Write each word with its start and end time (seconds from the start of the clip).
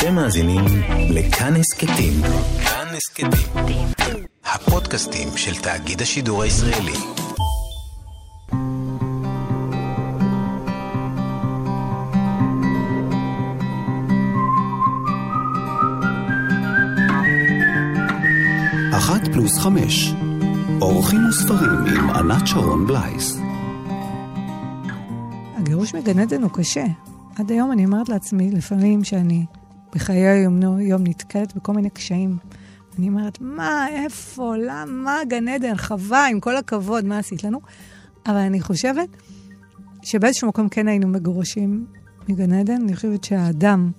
אתם 0.00 0.14
מאזינים 0.14 0.64
לכאן 1.10 1.56
הסכתים. 1.56 2.12
כאן 2.64 2.86
הסכתים. 2.96 3.86
הפודקאסטים 4.44 5.28
של 5.36 5.54
תאגיד 5.62 6.02
השידור 6.02 6.42
הישראלי. 6.42 6.92
אחת 18.92 19.20
פלוס 19.32 19.58
חמש. 19.58 20.12
אורחים 20.80 21.20
וספרים 21.28 21.70
עם 21.86 22.10
ענת 22.10 22.46
שרון 22.46 22.86
בלייס. 22.86 23.38
הגירוש 25.56 25.94
מגן 25.94 26.18
עדן 26.18 26.42
הוא 26.42 26.50
קשה. 26.50 26.84
עד 27.38 27.50
היום 27.50 27.72
אני 27.72 27.84
אומרת 27.84 28.08
לעצמי, 28.08 28.50
לפעמים 28.50 29.04
שאני 29.04 29.44
בחיי 29.94 30.26
היום-יום 30.26 31.02
נתקלת 31.06 31.56
בכל 31.56 31.72
מיני 31.72 31.90
קשיים. 31.90 32.36
אני 32.98 33.08
אומרת, 33.08 33.38
מה, 33.40 33.86
איפה, 33.88 34.54
למה, 34.56 35.18
גן 35.28 35.48
עדן, 35.48 35.76
חווה, 35.76 36.26
עם 36.26 36.40
כל 36.40 36.56
הכבוד, 36.56 37.04
מה 37.04 37.18
עשית 37.18 37.44
לנו? 37.44 37.60
אבל 38.26 38.36
אני 38.36 38.60
חושבת 38.60 39.08
שבאיזשהו 40.02 40.48
מקום 40.48 40.68
כן 40.68 40.88
היינו 40.88 41.08
מגורשים 41.08 41.86
מגן 42.28 42.52
עדן. 42.52 42.82
אני 42.82 42.96
חושבת 42.96 43.24
שהאדם, 43.24 43.90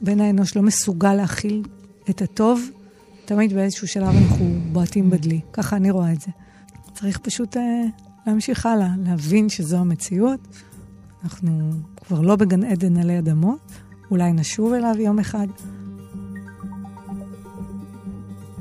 בן 0.00 0.20
האנוש, 0.20 0.56
לא 0.56 0.62
מסוגל 0.62 1.14
להכיל 1.14 1.62
את 2.10 2.22
הטוב. 2.22 2.70
תמיד 3.24 3.52
באיזשהו 3.52 3.88
שלב 3.88 4.14
אנחנו 4.16 4.58
בועטים 4.72 5.10
בדלי. 5.10 5.40
ככה 5.52 5.76
אני 5.76 5.90
רואה 5.90 6.12
את 6.12 6.20
זה. 6.20 6.30
צריך 6.94 7.18
פשוט 7.18 7.56
אה, 7.56 7.82
להמשיך 8.26 8.66
הלאה, 8.66 8.88
להבין 9.04 9.48
שזו 9.48 9.76
המציאות. 9.76 10.40
אנחנו 11.24 11.70
כבר 11.96 12.20
לא 12.20 12.36
בגן 12.36 12.64
עדן 12.64 12.96
עלי 12.96 13.18
אדמות, 13.18 13.72
אולי 14.10 14.32
נשוב 14.32 14.72
אליו 14.72 14.94
יום 14.98 15.18
אחד. 15.18 15.46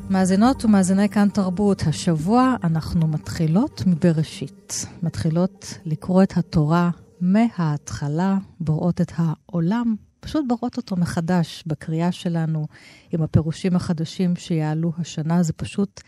מאזינות 0.10 0.66
ומאזיני 0.66 1.10
כאן 1.10 1.30
תרבות, 1.30 1.82
השבוע 1.88 2.56
אנחנו 2.64 3.08
מתחילות 3.08 3.84
מבראשית. 3.88 4.86
מתחילות 5.04 5.78
לקרוא 5.86 6.24
את 6.24 6.38
התורה 6.38 6.90
מההתחלה, 7.22 8.38
בוראות 8.60 9.02
את 9.02 9.12
העולם, 9.16 9.96
פשוט 10.20 10.46
בוראות 10.48 10.78
אותו 10.78 10.96
מחדש 10.96 11.64
בקריאה 11.68 12.12
שלנו, 12.12 12.68
עם 13.12 13.22
הפירושים 13.22 13.76
החדשים 13.76 14.36
שיעלו 14.36 14.92
השנה. 14.98 15.44
זה 15.44 15.54
פשוט, 15.54 16.02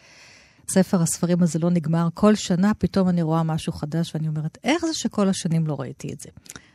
ספר 0.71 1.01
הספרים 1.01 1.43
הזה 1.43 1.59
לא 1.59 1.69
נגמר. 1.69 2.07
כל 2.13 2.35
שנה 2.35 2.73
פתאום 2.73 3.09
אני 3.09 3.21
רואה 3.21 3.43
משהו 3.43 3.73
חדש 3.73 4.15
ואני 4.15 4.27
אומרת, 4.27 4.57
איך 4.63 4.85
זה 4.85 4.93
שכל 4.93 5.29
השנים 5.29 5.67
לא 5.67 5.75
ראיתי 5.79 6.13
את 6.13 6.19
זה? 6.19 6.29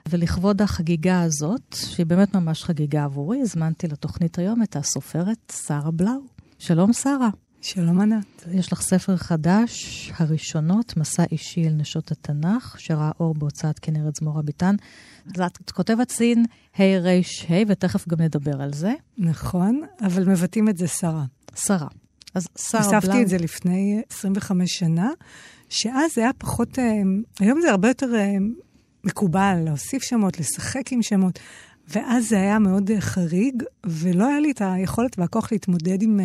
ולכבוד 0.08 0.62
החגיגה 0.62 1.22
הזאת, 1.22 1.76
שהיא 1.86 2.06
באמת 2.06 2.34
ממש 2.34 2.64
חגיגה 2.64 3.04
עבורי, 3.04 3.40
הזמנתי 3.40 3.88
לתוכנית 3.88 4.38
היום 4.38 4.62
את 4.62 4.76
הסופרת 4.76 5.52
שרה 5.66 5.90
בלאו. 5.90 6.20
שלום, 6.58 6.92
שרה. 6.92 7.30
שלום, 7.60 8.00
ענת. 8.00 8.44
יש 8.52 8.72
לך 8.72 8.82
ספר 8.82 9.16
חדש, 9.16 10.10
הראשונות, 10.16 10.96
מסע 10.96 11.24
אישי 11.32 11.68
אל 11.68 11.72
נשות 11.72 12.10
התנ"ך, 12.10 12.76
שראה 12.78 13.10
אור 13.20 13.34
בהוצאת 13.34 13.78
כנרת 13.78 14.16
זמורה 14.16 14.42
ביטן. 14.42 14.74
את 15.38 15.70
כותבת 15.70 16.10
סין 16.10 16.44
ה' 16.78 16.82
ר' 16.82 17.20
ה', 17.48 17.62
ותכף 17.68 18.08
גם 18.08 18.20
נדבר 18.20 18.62
על 18.62 18.72
זה. 18.72 18.94
נכון, 19.18 19.82
אבל 20.06 20.28
מבטאים 20.28 20.68
את 20.68 20.76
זה 20.76 20.88
שרה. 20.88 21.24
שרה. 21.56 21.88
אז 22.34 22.48
שרה 22.58 22.80
בלאו... 22.80 22.94
הוספתי 22.94 23.22
את 23.22 23.28
זה 23.28 23.38
לפני 23.38 24.02
25 24.10 24.70
שנה, 24.72 25.10
שאז 25.68 26.14
זה 26.14 26.20
היה 26.20 26.32
פחות... 26.32 26.78
אה, 26.78 26.84
היום 27.40 27.60
זה 27.60 27.70
הרבה 27.70 27.88
יותר 27.88 28.14
אה, 28.14 28.32
מקובל 29.04 29.62
להוסיף 29.64 30.02
שמות, 30.02 30.40
לשחק 30.40 30.92
עם 30.92 31.02
שמות. 31.02 31.38
ואז 31.88 32.28
זה 32.28 32.36
היה 32.36 32.58
מאוד 32.58 32.90
uh, 32.90 33.00
חריג, 33.00 33.62
ולא 33.86 34.28
היה 34.28 34.40
לי 34.40 34.50
את 34.50 34.62
היכולת 34.64 35.18
והכוח 35.18 35.52
להתמודד 35.52 36.02
עם, 36.02 36.20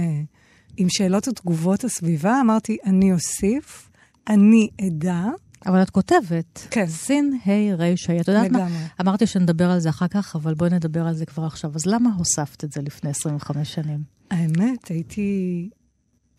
עם 0.77 0.89
שאלות 0.89 1.27
ותגובות 1.27 1.83
הסביבה. 1.83 2.41
אמרתי, 2.41 2.77
אני 2.85 3.13
אוסיף, 3.13 3.89
אני 4.29 4.67
אדע. 4.87 5.23
אבל 5.65 5.81
את 5.81 5.89
כותבת. 5.89 6.67
כן. 6.71 6.87
סין, 6.87 7.39
ה', 7.45 7.75
ר', 7.75 7.83
ה'. 7.83 8.21
את 8.21 8.27
יודעת. 8.27 8.51
מה? 8.51 8.67
אמרתי 9.01 9.27
שנדבר 9.27 9.69
על 9.69 9.79
זה 9.79 9.89
אחר 9.89 10.07
כך, 10.07 10.35
אבל 10.35 10.53
בואי 10.53 10.69
נדבר 10.69 11.07
על 11.07 11.13
זה 11.13 11.25
כבר 11.25 11.45
עכשיו. 11.45 11.71
אז 11.75 11.85
למה 11.85 12.09
הוספת 12.17 12.63
את 12.63 12.71
זה 12.71 12.81
לפני 12.81 13.09
25 13.09 13.73
שנים? 13.73 13.99
האמת, 14.31 14.87
הייתי... 14.87 15.69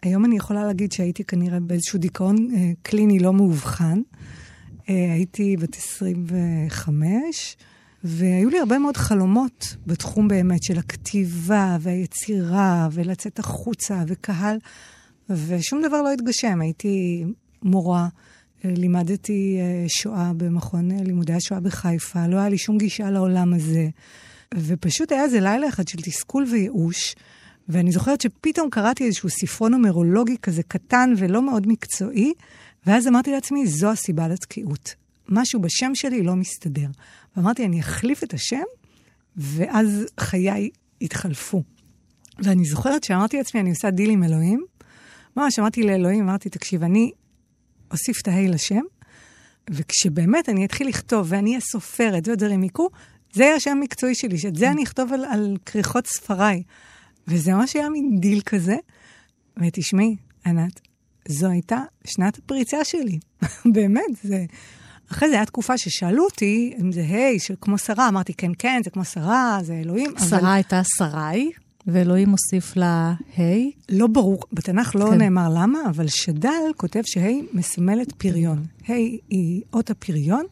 היום 0.02 0.24
אני 0.24 0.36
יכולה 0.36 0.64
להגיד 0.64 0.92
שהייתי 0.92 1.24
כנראה 1.24 1.60
באיזשהו 1.60 1.98
דיכאון 1.98 2.36
uh, 2.36 2.54
קליני 2.82 3.18
לא 3.18 3.32
מאובחן. 3.32 4.00
Uh, 4.00 4.82
הייתי 4.86 5.56
בת 5.56 5.76
25, 5.76 7.56
והיו 8.04 8.48
לי 8.50 8.58
הרבה 8.58 8.78
מאוד 8.78 8.96
חלומות 8.96 9.76
בתחום 9.86 10.28
באמת 10.28 10.62
של 10.62 10.78
הכתיבה 10.78 11.76
והיצירה 11.80 12.88
ולצאת 12.92 13.38
החוצה 13.38 14.02
וקהל, 14.06 14.58
ושום 15.30 15.82
דבר 15.82 16.02
לא 16.02 16.12
התגשם. 16.12 16.60
הייתי 16.60 17.24
מורה, 17.62 18.08
לימדתי 18.64 19.58
אה, 19.60 19.84
שואה 19.88 20.32
במכון 20.36 20.90
אה, 20.90 20.96
לימודי 21.02 21.32
השואה 21.32 21.60
בחיפה, 21.60 22.26
לא 22.26 22.36
היה 22.36 22.48
לי 22.48 22.58
שום 22.58 22.78
גישה 22.78 23.10
לעולם 23.10 23.54
הזה. 23.54 23.88
ופשוט 24.54 25.12
היה 25.12 25.24
איזה 25.24 25.40
לילה 25.40 25.68
אחד 25.68 25.88
של 25.88 25.98
תסכול 25.98 26.46
וייאוש, 26.50 27.14
ואני 27.68 27.92
זוכרת 27.92 28.20
שפתאום 28.20 28.70
קראתי 28.70 29.04
איזשהו 29.04 29.28
ספרון 29.30 29.72
נומרולוגי 29.72 30.36
כזה 30.42 30.62
קטן 30.62 31.14
ולא 31.16 31.42
מאוד 31.42 31.66
מקצועי, 31.66 32.32
ואז 32.86 33.08
אמרתי 33.08 33.32
לעצמי, 33.32 33.66
זו 33.66 33.90
הסיבה 33.90 34.28
לתקיעות. 34.28 34.94
משהו 35.28 35.60
בשם 35.60 35.94
שלי 35.94 36.22
לא 36.22 36.36
מסתדר. 36.36 36.86
ואמרתי, 37.36 37.64
אני 37.64 37.80
אחליף 37.80 38.24
את 38.24 38.34
השם, 38.34 38.62
ואז 39.36 40.06
חיי 40.20 40.70
התחלפו. 41.02 41.62
ואני 42.38 42.64
זוכרת 42.64 43.04
שאמרתי 43.04 43.36
לעצמי, 43.36 43.60
אני 43.60 43.70
עושה 43.70 43.90
דיל 43.90 44.10
עם 44.10 44.22
אלוהים. 44.22 44.64
ממש 45.36 45.58
אמרתי 45.58 45.82
לאלוהים, 45.82 46.28
אמרתי, 46.28 46.48
תקשיב, 46.48 46.82
אני 46.82 47.10
אוסיף 47.90 48.20
את 48.22 48.28
ההי 48.28 48.48
לשם, 48.48 48.80
וכשבאמת 49.70 50.48
אני 50.48 50.64
אתחיל 50.64 50.88
לכתוב 50.88 51.26
ואני 51.30 51.50
אהיה 51.50 51.60
סופרת 51.60 52.28
ודברים 52.28 52.62
יקרו, 52.62 52.88
זה 53.32 53.42
יהיה 53.42 53.56
השם 53.56 53.70
המקצועי 53.70 54.14
שלי, 54.14 54.38
שאת 54.38 54.56
זה 54.56 54.70
אני 54.70 54.82
אכתוב 54.82 55.12
על 55.12 55.56
כריכות 55.66 56.06
ספריי. 56.06 56.62
וזה 57.28 57.54
ממש 57.54 57.76
היה 57.76 57.88
מין 57.88 58.20
דיל 58.20 58.40
כזה. 58.40 58.76
ותשמעי, 59.56 60.16
ענת, 60.46 60.80
זו 61.28 61.46
הייתה 61.46 61.82
שנת 62.04 62.38
הפריצה 62.38 62.84
שלי. 62.84 63.18
באמת, 63.74 64.04
זה... 64.22 64.44
אחרי 65.12 65.28
זה 65.28 65.34
הייתה 65.34 65.46
תקופה 65.46 65.78
ששאלו 65.78 66.24
אותי 66.24 66.74
אם 66.80 66.92
זה 66.92 67.00
היי, 67.00 67.36
hey, 67.36 67.56
כמו 67.60 67.78
שרה, 67.78 68.08
אמרתי, 68.08 68.34
כן, 68.34 68.50
כן, 68.58 68.80
זה 68.84 68.90
כמו 68.90 69.04
שרה, 69.04 69.58
זה 69.62 69.74
אלוהים. 69.74 70.14
שרה 70.28 70.38
אבל... 70.38 70.48
הייתה 70.48 70.80
שרי, 70.84 71.50
ואלוהים 71.86 72.28
מוסיף 72.28 72.76
לה 72.76 73.14
היי. 73.36 73.72
לא 73.88 74.06
ברור, 74.06 74.40
בתנ"ך 74.52 74.96
לא 74.96 75.10
כן. 75.10 75.18
נאמר 75.18 75.48
למה, 75.54 75.78
אבל 75.88 76.08
שד"ל 76.08 76.72
כותב 76.76 77.02
שהי 77.04 77.42
מסמלת 77.52 78.12
פריון. 78.12 78.64
היי 78.86 79.18
היא 79.28 79.62
אות 79.72 79.90
הפריון. 79.90 80.44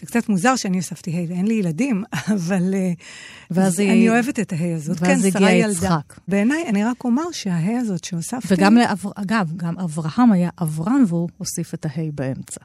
זה 0.00 0.06
קצת 0.06 0.28
מוזר 0.28 0.56
שאני 0.56 0.76
הוספתי 0.76 1.10
היי 1.10 1.26
ואין 1.26 1.46
לי 1.46 1.54
ילדים, 1.54 2.04
אבל 2.34 2.74
ואז 3.50 3.80
אני 3.80 3.90
היא... 3.90 4.10
אוהבת 4.10 4.40
את 4.40 4.52
ההי 4.52 4.74
הזאת. 4.74 4.96
ואז 5.00 5.22
כן, 5.22 5.28
הגיע 5.36 5.50
יצחק. 5.50 6.20
בעיניי, 6.28 6.64
אני 6.68 6.84
רק 6.84 7.04
אומר 7.04 7.32
שההי 7.32 7.76
הזאת 7.76 8.04
שהוספתי... 8.04 8.54
וגם, 8.54 8.76
לאב... 8.76 9.04
אגב, 9.14 9.52
גם 9.56 9.78
אברהם 9.78 10.32
היה 10.32 10.50
אברהם 10.62 11.04
והוא 11.06 11.28
הוסיף 11.38 11.74
את 11.74 11.86
ההי 11.86 12.10
באמצע. 12.10 12.60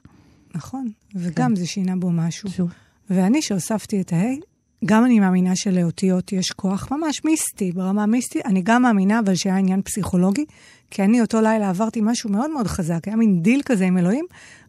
נכון, 0.56 0.88
וגם 1.16 1.50
כן. 1.50 1.56
זה 1.56 1.68
שינה 1.68 1.96
בו 1.96 2.12
משהו. 2.12 2.50
שוב. 2.50 2.70
ואני, 3.10 3.42
שהוספתי 3.42 4.02
את 4.02 4.14
ההי, 4.14 4.40
גם 4.86 5.06
אני 5.06 5.20
מאמינה 5.20 5.56
שלאותיות 5.56 6.34
יש 6.34 6.52
כוח 6.52 6.92
ממש 6.92 7.26
מיסטי, 7.26 7.72
ברמה 7.72 8.06
מיסטית. 8.06 8.46
אני 8.46 8.62
גם 8.62 8.82
מאמינה, 8.82 9.20
אבל 9.20 9.36
שהיה 9.36 9.58
עניין 9.58 9.82
פסיכולוגי, 9.82 10.46
כי 10.92 11.04
אני 11.04 11.22
אותו 11.22 11.42
לילה 11.42 11.70
עברתי 11.70 12.02
משהו 12.04 12.30
מאוד 12.30 12.52
מאוד 12.52 12.68
חזק, 12.68 13.08
היה 13.08 13.16
מין 13.16 13.42
דיל 13.42 13.62
כזה 13.66 13.86
עם 13.86 13.98
אלוהים, 13.98 14.26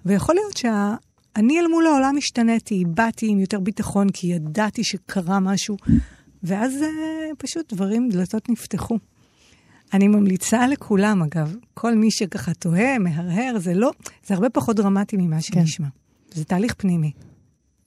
ויכול 0.06 0.34
להיות 0.34 0.56
שאני 1.36 1.60
אל 1.60 1.66
מול 1.66 1.86
העולם 1.86 2.16
השתניתי, 2.16 2.84
באתי 2.86 3.28
עם 3.28 3.40
יותר 3.40 3.60
ביטחון, 3.60 4.10
כי 4.10 4.26
ידעתי 4.26 4.84
שקרה 4.84 5.40
משהו, 5.40 5.76
ואז 6.42 6.72
uh, 6.72 7.34
פשוט 7.38 7.72
דברים, 7.72 8.08
דלתות 8.08 8.48
נפתחו. 8.48 8.98
אני 9.92 10.08
ממליצה 10.08 10.66
לכולם, 10.66 11.22
אגב, 11.22 11.54
כל 11.74 11.94
מי 11.94 12.10
שככה 12.10 12.54
תוהה, 12.54 12.98
מהרהר, 12.98 13.58
זה 13.58 13.74
לא, 13.74 13.90
זה 14.26 14.34
הרבה 14.34 14.50
פחות 14.50 14.76
דרמטי 14.76 15.16
ממה 15.16 15.36
כן. 15.36 15.42
שנשמע. 15.42 15.86
כן. 15.86 16.38
זה 16.38 16.44
תהליך 16.44 16.74
פנימי. 16.74 17.12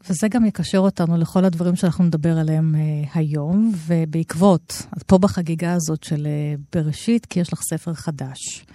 וזה 0.09 0.27
גם 0.27 0.45
יקשר 0.45 0.77
אותנו 0.77 1.17
לכל 1.17 1.45
הדברים 1.45 1.75
שאנחנו 1.75 2.03
נדבר 2.03 2.37
עליהם 2.37 2.75
uh, 2.75 3.09
היום, 3.13 3.71
ובעקבות, 3.87 4.87
אז 4.91 5.03
פה 5.03 5.17
בחגיגה 5.17 5.73
הזאת 5.73 6.03
של 6.03 6.27
uh, 6.27 6.61
בראשית, 6.73 7.25
כי 7.25 7.39
יש 7.39 7.53
לך 7.53 7.61
ספר 7.69 7.93
חדש, 7.93 8.65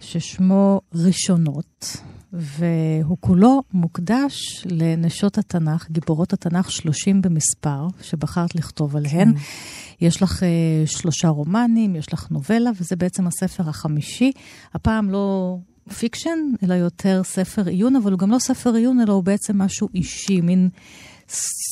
ששמו 0.00 0.80
ראשונות, 0.94 1.96
והוא 2.32 3.16
כולו 3.20 3.62
מוקדש 3.72 4.66
לנשות 4.66 5.38
התנ"ך, 5.38 5.90
גיבורות 5.90 6.32
התנ"ך 6.32 6.70
30 6.70 7.22
במספר, 7.22 7.86
שבחרת 8.02 8.54
לכתוב 8.54 8.96
עליהן. 8.96 9.32
כן. 9.32 9.38
יש 10.00 10.22
לך 10.22 10.42
אה, 10.42 10.86
שלושה 10.86 11.28
רומנים, 11.28 11.96
יש 11.96 12.12
לך 12.12 12.30
נובלה, 12.30 12.70
וזה 12.80 12.96
בעצם 12.96 13.26
הספר 13.26 13.68
החמישי. 13.68 14.32
הפעם 14.74 15.10
לא 15.10 15.56
fiction, 15.98 16.38
אלא 16.62 16.74
יותר 16.74 17.22
ספר 17.24 17.66
עיון, 17.66 17.96
אבל 17.96 18.12
הוא 18.12 18.18
גם 18.18 18.30
לא 18.30 18.38
ספר 18.38 18.74
עיון, 18.74 19.00
אלא 19.00 19.12
הוא 19.12 19.24
בעצם 19.24 19.58
משהו 19.58 19.88
אישי, 19.94 20.40
מין 20.40 20.68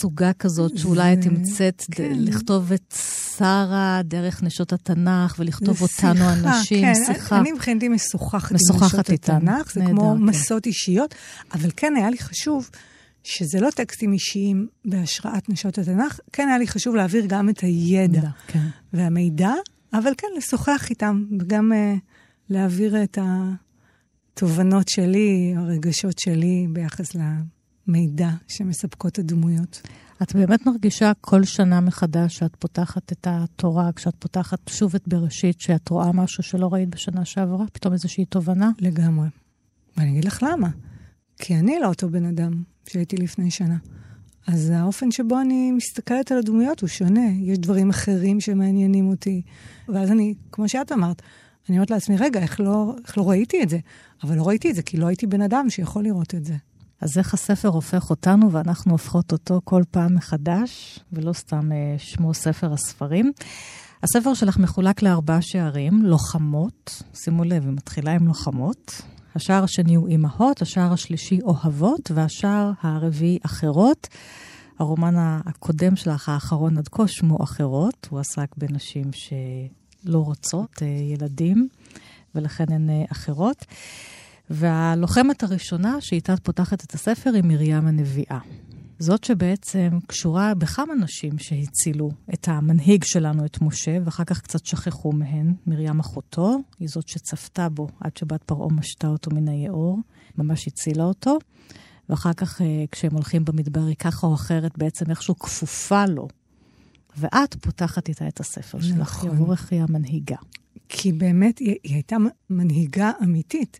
סוגה 0.00 0.32
כזאת 0.32 0.78
שאולי 0.78 1.12
את 1.12 1.18
תמצאת 1.20 1.82
כן. 1.90 2.12
לכתוב 2.16 2.72
את 2.72 2.94
שרה 3.38 4.00
דרך 4.04 4.42
נשות 4.42 4.72
התנ"ך 4.72 5.36
ולכתוב 5.38 5.82
אותנו 5.82 6.14
שיחה, 6.14 6.32
אנשים, 6.32 6.84
כן, 6.84 6.94
שיחה. 7.06 7.40
אני 7.40 7.52
מבחינתי 7.52 7.88
משוחחת 7.88 8.50
עם 8.50 8.56
נשות 8.56 9.10
התנ"ך, 9.10 9.72
זה 9.72 9.80
נהדר, 9.80 9.92
כמו 9.92 10.14
כן. 10.18 10.22
מסות 10.22 10.66
אישיות, 10.66 11.14
אבל 11.54 11.70
כן 11.76 11.92
היה 11.96 12.10
לי 12.10 12.18
חשוב 12.18 12.70
שזה 13.24 13.60
לא 13.60 13.70
טקסטים 13.70 14.12
אישיים 14.12 14.66
בהשראת 14.84 15.48
נשות 15.48 15.78
התנ"ך, 15.78 16.20
כן 16.32 16.48
היה 16.48 16.58
לי 16.58 16.66
חשוב 16.66 16.96
להעביר 16.96 17.24
גם 17.26 17.48
את 17.48 17.60
הידע 17.60 18.28
כן. 18.46 18.66
והמידע, 18.92 19.52
אבל 19.92 20.12
כן, 20.18 20.28
לשוחח 20.36 20.86
איתם, 20.90 21.24
וגם 21.40 21.72
uh, 21.72 21.98
להעביר 22.50 23.02
את 23.02 23.18
התובנות 24.34 24.88
שלי, 24.88 25.54
הרגשות 25.56 26.18
שלי 26.18 26.66
ביחס 26.72 27.16
למידע 27.86 28.30
שמספקות 28.48 29.18
הדמויות. 29.18 29.80
את 30.22 30.34
באמת 30.34 30.66
מרגישה 30.66 31.12
כל 31.20 31.44
שנה 31.44 31.80
מחדש 31.80 32.36
שאת 32.36 32.56
פותחת 32.56 33.12
את 33.12 33.26
התורה, 33.30 33.92
כשאת 33.92 34.14
פותחת 34.18 34.58
שוב 34.68 34.94
את 34.94 35.08
בראשית, 35.08 35.60
שאת 35.60 35.88
רואה 35.88 36.12
משהו 36.12 36.42
שלא 36.42 36.68
ראית 36.72 36.88
בשנה 36.88 37.24
שעברה? 37.24 37.64
פתאום 37.72 37.92
איזושהי 37.92 38.24
תובנה? 38.24 38.70
לגמרי. 38.78 39.28
ואני 39.96 40.10
אגיד 40.10 40.24
לך 40.24 40.42
למה. 40.42 40.68
כי 41.38 41.56
אני 41.56 41.78
לא 41.80 41.88
אותו 41.88 42.08
בן 42.08 42.24
אדם 42.24 42.62
שהייתי 42.88 43.16
לפני 43.16 43.50
שנה. 43.50 43.76
אז 44.46 44.70
האופן 44.70 45.10
שבו 45.10 45.40
אני 45.40 45.72
מסתכלת 45.72 46.32
על 46.32 46.38
הדמויות 46.38 46.80
הוא 46.80 46.88
שונה. 46.88 47.30
יש 47.40 47.58
דברים 47.58 47.90
אחרים 47.90 48.40
שמעניינים 48.40 49.08
אותי. 49.08 49.42
ואז 49.88 50.10
אני, 50.10 50.34
כמו 50.52 50.68
שאת 50.68 50.92
אמרת, 50.92 51.22
אני 51.68 51.76
אומרת 51.76 51.90
לעצמי, 51.90 52.16
רגע, 52.16 52.40
איך 52.40 52.60
לא, 52.60 52.94
איך 53.04 53.18
לא 53.18 53.30
ראיתי 53.30 53.62
את 53.62 53.68
זה? 53.68 53.78
אבל 54.22 54.36
לא 54.36 54.48
ראיתי 54.48 54.70
את 54.70 54.74
זה 54.74 54.82
כי 54.82 54.96
לא 54.96 55.06
הייתי 55.06 55.26
בן 55.26 55.40
אדם 55.40 55.70
שיכול 55.70 56.04
לראות 56.04 56.34
את 56.34 56.44
זה. 56.44 56.54
אז 57.00 57.18
איך 57.18 57.34
הספר 57.34 57.68
הופך 57.68 58.10
אותנו 58.10 58.52
ואנחנו 58.52 58.92
הופכות 58.92 59.32
אותו 59.32 59.60
כל 59.64 59.82
פעם 59.90 60.14
מחדש, 60.14 60.98
ולא 61.12 61.32
סתם 61.32 61.72
אה, 61.72 61.94
שמו 61.98 62.34
ספר 62.34 62.72
הספרים. 62.72 63.32
הספר 64.02 64.34
שלך 64.34 64.58
מחולק 64.58 65.02
לארבעה 65.02 65.42
שערים, 65.42 66.02
לוחמות, 66.02 67.02
שימו 67.14 67.44
לב, 67.44 67.64
היא 67.64 67.72
מתחילה 67.72 68.12
עם 68.12 68.26
לוחמות. 68.26 69.02
השער 69.34 69.64
השני 69.64 69.94
הוא 69.94 70.08
אימהות, 70.08 70.62
השער 70.62 70.92
השלישי 70.92 71.40
אוהבות, 71.42 72.10
והשער 72.14 72.72
הרביעי 72.80 73.38
אחרות. 73.42 74.08
הרומן 74.78 75.14
הקודם 75.18 75.96
שלך, 75.96 76.28
האחרון 76.28 76.78
עד 76.78 76.88
כה, 76.88 77.08
שמו 77.08 77.44
אחרות. 77.44 78.08
הוא 78.10 78.20
עסק 78.20 78.56
בנשים 78.56 79.10
שלא 79.12 80.18
רוצות 80.18 80.82
אה, 80.82 80.86
ילדים, 80.86 81.68
ולכן 82.34 82.72
הן 82.72 82.90
אה, 82.90 83.04
אחרות. 83.12 83.64
והלוחמת 84.50 85.42
הראשונה 85.42 86.00
שאיתה 86.00 86.34
את 86.34 86.40
פותחת 86.40 86.84
את 86.84 86.92
הספר 86.92 87.30
היא 87.34 87.42
מרים 87.44 87.86
הנביאה. 87.86 88.38
זאת 88.98 89.24
שבעצם 89.24 89.88
קשורה 90.06 90.54
בכמה 90.54 90.94
נשים 90.94 91.38
שהצילו 91.38 92.10
את 92.34 92.48
המנהיג 92.48 93.04
שלנו, 93.04 93.44
את 93.44 93.60
משה, 93.60 93.98
ואחר 94.04 94.24
כך 94.24 94.40
קצת 94.40 94.66
שכחו 94.66 95.12
מהן. 95.12 95.54
מרים 95.66 96.00
אחותו, 96.00 96.58
היא 96.78 96.88
זאת 96.88 97.08
שצפתה 97.08 97.68
בו 97.68 97.88
עד 98.00 98.16
שבת 98.16 98.42
פרעה 98.42 98.68
משתה 98.68 99.06
אותו 99.06 99.30
מן 99.30 99.48
היאור, 99.48 99.98
ממש 100.38 100.68
הצילה 100.68 101.04
אותו. 101.04 101.38
ואחר 102.08 102.32
כך, 102.32 102.62
אה, 102.62 102.84
כשהם 102.92 103.12
הולכים 103.12 103.44
במדבר, 103.44 103.84
היא 103.84 103.96
ככה 103.96 104.26
או 104.26 104.34
אחרת 104.34 104.78
בעצם 104.78 105.10
איכשהו 105.10 105.38
כפופה 105.38 106.06
לו. 106.06 106.28
ואת 107.16 107.54
פותחת 107.54 108.08
איתה 108.08 108.28
את 108.28 108.40
הספר 108.40 108.80
שלך, 108.80 109.00
נכון. 109.00 109.30
עבורך 109.30 109.72
היא 109.72 109.82
המנהיגה. 109.82 110.36
כי 110.88 111.12
באמת 111.12 111.58
היא, 111.58 111.74
היא 111.82 111.94
הייתה 111.94 112.16
מנהיגה 112.50 113.10
אמיתית. 113.22 113.78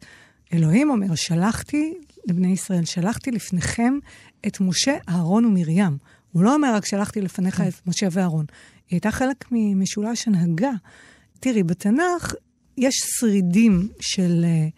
אלוהים 0.53 0.91
אומר, 0.91 1.15
שלחתי 1.15 1.95
לבני 2.29 2.53
ישראל, 2.53 2.85
שלחתי 2.85 3.31
לפניכם 3.31 3.99
את 4.47 4.61
משה, 4.61 4.97
אהרון 5.09 5.45
ומרים. 5.45 5.99
הוא 6.33 6.43
לא 6.43 6.55
אומר 6.55 6.75
רק 6.75 6.87
שלחתי 6.87 7.21
לפניך 7.21 7.61
את 7.61 7.87
משה 7.87 8.09
ואהרון. 8.11 8.45
היא 8.89 8.97
הייתה 8.97 9.11
חלק 9.11 9.45
ממשולש 9.51 10.29
הנהגה. 10.29 10.73
תראי, 11.41 11.63
בתנ"ך 11.63 12.35
יש 12.79 12.95
שרידים 13.19 13.89
של, 14.01 14.45
אה, 14.45 14.69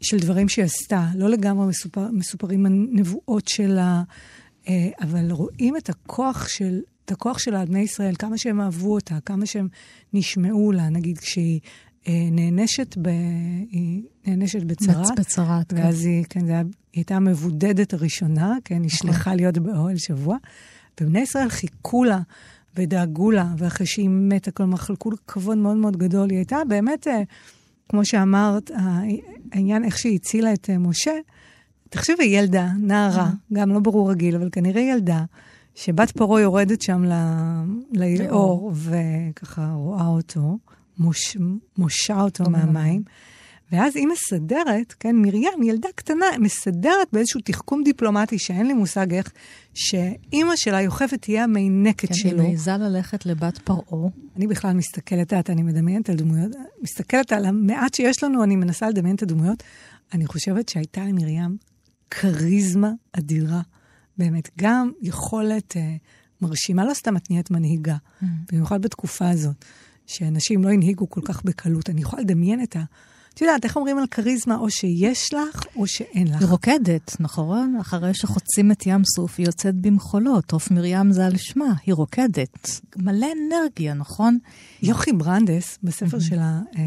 של 0.00 0.18
דברים 0.18 0.48
שהיא 0.48 0.64
עשתה. 0.64 1.06
לא 1.14 1.28
לגמרי 1.28 1.66
מסופר, 1.66 2.08
מסופרים 2.12 2.66
הנבואות 2.66 3.48
שלה, 3.48 4.02
אה, 4.68 4.88
אבל 5.00 5.30
רואים 5.30 5.76
את 5.76 5.88
הכוח 5.88 6.48
של... 6.48 6.80
את 7.04 7.12
הכוח 7.12 7.38
שלה 7.38 7.60
על 7.60 7.66
בני 7.66 7.80
ישראל, 7.80 8.14
כמה 8.18 8.38
שהם 8.38 8.60
אהבו 8.60 8.94
אותה, 8.94 9.18
כמה 9.26 9.46
שהם 9.46 9.68
נשמעו 10.12 10.72
לה, 10.72 10.88
נגיד 10.88 11.18
כשהיא 11.18 11.60
נענשת, 12.08 12.96
ב... 13.02 13.08
היא 13.70 14.02
נענשת 14.26 14.62
בצרת. 14.62 14.96
בצ- 15.06 15.14
בצרת, 15.20 15.72
כן. 15.72 15.76
ואז 15.82 16.04
היא, 16.04 16.24
כן, 16.28 16.40
היא 16.48 16.64
הייתה 16.94 17.16
המבודדת 17.16 17.92
הראשונה, 17.94 18.56
כן, 18.64 18.82
נשלחה 18.82 19.34
להיות 19.34 19.58
באוהל 19.58 19.96
שבוע. 19.96 20.36
ובני 21.00 21.20
ישראל 21.20 21.48
חיכו 21.48 22.04
לה 22.04 22.20
ודאגו 22.76 23.30
לה, 23.30 23.46
ואחרי 23.58 23.86
שהיא 23.86 24.08
מתה, 24.08 24.50
כלומר, 24.50 24.76
חלקו 24.76 25.10
לה 25.10 25.16
כבוד 25.26 25.58
מאוד 25.58 25.76
מאוד 25.76 25.96
גדול. 25.96 26.30
היא 26.30 26.38
הייתה 26.38 26.56
באמת, 26.68 27.06
אה, 27.08 27.22
כמו 27.88 28.04
שאמרת, 28.04 28.70
העניין 29.52 29.84
איך 29.84 29.98
שהיא 29.98 30.14
הצילה 30.14 30.52
את 30.52 30.70
אה, 30.70 30.78
משה, 30.78 31.12
תחשבי, 31.90 32.24
ילדה, 32.24 32.68
נערה, 32.78 33.30
גם 33.52 33.70
לא 33.70 33.78
ברור 33.80 34.10
רגיל, 34.10 34.36
אבל 34.36 34.48
כנראה 34.52 34.82
ילדה, 34.82 35.24
שבת 35.74 36.10
פרעה 36.10 36.40
יורדת 36.40 36.82
שם 36.82 37.04
ל- 37.04 37.12
ליאור, 37.92 38.72
וככה 38.74 39.72
רואה 39.74 40.06
אותו, 40.06 40.58
מוש, 40.98 41.36
מושה 41.78 42.20
אותו 42.20 42.50
מהמים. 42.50 43.02
ואז 43.72 43.96
היא 43.96 44.06
מסדרת, 44.06 44.94
כן, 45.00 45.16
מרים, 45.16 45.62
ילדה 45.62 45.88
קטנה, 45.94 46.26
מסדרת 46.38 47.08
באיזשהו 47.12 47.40
תחכום 47.44 47.82
דיפלומטי 47.84 48.38
שאין 48.38 48.66
לי 48.66 48.72
מושג 48.72 49.14
איך, 49.14 49.32
שאימא 49.74 50.56
שלה, 50.56 50.80
יוכבד, 50.80 51.16
תהיה 51.16 51.44
המיינקת 51.44 52.08
כן, 52.08 52.14
שלו. 52.14 52.30
היא 52.30 52.48
מעיזה 52.48 52.76
ללכת 52.76 53.26
לבת 53.26 53.58
פרעה. 53.58 54.08
אני 54.36 54.46
בכלל 54.46 54.72
מסתכלת, 54.72 55.32
את 55.32 55.50
אני 55.50 55.62
מדמיינת 55.62 56.10
על 56.10 56.16
דמויות, 56.16 56.50
מסתכלת 56.82 57.32
על 57.32 57.44
המעט 57.44 57.94
שיש 57.94 58.22
לנו, 58.22 58.44
אני 58.44 58.56
מנסה 58.56 58.88
לדמיין 58.88 59.16
את 59.16 59.22
הדמויות. 59.22 59.62
אני 60.12 60.26
חושבת 60.26 60.68
שהייתה 60.68 61.04
למרים 61.04 61.56
כריזמה 62.10 62.90
אדירה. 63.12 63.60
באמת, 64.18 64.50
גם 64.58 64.90
יכולת 65.02 65.76
אה, 65.76 65.96
מרשימה, 66.40 66.84
לא 66.84 66.94
סתם 66.94 67.16
את 67.16 67.30
נהיית 67.30 67.50
מנהיגה, 67.50 67.96
Mm. 68.22 68.26
במיוחד 68.52 68.82
בתקופה 68.82 69.30
הזאת, 69.30 69.64
שאנשים 70.06 70.64
לא 70.64 70.70
הנהיגו 70.70 71.10
כל 71.10 71.20
כך 71.24 71.42
בקלות. 71.44 71.90
אני 71.90 72.00
יכולה 72.00 72.22
לדמיין 72.22 72.62
את 72.62 72.76
ה... 72.76 72.84
את 73.34 73.40
יודעת, 73.40 73.64
איך 73.64 73.76
אומרים 73.76 73.98
על 73.98 74.06
כריזמה, 74.06 74.56
או 74.56 74.70
שיש 74.70 75.34
לך, 75.34 75.64
או 75.76 75.86
שאין 75.86 76.28
לך. 76.28 76.40
היא 76.40 76.48
רוקדת, 76.48 77.16
נכון? 77.20 77.76
אחרי 77.80 78.14
שחוצים 78.14 78.72
את 78.72 78.86
ים 78.86 79.04
סוף, 79.04 79.34
היא 79.38 79.46
יוצאת 79.46 79.74
במחולות. 79.74 80.52
עוף 80.52 80.70
מרים 80.70 81.12
זה 81.12 81.26
על 81.26 81.36
שמה, 81.36 81.74
היא 81.86 81.94
רוקדת. 81.94 82.80
מלא 82.96 83.26
אנרגיה, 83.26 83.94
נכון? 83.94 84.38
יוכי 84.82 85.12
ברנדס, 85.12 85.78
בספר 85.82 86.18
שלה, 86.20 86.60
אה, 86.76 86.82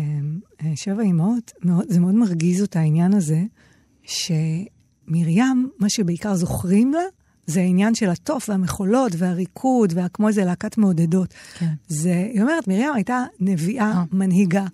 אה, 0.61 0.71
שבע 0.75 1.03
אמהות, 1.03 1.51
זה 1.87 1.99
מאוד 1.99 2.15
מרגיז 2.15 2.61
אותה 2.61 2.79
העניין 2.79 3.13
הזה, 3.13 3.43
שמרים, 4.03 5.69
מה 5.79 5.89
שבעיקר 5.89 6.35
זוכרים 6.35 6.93
לה, 6.93 7.03
זה 7.47 7.59
העניין 7.59 7.95
של 7.95 8.09
התוף 8.09 8.49
והמחולות 8.49 9.11
והריקוד, 9.17 9.93
וכמו 9.95 10.27
איזה 10.27 10.45
להקת 10.45 10.77
מעודדות. 10.77 11.33
כן. 11.59 11.73
זה, 11.87 12.29
היא 12.33 12.41
אומרת, 12.41 12.67
מרים 12.67 12.93
הייתה 12.93 13.25
נביאה, 13.39 13.91
אה. 13.91 14.03
מנהיגה. 14.11 14.65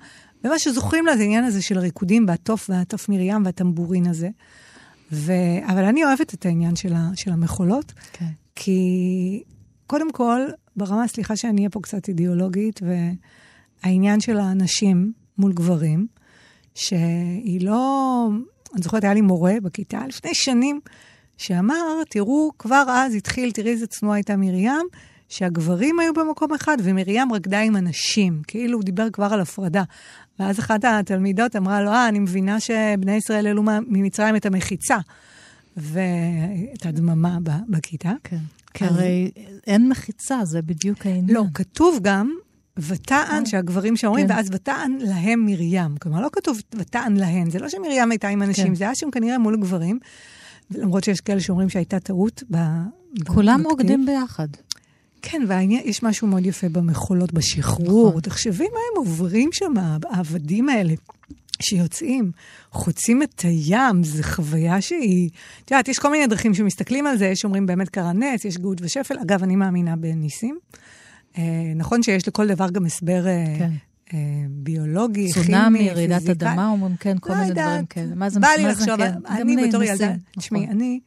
ומה 0.44 0.60
שזוכרים 0.60 1.06
לה 1.06 1.18
זה 1.18 1.24
העניין 1.24 1.44
הזה 1.44 1.62
של 1.62 1.78
הריקודים 1.78 2.26
והתוף 2.28 2.70
והתוף 2.70 3.10
מרים 3.10 3.46
והטמבורין 3.46 4.08
הזה. 4.08 4.30
ו... 5.12 5.32
אבל 5.68 5.84
אני 5.84 6.04
אוהבת 6.04 6.34
את 6.34 6.46
העניין 6.46 6.76
של, 6.76 6.94
ה... 6.94 7.10
של 7.16 7.32
המחולות, 7.32 7.94
כן. 8.14 8.26
כי 8.56 9.44
קודם 9.88 10.12
כל, 10.12 10.42
ברמה, 10.76 11.08
סליחה 11.08 11.36
שאני 11.36 11.58
אהיה 11.62 11.70
פה 11.70 11.80
קצת 11.82 12.08
אידיאולוגית, 12.08 12.80
והעניין 13.84 14.20
של 14.20 14.40
הנשים 14.40 15.14
מול 15.38 15.54
גברים, 15.54 16.08
שהיא 16.76 17.66
לא... 17.66 18.28
אני 18.74 18.82
זוכרת, 18.82 19.04
היה 19.04 19.14
לי 19.14 19.22
מורה 19.22 19.54
בכיתה 19.64 20.08
לפני 20.08 20.32
שנים, 20.34 20.80
שאמר, 21.38 22.04
תראו, 22.10 22.52
כבר 22.60 22.86
אז 22.88 23.16
התחיל, 23.16 23.52
תראי 23.52 23.72
איזה 23.72 23.88
צנועה 23.88 24.16
הייתה 24.16 24.36
מרים, 24.38 24.88
שהגברים 25.30 26.00
היו 26.00 26.14
במקום 26.14 26.54
אחד 26.54 26.78
ומרים 26.84 27.34
רקדה 27.34 27.60
עם 27.60 27.76
הנשים. 27.76 28.42
כאילו 28.48 28.78
הוא 28.78 28.84
דיבר 28.84 29.10
כבר 29.10 29.34
על 29.34 29.42
הפרדה. 29.42 29.84
ואז 30.40 30.60
אחת 30.60 30.86
התלמידות 30.86 31.56
אמרה 31.56 31.82
לו, 31.82 31.92
אה, 31.92 32.08
אני 32.08 32.20
מבינה 32.20 32.60
שבני 32.60 33.16
ישראל 33.16 33.48
העלו 33.48 33.64
ממצרים 33.88 34.36
את 34.36 34.46
המחיצה. 34.46 34.98
ואת 35.78 36.86
הדממה 36.86 37.38
בכיתה. 37.70 38.12
כן. 38.24 38.38
כי 38.74 38.86
הרי 38.86 39.32
אין 39.68 39.90
מחיצה, 39.90 40.40
זה 40.44 40.62
בדיוק 40.62 41.06
העניין. 41.06 41.36
לא, 41.36 41.44
כתוב 41.54 42.00
גם, 42.02 42.36
ותען, 42.78 43.46
שהגברים 43.46 43.98
שאומרים, 43.98 44.28
כן. 44.28 44.34
ואז 44.34 44.50
ותען 44.52 44.98
להם 45.00 45.46
מרים. 45.46 45.98
כלומר, 46.02 46.22
לא 46.22 46.30
כתוב 46.32 46.62
ותען 46.76 47.18
להן, 47.18 47.50
זה 47.50 47.60
לא 47.60 47.70
שמרים 47.70 48.12
הייתה 48.12 48.28
עם 48.28 48.44
אנשים, 48.44 48.68
כן. 48.68 48.76
זה 48.76 48.84
היה 48.84 48.96
שם 48.96 49.12
כנראה 49.12 49.38
מול 49.38 49.58
גברים, 49.58 50.00
למרות 50.78 51.04
שיש 51.04 51.22
כאלה 51.22 51.40
שאומרים 51.40 51.70
שהייתה 51.70 52.00
טעות 52.00 52.44
ב... 52.52 52.58
כולם 53.28 53.60
בכתיב. 53.60 53.72
רוקדים 53.72 54.06
ביחד. 54.06 54.48
כן, 55.22 55.42
ויש 55.48 56.04
משהו 56.04 56.28
מאוד 56.28 56.46
יפה 56.46 56.70
במחולות, 56.70 57.34
בשחרור. 57.34 58.10
נכון. 58.10 58.22
תחשבי 58.22 58.64
מה 58.64 58.80
הם 58.92 58.98
עוברים 58.98 59.50
שם, 59.52 59.74
העבדים 60.10 60.70
האלה. 60.70 60.94
שיוצאים, 61.62 62.32
חוצים 62.72 63.24
את 63.24 63.42
הים, 63.42 64.04
זו 64.04 64.24
חוויה 64.24 64.82
שהיא... 64.82 65.30
את 65.66 65.72
יודעת, 65.72 65.88
יש 65.88 66.00
כל 66.00 66.12
מיני 66.12 66.28
דרכים 66.28 66.54
שמסתכלים 66.54 67.08
על 67.08 67.18
זה, 67.18 67.26
יש 67.26 67.46
אומרים 67.46 67.66
באמת 67.66 67.90
קרה 67.90 68.14
נס, 68.14 68.46
יש 68.46 68.58
גאות 68.58 68.78
ושפל. 68.82 69.16
אגב, 69.20 69.44
אני 69.44 69.56
מאמינה 69.56 69.96
בניסים. 69.96 70.58
אה, 71.38 71.44
נכון 71.76 72.04
שיש 72.04 72.28
לכל 72.28 72.48
דבר 72.48 72.70
גם 72.70 72.86
הסבר 72.86 73.28
אה, 73.28 73.56
כן. 73.60 73.72
אה, 74.14 74.18
ביולוגי, 74.50 75.34
כימי, 75.34 75.46
צונאמי, 75.46 75.90
רעידת. 75.90 76.30
אדמה, 76.30 76.68
אומרים, 76.68 76.96
כן, 76.96 77.18
כל 77.20 77.34
לא 77.34 77.40
מיני. 77.40 77.52
דברים 77.52 77.86
כאלה. 77.86 78.16
מה 78.16 78.30
זה 78.30 78.40
בא 78.40 78.48
לי 78.58 78.64
לחשוב, 78.64 78.98
כן. 78.98 79.14
אני 79.28 79.68
בתור 79.68 79.84
ילדה, 79.84 80.14
תשמעי, 80.40 80.62
נכון. 80.64 80.76
אני 80.76 81.00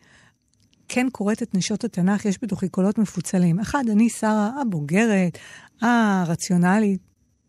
כן 0.88 1.06
קוראת 1.12 1.42
את 1.42 1.54
נשות 1.54 1.84
התנ"ך, 1.84 2.24
יש 2.24 2.38
בתוכי 2.42 2.68
קולות 2.68 2.98
מפוצלים. 2.98 3.60
אחד, 3.60 3.84
אני 3.92 4.10
שרה 4.10 4.50
הבוגרת, 4.60 5.38
הרציונלית, 5.82 7.00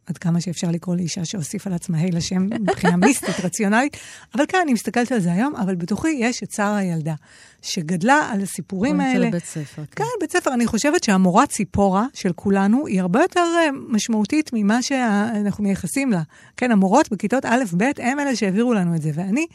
עד 0.07 0.17
כמה 0.17 0.41
שאפשר 0.41 0.71
לקרוא 0.71 0.95
לאישה 0.95 1.25
שהוסיפה 1.25 1.69
לעצמה 1.69 1.97
ה' 1.97 2.05
לשם 2.11 2.43
מבחינה 2.43 2.95
מיסטית, 2.97 3.39
רציונלית, 3.43 3.97
אבל 4.35 4.45
כאן 4.45 4.59
אני 4.63 4.73
מסתכלת 4.73 5.11
על 5.11 5.19
זה 5.19 5.31
היום, 5.31 5.55
אבל 5.55 5.75
בתוכי 5.75 6.09
יש 6.09 6.43
את 6.43 6.51
שרה 6.51 6.77
הילדה, 6.77 7.13
שגדלה 7.61 8.29
על 8.33 8.41
הסיפורים 8.41 8.99
האלה. 9.01 9.25
של 9.25 9.31
בית 9.31 9.45
ספר, 9.45 9.83
כן. 9.91 10.03
כן, 10.03 10.09
בית 10.19 10.31
ספר. 10.31 10.53
אני 10.53 10.65
חושבת 10.67 11.03
שהמורה 11.03 11.47
ציפורה 11.47 12.05
של 12.13 12.31
כולנו 12.33 12.87
היא 12.87 13.01
הרבה 13.01 13.21
יותר 13.21 13.45
אה, 13.57 13.69
משמעותית 13.87 14.49
ממה 14.53 14.81
שאנחנו 14.81 15.63
מייחסים 15.63 16.11
לה. 16.11 16.21
כן, 16.57 16.71
המורות 16.71 17.11
בכיתות 17.11 17.45
א'-ב' 17.45 17.83
הם 17.97 18.19
אלה 18.19 18.35
שהעבירו 18.35 18.73
לנו 18.73 18.95
את 18.95 19.01
זה, 19.01 19.11
ואני 19.13 19.45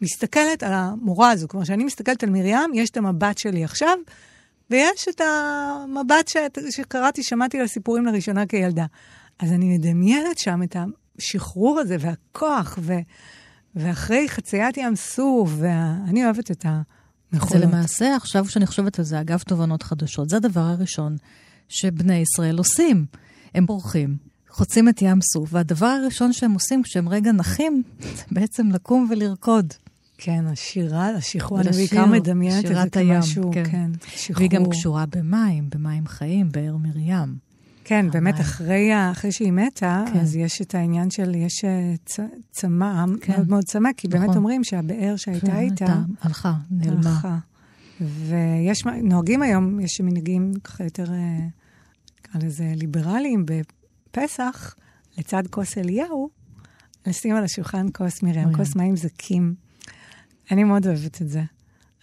מסתכלת 0.00 0.62
על 0.62 0.72
המורה 0.72 1.30
הזו. 1.30 1.48
כלומר, 1.48 1.64
כשאני 1.64 1.84
מסתכלת 1.84 2.22
על 2.22 2.30
מרים, 2.30 2.70
יש 2.74 2.90
את 2.90 2.96
המבט 2.96 3.38
שלי 3.38 3.64
עכשיו, 3.64 3.98
ויש 4.70 5.08
את 5.10 5.20
המבט 5.20 6.28
ש... 6.28 6.36
שקראתי, 6.70 7.22
שמעתי 7.22 7.58
על 7.58 7.64
הסיפורים 7.64 8.06
לראשונה 8.06 8.46
כילדה. 8.46 8.86
אז 9.38 9.52
אני 9.52 9.78
מדמיינת 9.78 10.38
שם 10.38 10.62
את 10.62 10.76
השחרור 11.18 11.78
הזה 11.78 11.96
והכוח, 12.00 12.78
ו... 12.82 12.92
ואחרי 13.74 14.28
חציית 14.28 14.76
ים 14.76 14.96
סוף, 14.96 15.50
ואני 15.58 16.24
אוהבת 16.24 16.50
את 16.50 16.62
זה 16.62 16.68
המחולות. 17.32 17.64
למעשה, 17.64 18.16
עכשיו 18.16 18.44
כשאני 18.44 18.66
חושבת 18.66 18.98
על 18.98 19.04
זה, 19.04 19.20
אגב 19.20 19.38
תובנות 19.38 19.82
חדשות, 19.82 20.28
זה 20.28 20.36
הדבר 20.36 20.60
הראשון 20.60 21.16
שבני 21.68 22.14
ישראל 22.14 22.58
עושים. 22.58 23.06
הם 23.54 23.66
בורחים, 23.66 24.16
חוצים 24.50 24.88
את 24.88 25.02
ים 25.02 25.18
סוף, 25.20 25.48
והדבר 25.52 25.86
הראשון 25.86 26.32
שהם 26.32 26.52
עושים 26.52 26.82
כשהם 26.82 27.08
רגע 27.08 27.32
נחים, 27.32 27.82
זה 28.00 28.22
בעצם 28.30 28.70
לקום 28.70 29.08
ולרקוד. 29.10 29.74
כן, 30.18 30.44
השירה, 30.46 31.08
השחרור, 31.08 31.60
אני 31.60 31.70
בעיקר 31.70 32.06
מדמיינת 32.06 32.64
את 32.64 32.76
זה 32.76 32.90
כמשהו, 32.90 33.50
כן. 33.54 33.64
כן, 33.70 33.90
שחרור. 34.08 34.38
והיא 34.38 34.50
גם 34.50 34.70
קשורה 34.70 35.06
במים, 35.06 35.70
במים 35.74 36.06
חיים, 36.06 36.52
באר 36.52 36.76
מרים. 36.76 37.51
כן, 37.92 38.10
באמת. 38.10 38.40
אחרי, 38.40 38.90
אחרי 39.12 39.32
שהיא 39.32 39.52
מתה, 39.52 40.04
כן. 40.12 40.18
אז 40.20 40.36
יש 40.36 40.62
את 40.62 40.74
העניין 40.74 41.10
של, 41.10 41.34
יש 41.34 41.64
אה, 41.64 41.94
צ- 42.06 42.20
צמא, 42.50 43.04
כן. 43.20 43.32
מאוד 43.32 43.48
מאוד 43.48 43.64
צמא, 43.64 43.88
כי 43.96 44.08
באמת 44.08 44.22
נכון. 44.24 44.36
אומרים 44.36 44.64
שהבאר 44.64 45.14
שהייתה 45.16 45.58
איתה, 45.58 45.84
הייתה- 45.84 46.02
הלכה, 46.20 46.52
נעלמה. 46.70 47.10
הלכה. 47.10 47.38
ויש, 48.00 48.84
נוהגים 49.02 49.42
היום, 49.42 49.80
יש 49.80 50.00
מנהגים 50.00 50.52
ככה 50.64 50.84
יותר, 50.84 51.12
אה, 51.12 51.38
נקרא 52.20 52.40
לזה 52.46 52.72
ליברליים, 52.76 53.46
בפסח, 54.10 54.74
לצד 55.18 55.42
כוס 55.50 55.78
אליהו, 55.78 56.30
לשים 57.06 57.34
על 57.36 57.44
השולחן 57.44 57.86
כוס 57.92 58.22
מרים, 58.22 58.52
כוס 58.56 58.76
מים 58.76 58.96
זכים. 58.96 59.54
אני 60.50 60.64
מאוד 60.64 60.86
אוהבת 60.86 61.22
את 61.22 61.28
זה. 61.28 61.42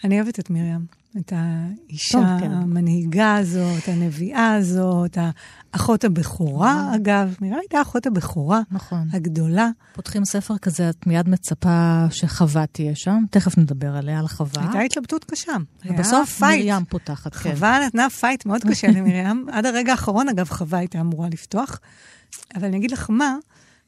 אני 0.03 0.21
אוהבת 0.21 0.39
את 0.39 0.49
מרים, 0.49 0.85
את 1.17 1.33
האישה 1.35 2.17
טוב, 2.17 2.39
כן. 2.39 2.51
המנהיגה 2.51 3.35
הזאת, 3.35 3.87
הנביאה 3.87 4.55
הזאת, 4.55 5.17
האחות 5.73 6.03
הבכורה, 6.03 6.95
אגב. 6.95 7.35
מרים 7.41 7.53
הייתה 7.59 7.81
אחות 7.81 8.05
הבכורה 8.05 8.61
נכון. 8.71 9.07
הגדולה. 9.11 9.69
פותחים 9.93 10.25
ספר 10.25 10.57
כזה, 10.57 10.89
את 10.89 11.07
מיד 11.07 11.29
מצפה 11.29 12.05
שחווה 12.11 12.65
תהיה 12.65 12.95
שם, 12.95 13.23
תכף 13.31 13.57
נדבר 13.57 13.95
עליה, 13.95 14.19
על 14.19 14.27
חווה. 14.27 14.63
הייתה 14.63 14.79
התלבטות 14.79 15.23
קשה. 15.23 15.53
fight. 16.25 16.69
מרים 16.69 16.85
פותחת, 16.85 17.35
כן. 17.35 17.51
חווה 17.51 17.79
נתנה 17.87 18.09
fight 18.09 18.45
מאוד 18.45 18.61
קשה 18.69 18.87
למרים. 18.87 19.45
עד 19.51 19.65
הרגע 19.65 19.91
האחרון, 19.91 20.29
אגב, 20.29 20.49
חווה 20.49 20.79
הייתה 20.79 20.99
אמורה 20.99 21.29
לפתוח. 21.29 21.79
אבל 22.55 22.65
אני 22.65 22.77
אגיד 22.77 22.91
לך 22.91 23.09
מה, 23.09 23.35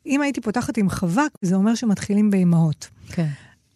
אם 0.06 0.22
הייתי 0.22 0.42
פותחת 0.42 0.78
עם 0.78 0.90
חווה, 0.90 1.26
זה 1.42 1.56
אומר 1.56 1.76
שמתחילים 1.76 2.30
באימהות. 2.30 2.90
כן. 3.08 3.28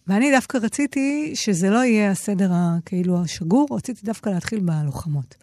ואני 0.08 0.32
דווקא 0.32 0.58
רציתי 0.58 1.32
שזה 1.36 1.70
לא 1.70 1.84
יהיה 1.84 2.12
הסדר 2.12 2.52
הכאילו 2.54 3.22
השגור, 3.22 3.68
רציתי 3.72 4.02
דווקא 4.06 4.30
להתחיל 4.30 4.60
בלוחמות. 4.60 5.36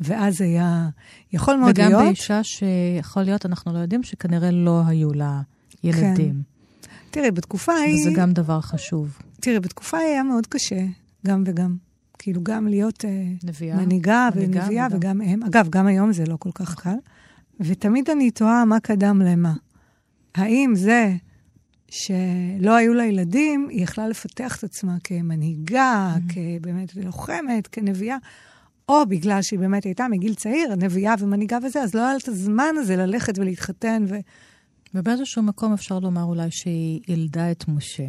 ואז 0.00 0.40
היה, 0.40 0.88
יכול 1.32 1.56
מאוד 1.56 1.70
וגם 1.70 1.88
להיות... 1.88 2.02
באישה 2.04 2.40
שיכול 2.44 3.22
להיות, 3.22 3.46
אנחנו 3.46 3.72
לא 3.72 3.78
יודעים, 3.78 4.02
שכנראה 4.02 4.50
לא 4.50 4.82
היו 4.86 5.12
לה 5.12 5.40
ילדים. 5.84 6.42
תראי, 7.10 7.30
בתקופה 7.30 7.72
ההיא... 7.72 8.00
וזה 8.00 8.10
גם 8.16 8.32
דבר 8.32 8.60
חשוב. 8.60 9.18
תראי, 9.40 9.60
בתקופה 9.60 9.96
ההיא 9.98 10.08
היה 10.08 10.22
מאוד 10.22 10.46
קשה, 10.46 10.84
גם 11.26 11.42
וגם. 11.46 11.76
כאילו, 12.18 12.40
גם 12.42 12.68
להיות 12.68 13.04
אה, 13.04 13.24
נביאה. 13.44 13.76
מנהיגה 13.76 14.28
ונביאה 14.34 14.86
וגם- 14.86 14.96
וגם 14.96 15.20
אם. 15.22 15.42
אגב, 15.42 15.68
גם 15.70 15.86
היום 15.86 16.12
זה 16.12 16.24
לא 16.26 16.36
כל 16.40 16.50
כך 16.54 16.74
קל. 16.74 16.96
ותמיד 17.60 18.10
אני 18.10 18.30
תוהה 18.30 18.64
מה 18.64 18.80
קדם 18.80 19.22
למה. 19.22 19.52
האם 20.34 20.72
זה 20.76 21.14
שלא 21.90 22.76
היו 22.76 22.94
לה 22.94 23.04
ילדים, 23.04 23.68
היא 23.70 23.82
יכלה 23.82 24.08
לפתח 24.08 24.56
את 24.56 24.64
עצמה 24.64 24.96
כמנהיגה, 25.04 26.14
כבאמת 26.28 26.96
לוחמת, 26.96 27.66
כנביאה, 27.66 28.16
או 28.88 29.06
בגלל 29.06 29.42
שהיא 29.42 29.58
באמת 29.58 29.84
הייתה 29.84 30.08
מגיל 30.08 30.34
צעיר, 30.34 30.74
נביאה 30.74 31.14
ומנהיגה 31.18 31.58
וזה, 31.62 31.82
אז 31.82 31.94
לא 31.94 32.00
היה 32.00 32.12
לה 32.12 32.18
את 32.18 32.28
הזמן 32.28 32.74
הזה 32.78 32.96
ללכת 32.96 33.38
ולהתחתן 33.38 34.04
ו... 34.08 34.14
ובאיזשהו 34.94 35.42
מקום 35.42 35.72
אפשר 35.72 35.98
לומר 35.98 36.22
אולי 36.22 36.50
שהיא 36.50 37.00
ילדה 37.08 37.50
את 37.50 37.68
משה 37.68 38.06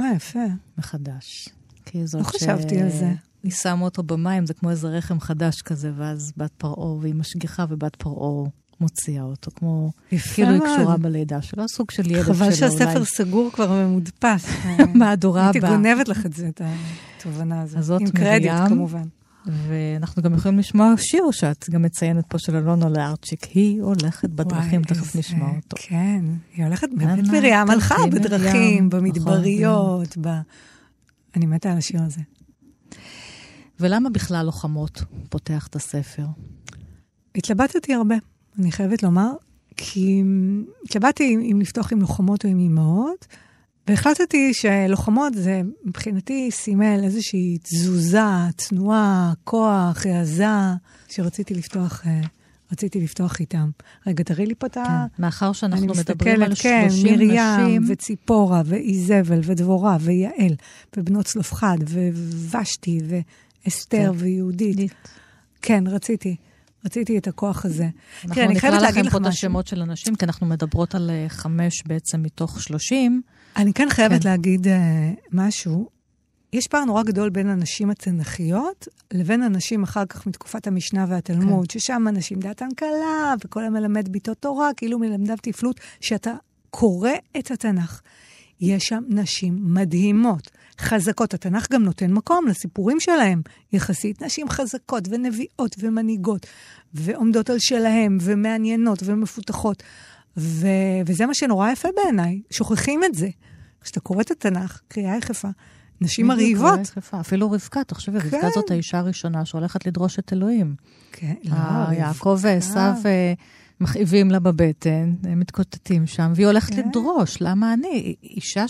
אה, 0.00 0.12
יפה. 0.16 0.44
מחדש. 0.78 1.48
כי 1.86 2.06
זאת 2.06 2.20
לא 2.20 2.26
חשבתי 2.26 2.80
על 2.80 2.90
זה. 2.90 3.12
היא 3.42 3.52
שמה 3.52 3.84
אותו 3.84 4.02
במים, 4.02 4.46
זה 4.46 4.54
כמו 4.54 4.70
איזה 4.70 4.88
רחם 4.88 5.20
חדש 5.20 5.62
כזה, 5.62 5.92
ואז 5.96 6.32
בת 6.36 6.52
פרעה, 6.58 6.92
והיא 6.92 7.14
משגיחה, 7.14 7.64
ובת 7.68 7.96
פרעה 7.96 8.50
מוציאה 8.80 9.22
אותו, 9.22 9.50
כמו... 9.54 9.92
כאילו 10.34 10.50
היא 10.50 10.58
מאוד. 10.58 10.78
קשורה 10.78 10.96
בלידה 10.96 11.42
שלו, 11.42 11.68
סוג 11.68 11.90
של 11.90 12.22
חבל 12.22 12.34
שלו 12.34 12.52
שהספר 12.52 12.94
אולי. 12.94 13.04
סגור 13.04 13.50
כבר 13.52 13.70
ומודפס. 13.70 14.46
מהדורה 14.94 15.44
הייתי 15.44 15.58
הבאה. 15.58 15.70
גונבת 15.70 16.08
לך 16.08 16.26
את 16.26 16.32
זה, 16.32 16.48
את 16.48 16.60
התובנה 17.18 17.62
הזאת. 17.62 17.78
אז 17.78 17.86
זאת 17.86 18.00
עם 18.00 18.10
קרדיט. 18.10 18.52
כמובן. 18.68 19.04
ואנחנו 19.46 20.22
גם 20.22 20.34
יכולים 20.34 20.58
לשמוע 20.58 20.94
שיר 20.96 21.30
שאת 21.30 21.70
גם 21.70 21.82
מציינת 21.82 22.24
פה 22.28 22.38
של 22.38 22.56
אלונה 22.56 22.88
לארצ'יק. 22.88 23.44
היא 23.44 23.82
הולכת 23.82 24.30
בדרכים, 24.30 24.82
תכף 24.82 25.16
נשמע 25.16 25.46
אותו. 25.56 25.76
כן, 25.80 26.24
היא 26.54 26.64
הולכת, 26.64 26.88
באמת 26.96 27.24
מרים 27.28 27.70
הלכה 27.70 27.94
בדרכים, 28.12 28.52
מרים, 28.52 28.90
במדבריות, 28.90 30.18
ב... 30.20 30.28
אני 31.36 31.46
מתה 31.46 31.72
על 31.72 31.78
השיר 31.78 32.02
הזה. 32.02 32.20
ולמה 33.80 34.10
בכלל 34.10 34.46
לוחמות 34.46 35.02
פותח 35.28 35.66
את 35.66 35.76
הספר? 35.76 36.26
התלבטתי 37.34 37.94
הרבה, 37.94 38.14
אני 38.58 38.72
חייבת 38.72 39.02
לומר, 39.02 39.32
כי 39.76 40.22
התלבטתי 40.84 41.34
אם, 41.34 41.40
אם 41.40 41.60
לפתוח 41.60 41.92
עם 41.92 42.00
לוחמות 42.00 42.44
או 42.44 42.50
עם 42.50 42.58
אימהות, 42.58 43.26
והחלטתי 43.88 44.54
שלוחמות 44.54 45.34
זה 45.34 45.62
מבחינתי 45.84 46.50
סימל 46.50 47.00
איזושהי 47.04 47.58
תזוזה, 47.62 48.18
תנועה, 48.56 49.32
כוח, 49.44 50.06
העזה, 50.06 50.46
שרציתי 51.08 51.54
לפתוח, 51.54 52.06
אה, 52.06 52.20
רציתי 52.72 53.00
לפתוח 53.00 53.40
איתם. 53.40 53.70
רגע, 54.06 54.24
תראי 54.24 54.46
לי 54.46 54.54
פה 54.54 54.66
את 54.66 54.76
ה... 54.76 54.84
כן, 54.84 55.22
מאחר 55.22 55.52
שאנחנו 55.52 55.86
מדברים 55.86 56.42
על 56.42 56.50
מסתכלת, 56.50 56.72
כן, 56.72 56.90
30 56.90 57.14
מרים, 57.14 57.30
נשים, 57.30 57.84
וציפורה, 57.88 58.62
ואיזבל, 58.66 59.40
ודבורה, 59.42 59.96
ויעל, 60.00 60.54
ובנות 60.96 61.26
צלופחד, 61.26 61.76
וושתי, 62.50 63.00
ואסתר, 63.64 64.12
כן. 64.12 64.24
ויהודית. 64.24 64.92
כן, 65.62 65.84
רציתי. 65.86 66.36
רציתי 66.84 67.18
את 67.18 67.28
הכוח 67.28 67.64
הזה. 67.64 67.88
אנחנו 68.24 68.42
נקרא 68.42 68.70
לכם 68.70 69.10
פה 69.10 69.18
את. 69.18 69.26
השמות 69.26 69.66
של 69.66 69.82
הנשים, 69.82 70.14
כי 70.14 70.24
אנחנו 70.24 70.46
מדברות 70.46 70.94
על 70.94 71.10
אה, 71.10 71.26
חמש 71.28 71.82
בעצם 71.86 72.22
מתוך 72.22 72.62
30. 72.62 73.22
אני 73.56 73.72
כן 73.72 73.88
חייבת 73.90 74.22
כן. 74.22 74.28
להגיד 74.28 74.66
uh, 74.66 74.70
משהו. 75.32 75.88
יש 76.52 76.66
פער 76.66 76.84
נורא 76.84 77.02
גדול 77.02 77.30
בין 77.30 77.48
הנשים 77.48 77.90
התנ"כיות 77.90 78.88
לבין 79.12 79.42
הנשים 79.42 79.82
אחר 79.82 80.06
כך 80.06 80.26
מתקופת 80.26 80.66
המשנה 80.66 81.06
והתלמוד, 81.08 81.72
כן. 81.72 81.78
ששם 81.78 82.06
הנשים 82.08 82.40
דעתן 82.40 82.68
קלה, 82.76 83.34
וכל 83.44 83.64
המלמד 83.64 84.08
ביתו 84.08 84.34
תורה, 84.34 84.70
כאילו 84.76 84.98
מלמדיו 84.98 85.36
תפלות, 85.42 85.80
שאתה 86.00 86.32
קורא 86.70 87.10
את 87.38 87.50
התנ"ך. 87.50 88.00
יש 88.60 88.86
שם 88.86 89.02
נשים 89.08 89.58
מדהימות, 89.60 90.50
חזקות. 90.80 91.34
התנ"ך 91.34 91.66
גם 91.72 91.82
נותן 91.82 92.12
מקום 92.12 92.46
לסיפורים 92.46 93.00
שלהם, 93.00 93.42
יחסית. 93.72 94.22
נשים 94.22 94.48
חזקות 94.48 95.08
ונביאות 95.10 95.76
ומנהיגות, 95.78 96.46
ועומדות 96.94 97.50
על 97.50 97.58
שלהם, 97.58 98.18
ומעניינות 98.20 98.98
ומפותחות. 99.04 99.82
ו... 100.36 100.66
וזה 101.06 101.26
מה 101.26 101.34
שנורא 101.34 101.70
יפה 101.70 101.88
בעיניי, 101.96 102.40
שוכחים 102.50 103.04
את 103.04 103.14
זה. 103.14 103.28
כשאתה 103.80 104.00
קורא 104.00 104.20
את 104.20 104.30
התנ"ך, 104.30 104.80
קריאה 104.88 105.16
יחפה, 105.16 105.48
נשים 106.00 106.26
מרהיבות. 106.26 106.80
אפילו 107.20 107.50
רבקה, 107.50 107.84
תחשבי, 107.84 108.18
רבקה 108.18 108.40
כן. 108.40 108.48
זאת 108.54 108.70
האישה 108.70 108.98
הראשונה 108.98 109.44
שהולכת 109.44 109.86
לדרוש 109.86 110.18
את 110.18 110.32
אלוהים. 110.32 110.74
כן, 111.12 111.34
לא, 111.44 111.54
יעקב 111.92 112.38
ועשיו 112.40 112.94
אה, 113.06 113.32
מכאיבים 113.80 114.30
לה 114.30 114.38
בבטן, 114.38 115.14
הם 115.24 115.40
מתקוטטים 115.40 116.06
שם, 116.06 116.32
והיא 116.34 116.46
הולכת 116.46 116.74
כן. 116.74 116.88
לדרוש, 116.88 117.36
למה 117.40 117.72
אני? 117.72 118.14
אישה 118.22 118.68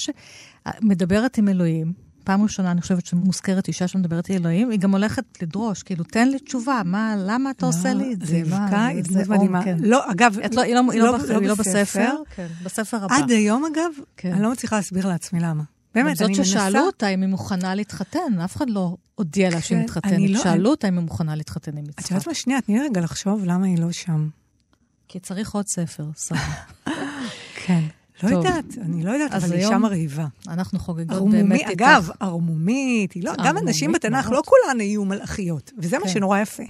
שמדברת 0.81 1.39
עם 1.39 1.49
אלוהים, 1.49 1.93
פעם 2.25 2.43
ראשונה 2.43 2.71
אני 2.71 2.81
חושבת 2.81 3.07
שמוזכרת 3.07 3.69
אישה 3.69 3.89
שמדברת 3.89 4.29
עם 4.29 4.37
אלוהים, 4.37 4.71
היא 4.71 4.79
גם 4.79 4.93
הולכת 4.93 5.25
לדרוש, 5.43 5.83
כאילו, 5.83 6.05
תן 6.05 6.29
לי 6.29 6.39
תשובה, 6.39 6.83
מה, 6.85 7.15
למה 7.19 7.51
אתה 7.51 7.67
עושה 7.67 7.95
לי 7.95 8.13
את 8.13 8.27
זה? 8.27 8.43
מה, 8.47 8.65
רבקה 8.65 8.87
היא 8.87 9.03
דמות 9.03 9.29
מדהימה. 9.29 9.65
כן. 9.65 9.77
לא, 9.81 10.11
אגב, 10.13 10.39
את 10.39 10.55
לא, 10.55 10.63
היא 10.63 10.75
לא, 10.75 10.83
לא, 10.95 11.39
היא 11.41 11.49
לא 11.49 11.55
בספר. 11.55 11.81
בספר, 11.81 12.17
כן, 12.37 12.47
בספר 12.63 13.05
הבא. 13.05 13.17
עד 13.17 13.31
היום, 13.31 13.65
אגב, 13.65 13.91
כן. 14.17 14.33
אני 14.33 14.43
לא 14.43 14.51
מצליחה 14.53 14.77
להסביר 14.77 15.07
לעצמי 15.09 15.41
למה. 15.41 15.63
באמת, 15.95 16.07
אני 16.07 16.15
זאת 16.15 16.29
מנסה... 16.29 16.45
ששאלו 16.45 16.81
אותה 16.81 17.09
אם 17.09 17.23
היא 17.23 17.29
מוכנה 17.29 17.75
להתחתן, 17.75 18.41
אף 18.45 18.57
אחד 18.57 18.71
לא 18.71 18.97
הודיע 19.15 19.51
לה 19.51 19.61
שהיא 19.61 19.79
מתחתנת. 19.79 20.43
שאלו 20.43 20.71
אותה 20.71 20.89
אם 20.89 20.99
היא 20.99 21.05
מוכנה 21.05 21.35
להתחתן 21.35 21.77
עם 21.77 21.85
את 21.85 21.89
יצחק. 21.89 22.11
יודעת 22.11 22.29
מה? 22.29 22.35
שנייה, 22.35 22.61
תני 22.61 22.81
רגע 22.81 23.01
לחשוב 23.01 23.45
למה 23.45 23.67
היא 23.67 23.79
לא 23.79 23.93
שם. 23.93 24.29
כי 25.09 25.21
צריך 25.21 25.55
עוד 25.55 25.67
ספר, 25.67 26.05
שרה. 26.17 26.39
כן. 27.67 27.83
לא 28.23 28.29
טוב. 28.29 28.45
יודעת, 28.45 28.65
אני 28.81 29.03
לא 29.05 29.11
יודעת, 29.11 29.33
אבל 29.33 29.53
אישה 29.57 29.79
מרהיבה. 29.79 30.27
אנחנו 30.49 30.79
חוגגות 30.79 31.31
באמת 31.31 31.61
איתך. 31.61 31.71
אגב, 31.71 32.11
ערמומית, 32.21 33.17
לא, 33.17 33.33
גם 33.45 33.57
הנשים 33.57 33.93
בתנ"ך. 33.93 34.31
לא 34.31 34.43
כולן 34.47 34.81
היו 34.81 35.05
מלאכיות, 35.05 35.73
וזה 35.79 35.99
מה 35.99 36.05
כן. 36.05 36.11
שנורא 36.11 36.39
יפה. 36.39 36.63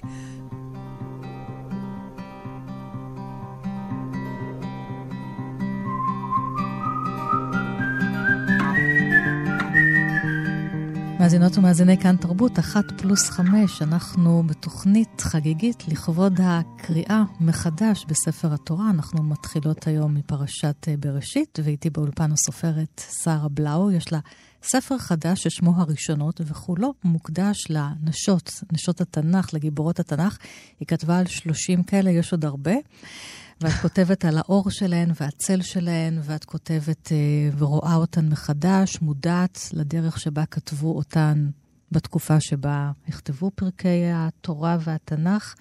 מאזינות 11.27 11.57
ומאזיני 11.57 11.97
כאן 11.97 12.15
תרבות, 12.15 12.59
אחת 12.59 13.01
פלוס 13.01 13.29
חמש, 13.29 13.81
אנחנו 13.81 14.43
בתוכנית 14.43 15.21
חגיגית 15.21 15.87
לכבוד 15.87 16.39
הקריאה 16.43 17.23
מחדש 17.39 18.05
בספר 18.07 18.53
התורה. 18.53 18.89
אנחנו 18.89 19.23
מתחילות 19.23 19.87
היום 19.87 20.15
מפרשת 20.15 20.85
אה, 20.87 20.97
בראשית, 20.99 21.59
ואיתי 21.63 21.89
באולפן 21.89 22.31
הסופרת 22.31 23.01
שרה 23.23 23.49
בלאו. 23.49 23.91
יש 23.91 24.11
לה 24.11 24.19
ספר 24.63 24.97
חדש 24.97 25.43
ששמו 25.43 25.73
הראשונות, 25.75 26.41
וכולו 26.45 26.93
מוקדש 27.03 27.57
לנשות, 27.69 28.51
נשות 28.71 29.01
התנ"ך, 29.01 29.53
לגיבורות 29.53 29.99
התנ"ך. 29.99 30.37
היא 30.79 30.87
כתבה 30.87 31.19
על 31.19 31.25
30 31.25 31.83
כאלה, 31.83 32.09
יש 32.09 32.31
עוד 32.31 32.45
הרבה. 32.45 32.73
ואת 33.61 33.73
כותבת 33.81 34.25
על 34.25 34.37
האור 34.37 34.69
שלהן 34.69 35.11
והצל 35.21 35.61
שלהן, 35.61 36.19
ואת 36.23 36.45
כותבת 36.45 37.11
אה, 37.11 37.49
ורואה 37.57 37.95
אותן 37.95 38.29
מחדש, 38.29 39.01
מודעת 39.01 39.59
לדרך 39.73 40.19
שבה 40.19 40.45
כתבו 40.45 40.97
אותן 40.97 41.49
בתקופה 41.91 42.39
שבה 42.39 42.91
נכתבו 43.07 43.51
פרקי 43.55 44.03
התורה 44.13 44.77
והתנ"ך, 44.81 45.55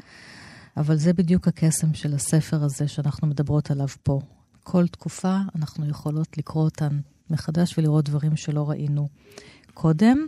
אבל 0.76 0.96
זה 0.96 1.12
בדיוק 1.12 1.48
הקסם 1.48 1.94
של 1.94 2.14
הספר 2.14 2.64
הזה 2.64 2.88
שאנחנו 2.88 3.26
מדברות 3.26 3.70
עליו 3.70 3.88
פה. 4.02 4.20
כל 4.62 4.86
תקופה 4.86 5.38
אנחנו 5.54 5.88
יכולות 5.88 6.38
לקרוא 6.38 6.64
אותן 6.64 6.98
מחדש 7.30 7.78
ולראות 7.78 8.04
דברים 8.04 8.36
שלא 8.36 8.70
ראינו 8.70 9.08
קודם. 9.74 10.26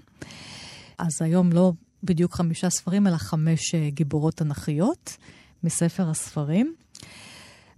אז 0.99 1.23
היום 1.23 1.53
לא 1.53 1.73
בדיוק 2.03 2.35
חמישה 2.35 2.71
ספרים, 2.71 3.07
אלא 3.07 3.17
חמש 3.17 3.75
אה, 3.75 3.91
גיבורות 3.91 4.35
תנ"כיות 4.35 5.17
מספר 5.65 6.11
הספרים. 6.11 6.75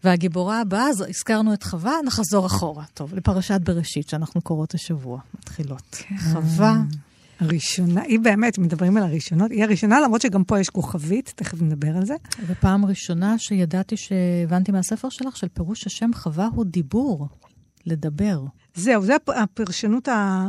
והגיבורה 0.04 0.61
הבאה, 0.61 0.88
אז 0.88 1.04
הזכרנו 1.09 1.54
את 1.54 1.62
חווה, 1.62 1.92
נחזור 2.07 2.47
אחורה. 2.47 2.85
טוב, 2.95 3.14
לפרשת 3.14 3.61
בראשית 3.61 4.09
שאנחנו 4.09 4.40
קוראות 4.40 4.75
השבוע, 4.75 5.21
מתחילות. 5.38 5.97
חווה, 6.33 6.83
הראשונה, 7.40 8.02
היא 8.02 8.21
באמת, 8.21 8.59
מדברים 8.59 8.97
על 8.97 9.02
הראשונות, 9.02 9.50
היא 9.50 9.64
הראשונה, 9.64 10.00
למרות 10.00 10.21
שגם 10.21 10.45
פה 10.45 10.61
יש 10.61 10.71
כוכבית, 10.71 11.33
תכף 11.37 11.62
נדבר 11.62 11.97
על 11.97 12.07
זה. 12.07 12.14
ופעם 12.47 12.85
ראשונה 12.85 13.38
שידעתי 13.38 13.97
שהבנתי 13.97 14.73
מהספר 14.73 15.09
שלך, 15.09 15.37
של 15.37 15.49
פירוש 15.49 15.87
השם 15.87 16.11
חווה 16.14 16.49
הוא 16.54 16.64
דיבור, 16.64 17.28
לדבר. 17.87 18.40
זהו, 18.75 19.02
זה 19.04 19.16
הפ- 19.16 19.28
הפרשנות 19.37 20.09
ה... 20.09 20.49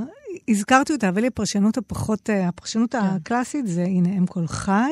הזכרתי 0.49 0.93
אותה, 0.93 1.09
אבל 1.09 1.17
היא 1.23 1.27
הפרשנות 1.27 1.77
הפחות, 1.77 2.29
אה, 2.29 2.47
הפרשנות 2.47 2.91
כן. 2.91 2.99
הקלאסית 3.01 3.67
זה, 3.67 3.83
הנה, 3.83 4.09
אם 4.17 4.25
כל 4.25 4.47
חי, 4.47 4.91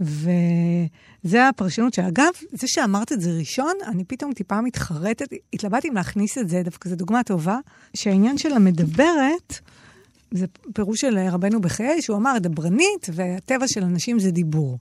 וזה 0.00 1.48
הפרשנות 1.48 1.94
שאגב, 1.94 2.30
זה 2.52 2.66
שאמרת 2.68 3.12
את 3.12 3.20
זה 3.20 3.30
ראשון, 3.38 3.72
אני 3.86 4.04
פתאום 4.04 4.32
טיפה 4.32 4.60
מתחרטת, 4.60 5.26
התלבטתי 5.52 5.88
אם 5.88 5.94
להכניס 5.94 6.38
את 6.38 6.48
זה, 6.48 6.62
דווקא 6.64 6.88
זו 6.88 6.96
דוגמה 6.96 7.22
טובה, 7.22 7.58
שהעניין 7.94 8.38
של 8.38 8.52
המדברת, 8.52 9.58
זה 10.30 10.46
פירוש 10.74 11.00
של 11.00 11.18
רבנו 11.18 11.60
בחיי, 11.60 12.02
שהוא 12.02 12.16
אמר, 12.16 12.38
דברנית, 12.40 13.06
והטבע 13.12 13.68
של 13.68 13.82
אנשים 13.82 14.18
זה 14.18 14.30
דיבור. 14.30 14.78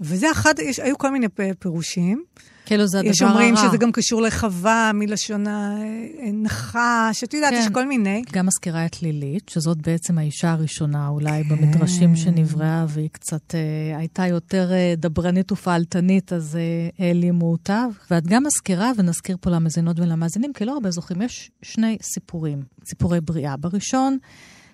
וזה 0.00 0.30
אחד, 0.30 0.54
יש, 0.58 0.80
היו 0.80 0.98
כל 0.98 1.10
מיני 1.10 1.26
פירושים. 1.58 2.24
כאילו 2.68 2.86
זה 2.86 2.98
הדבר 2.98 3.08
הרע. 3.08 3.12
יש 3.12 3.22
אומרים 3.22 3.56
שזה 3.56 3.76
גם 3.76 3.92
קשור 3.92 4.22
לחווה, 4.22 4.90
מלשון 4.94 5.44
הנחש, 6.26 7.24
את 7.24 7.34
יודעת, 7.34 7.52
כן. 7.52 7.60
יש 7.60 7.68
כל 7.72 7.86
מיני. 7.86 8.22
גם 8.32 8.46
מזכירה 8.46 8.86
את 8.86 9.02
לילית, 9.02 9.48
שזאת 9.48 9.78
בעצם 9.78 10.18
האישה 10.18 10.52
הראשונה, 10.52 11.08
אולי 11.08 11.44
במדרשים 11.44 12.16
שנבראה, 12.16 12.86
והיא 12.88 13.08
קצת 13.12 13.54
אה, 13.54 13.98
הייתה 13.98 14.26
יותר 14.26 14.72
אה, 14.72 14.94
דברנית 14.96 15.52
ופעלתנית, 15.52 16.32
אז 16.32 16.56
אה, 16.56 17.06
העלימו 17.06 17.52
אותה. 17.52 17.84
ואת 18.10 18.26
גם 18.26 18.42
מזכירה, 18.46 18.92
ונזכיר 18.96 19.36
פה 19.40 19.50
למאזינות 19.50 20.00
ולמאזינים, 20.00 20.52
כי 20.52 20.64
לא 20.64 20.72
הרבה 20.72 20.90
זוכרים, 20.90 21.22
יש 21.22 21.50
שני 21.62 21.98
סיפורים, 22.02 22.62
סיפורי 22.84 23.20
בריאה. 23.20 23.56
בראשון, 23.56 24.18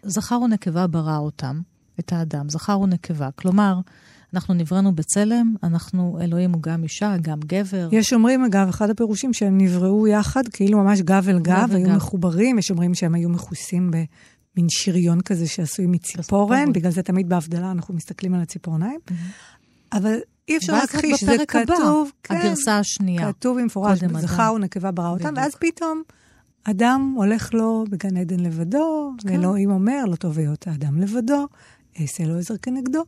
זכר 0.02 0.40
ונקבה 0.40 0.87
ברא 0.87 1.18
אותם, 1.18 1.60
את 2.00 2.12
האדם, 2.12 2.48
זכר 2.48 2.80
ונקבה. 2.80 3.28
כלומר, 3.37 3.74
אנחנו 4.35 4.55
נבראנו 4.55 4.94
בצלם, 4.94 5.55
אנחנו, 5.62 6.18
אלוהים 6.20 6.53
הוא 6.53 6.62
גם 6.62 6.83
אישה, 6.83 7.16
גם 7.23 7.40
גבר. 7.40 7.88
יש 7.92 8.12
אומרים, 8.12 8.44
אגב, 8.44 8.68
אחד 8.68 8.90
הפירושים 8.90 9.33
שהם 9.33 9.59
נבראו 9.59 10.09
יחד, 10.09 10.49
כאילו 10.49 10.79
ממש 10.79 11.01
גב 11.01 11.27
אל 11.29 11.38
גב, 11.38 11.68
אל 11.70 11.77
היו 11.77 11.87
גב. 11.87 11.97
מחוברים, 11.97 12.59
יש 12.59 12.70
אומרים 12.70 12.94
שהם 12.94 13.14
היו 13.14 13.29
מכוסים 13.29 13.90
במין 13.90 14.66
שריון 14.68 15.20
כזה 15.20 15.47
שעשוי 15.47 15.87
מציפורן. 15.87 16.73
בגלל 16.73 16.90
זה 16.90 17.03
תמיד 17.03 17.29
בהבדלה 17.29 17.70
אנחנו 17.70 17.94
מסתכלים 17.94 18.35
על 18.35 18.40
הציפורניים. 18.40 19.01
אבל 19.92 20.16
אי 20.49 20.57
אפשר 20.57 20.73
להכחיש, 20.73 21.25
זה 21.25 21.37
כתוב, 21.49 22.12
כן, 22.23 22.35
הגרסה 22.35 22.79
השנייה. 22.79 23.33
כתוב 23.33 23.61
במפורש. 23.61 23.99
זכר 23.99 24.53
ונקבה 24.57 24.90
ברא 24.90 25.11
אותם. 25.11 25.35
ואז 25.37 25.55
פתאום 25.55 26.03
אדם 26.64 27.14
הולך 27.16 27.55
לו 27.55 27.85
בגן 27.90 28.16
עדן 28.16 28.40
לבדו, 28.40 29.12
כן. 29.18 29.29
ואלוהים 29.29 29.70
אומר, 29.70 30.05
לא 30.05 30.16
טוב 30.16 30.38
היות 30.38 30.66
האדם 30.66 30.99
לבדו, 30.99 31.47
אעשה 32.01 32.25
לו 32.25 32.38
עזר 32.38 32.57
כנגדו, 32.62 33.05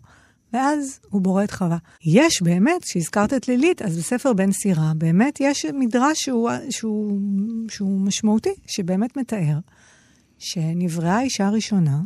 ואז 0.57 1.01
הוא 1.11 1.23
בורא 1.23 1.45
את 1.45 1.51
חווה. 1.51 1.79
יש 2.05 2.43
באמת, 2.43 2.85
כשהזכרת 2.85 3.35
את 3.35 3.49
לילית, 3.49 3.83
אז 3.83 3.99
בספר 3.99 4.33
בן 4.33 4.53
סירה, 4.53 4.93
באמת 4.95 5.41
יש 5.41 5.67
מדרש 5.75 6.19
שהוא, 6.19 6.51
שהוא, 6.71 7.21
שהוא 7.69 8.01
משמעותי, 8.01 8.55
שבאמת 8.67 9.17
מתאר 9.17 9.59
שנבראה 10.39 11.19
האישה 11.19 11.47
הראשונה, 11.47 12.01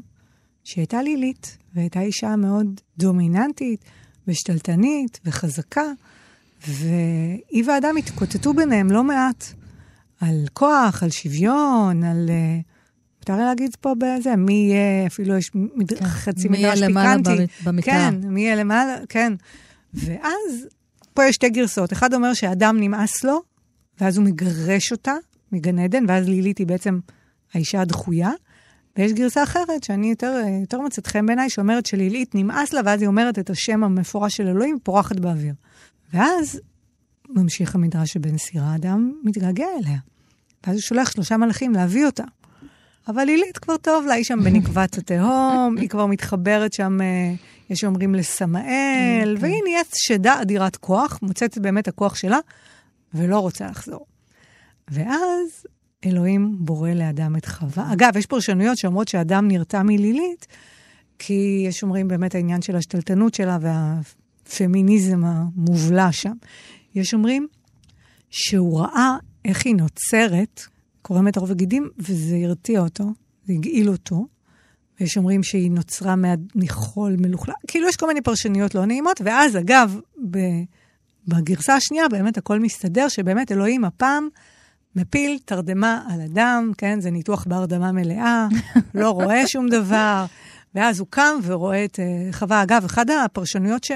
שהייתה 0.64 1.02
לילית, 1.02 1.58
והייתה 1.74 2.00
אישה 2.00 2.36
מאוד 2.36 2.80
דומיננטית 2.98 3.84
ושתלטנית 4.28 5.20
וחזקה, 5.24 5.92
והיא 6.68 7.64
ואדם 7.66 7.96
התקוטטו 7.96 8.54
ביניהם 8.54 8.90
לא 8.90 9.04
מעט 9.04 9.44
על 10.20 10.46
כוח, 10.52 11.02
על 11.02 11.10
שוויון, 11.10 12.04
על... 12.04 12.30
אה, 12.30 12.60
מותר 13.20 13.36
לי 13.36 13.42
להגיד 13.44 13.76
פה 13.80 13.94
בזה, 13.98 14.36
מי 14.36 14.52
יהיה, 14.52 15.06
אפילו 15.06 15.36
יש 15.36 15.50
מד... 15.54 15.94
כן, 15.94 16.04
חצי 16.04 16.48
מי 16.48 16.58
יהיה 16.58 16.68
מדרש 16.70 16.82
למעלה 16.82 17.16
פיקנטי. 17.16 17.42
במ- 17.42 17.64
במיטה. 17.64 17.90
כן, 17.90 18.14
מי 18.24 18.40
יהיה 18.40 18.56
למעלה, 18.56 18.96
כן. 19.08 19.32
ואז, 19.94 20.66
פה 21.14 21.24
יש 21.24 21.34
שתי 21.34 21.50
גרסאות. 21.50 21.92
אחד 21.92 22.14
אומר 22.14 22.34
שאדם 22.34 22.76
נמאס 22.80 23.24
לו, 23.24 23.42
ואז 24.00 24.16
הוא 24.16 24.24
מגרש 24.24 24.92
אותה 24.92 25.12
מגן 25.52 25.78
עדן, 25.78 26.04
ואז 26.08 26.28
לילית 26.28 26.58
היא 26.58 26.66
בעצם 26.66 26.98
האישה 27.54 27.80
הדחויה. 27.80 28.30
ויש 28.98 29.12
גרסה 29.12 29.42
אחרת, 29.42 29.84
שאני 29.84 30.10
יותר, 30.10 30.32
יותר 30.60 30.80
מוצאת 30.80 31.06
חן 31.06 31.26
בעיניי, 31.26 31.50
שאומרת 31.50 31.86
שלילית 31.86 32.34
נמאס 32.34 32.72
לה, 32.72 32.80
ואז 32.84 33.00
היא 33.00 33.08
אומרת 33.08 33.38
את 33.38 33.50
השם 33.50 33.84
המפורש 33.84 34.36
של 34.36 34.46
אלוהים, 34.46 34.78
פורחת 34.82 35.20
באוויר. 35.20 35.54
ואז 36.14 36.60
ממשיך 37.28 37.74
המדרש 37.74 38.12
שבן 38.12 38.38
סירה, 38.38 38.74
אדם 38.74 39.12
מתגעגע 39.24 39.66
אליה. 39.78 39.98
ואז 40.66 40.74
הוא 40.74 40.82
שולח 40.82 41.10
שלושה 41.10 41.36
מלאכים 41.36 41.72
להביא 41.72 42.06
אותה. 42.06 42.24
אבל 43.10 43.24
לילית 43.24 43.58
כבר 43.58 43.76
טוב 43.76 44.06
לה, 44.06 44.14
היא 44.14 44.24
שם 44.24 44.38
בנקבת 44.44 44.98
התהום, 44.98 45.76
היא 45.80 45.88
כבר 45.88 46.06
מתחברת 46.06 46.72
שם, 46.72 47.00
אה, 47.00 47.34
יש 47.70 47.80
שאומרים 47.80 48.14
לסמאל, 48.14 49.36
והיא 49.40 49.62
נהיית 49.64 49.90
שדה 49.96 50.42
אדירת 50.42 50.76
כוח, 50.76 51.18
מוצאת 51.22 51.58
באמת 51.58 51.88
הכוח 51.88 52.14
שלה, 52.14 52.38
ולא 53.14 53.38
רוצה 53.38 53.66
לחזור. 53.66 54.06
ואז 54.88 55.66
אלוהים 56.06 56.56
בורא 56.58 56.90
לאדם 56.90 57.36
את 57.36 57.46
חווה. 57.46 57.92
אגב, 57.92 58.16
יש 58.16 58.26
פרשנויות 58.26 58.78
שאומרות 58.78 59.08
שאדם 59.08 59.48
נרתע 59.48 59.82
מלילית, 59.82 60.46
כי 61.18 61.64
יש 61.68 61.82
אומרים 61.82 62.08
באמת 62.08 62.34
העניין 62.34 62.62
של 62.62 62.76
השתלטנות 62.76 63.34
שלה 63.34 63.58
והפמיניזם 63.60 65.24
המובלע 65.24 66.12
שם. 66.12 66.32
יש 66.94 67.14
אומרים 67.14 67.48
שהוא 68.30 68.80
ראה 68.80 69.16
איך 69.44 69.66
היא 69.66 69.74
נוצרת, 69.74 70.60
קורמת 71.02 71.36
עור 71.36 71.46
וגידים, 71.50 71.88
וזה 71.98 72.36
הרתיע 72.44 72.80
אותו, 72.80 73.04
זה 73.46 73.52
הגעיל 73.52 73.88
אותו. 73.88 74.26
ויש 75.00 75.16
אומרים 75.16 75.42
שהיא 75.42 75.70
נוצרה 75.70 76.14
מחול 76.54 77.16
מלוכלך, 77.18 77.54
כאילו 77.68 77.88
יש 77.88 77.96
כל 77.96 78.06
מיני 78.06 78.20
פרשנויות 78.20 78.74
לא 78.74 78.84
נעימות, 78.84 79.20
ואז 79.24 79.56
אגב, 79.56 80.00
ב- 80.30 80.62
בגרסה 81.28 81.74
השנייה 81.74 82.08
באמת 82.08 82.38
הכל 82.38 82.60
מסתדר, 82.60 83.08
שבאמת 83.08 83.52
אלוהים 83.52 83.84
הפעם 83.84 84.28
מפיל 84.96 85.38
תרדמה 85.44 86.02
על 86.08 86.20
אדם, 86.20 86.72
כן? 86.78 87.00
זה 87.00 87.10
ניתוח 87.10 87.44
בהרדמה 87.48 87.92
מלאה, 87.92 88.48
לא 88.94 89.10
רואה 89.10 89.46
שום 89.46 89.68
דבר, 89.68 90.26
ואז 90.74 91.00
הוא 91.00 91.06
קם 91.10 91.38
ורואה 91.42 91.84
את 91.84 91.98
uh, 91.98 92.36
חווה. 92.36 92.62
אגב, 92.62 92.84
אחת 92.84 93.06
הפרשנויות 93.24 93.84
ש... 93.84 93.90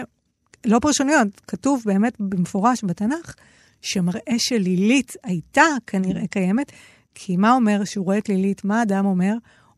לא 0.65 0.79
פרשנויות, 0.79 1.29
כתוב 1.49 1.83
באמת 1.87 2.15
במפורש 2.21 2.85
בתנ"ך, 2.85 3.35
שמראה 3.83 4.39
שלילית 4.39 5.17
הייתה 5.25 5.65
כנראה 5.87 6.27
קיימת, 6.27 6.73
כי 7.15 7.37
מה 7.37 7.53
אומר 7.53 7.85
שהוא 7.85 8.05
רואה 8.05 8.19
את 8.19 8.29
לילית? 8.29 8.65
מה 8.65 8.83
אדם 8.83 9.07
אומר? 9.07 9.35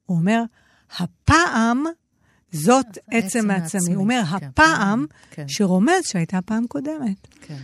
הוא 0.07 0.19
אומר, 0.19 0.43
הפעם 0.99 1.85
זאת 2.53 2.99
עצם 3.11 3.47
מעצמי. 3.47 3.95
הוא 3.95 4.03
אומר, 4.03 4.23
כן, 4.41 4.47
הפעם 4.47 5.07
כן. 5.31 5.45
שרומז 5.49 6.03
שהייתה 6.05 6.39
פעם 6.45 6.67
קודמת. 6.67 7.27
כן. 7.41 7.59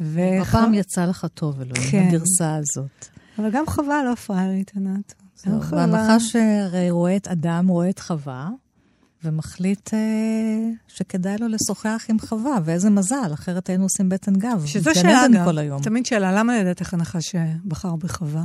ו... 0.00 0.20
הפעם 0.42 0.74
יצא 0.74 1.04
לך 1.04 1.26
טוב, 1.34 1.60
אלוהים, 1.60 1.90
כן. 1.90 2.08
הגרסה 2.08 2.54
הזאת. 2.54 3.06
אבל 3.38 3.50
גם 3.50 3.66
חווה 3.66 4.04
לא 4.04 4.14
פראיירית, 4.14 4.72
ענת. 4.76 5.14
בהנחה 5.70 6.20
שהרי 6.20 6.90
רואה 6.90 7.16
את 7.16 7.28
אדם, 7.28 7.68
רואה 7.68 7.90
את 7.90 7.98
חווה, 7.98 8.50
ומחליט 9.24 9.94
אה, 9.94 9.98
שכדאי 10.88 11.36
לו 11.38 11.48
לשוחח 11.48 12.06
עם 12.08 12.18
חווה, 12.18 12.58
ואיזה 12.64 12.90
מזל, 12.90 13.30
אחרת 13.34 13.68
היינו 13.68 13.84
עושים 13.84 14.08
בטן 14.08 14.32
גב. 14.34 14.64
שזו 14.66 14.90
שאלה, 14.94 15.26
אגב, 15.26 15.82
תמיד 15.82 16.06
שאלה, 16.06 16.32
למה 16.32 16.58
לדעתך 16.60 16.94
הנחש 16.94 17.34
בחר 17.64 17.96
בחווה? 17.96 18.44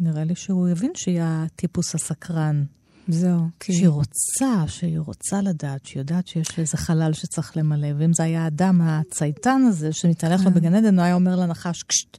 נראה 0.00 0.24
לי 0.24 0.34
שהוא 0.34 0.68
יבין 0.68 0.90
שהיא 0.94 1.20
הטיפוס 1.22 1.94
הסקרן. 1.94 2.64
זהו. 3.08 3.40
כי... 3.60 3.72
שהיא 3.72 3.88
רוצה, 3.88 4.64
שהיא 4.66 4.98
רוצה 4.98 5.40
לדעת, 5.40 5.86
שהיא 5.86 6.00
יודעת 6.00 6.26
שיש 6.26 6.58
איזה 6.58 6.76
חלל 6.76 7.12
שצריך 7.12 7.56
למלא, 7.56 7.88
ואם 7.98 8.12
זה 8.12 8.22
היה 8.22 8.44
האדם 8.44 8.80
הצייתן 8.80 9.62
הזה, 9.68 9.92
שמתהלך 9.92 10.40
לו 10.40 10.50
כן. 10.50 10.54
בגן 10.54 10.74
עדן, 10.74 10.98
הוא 10.98 11.04
היה 11.04 11.14
אומר 11.14 11.36
לנחש, 11.36 11.82
קשט. 11.82 12.18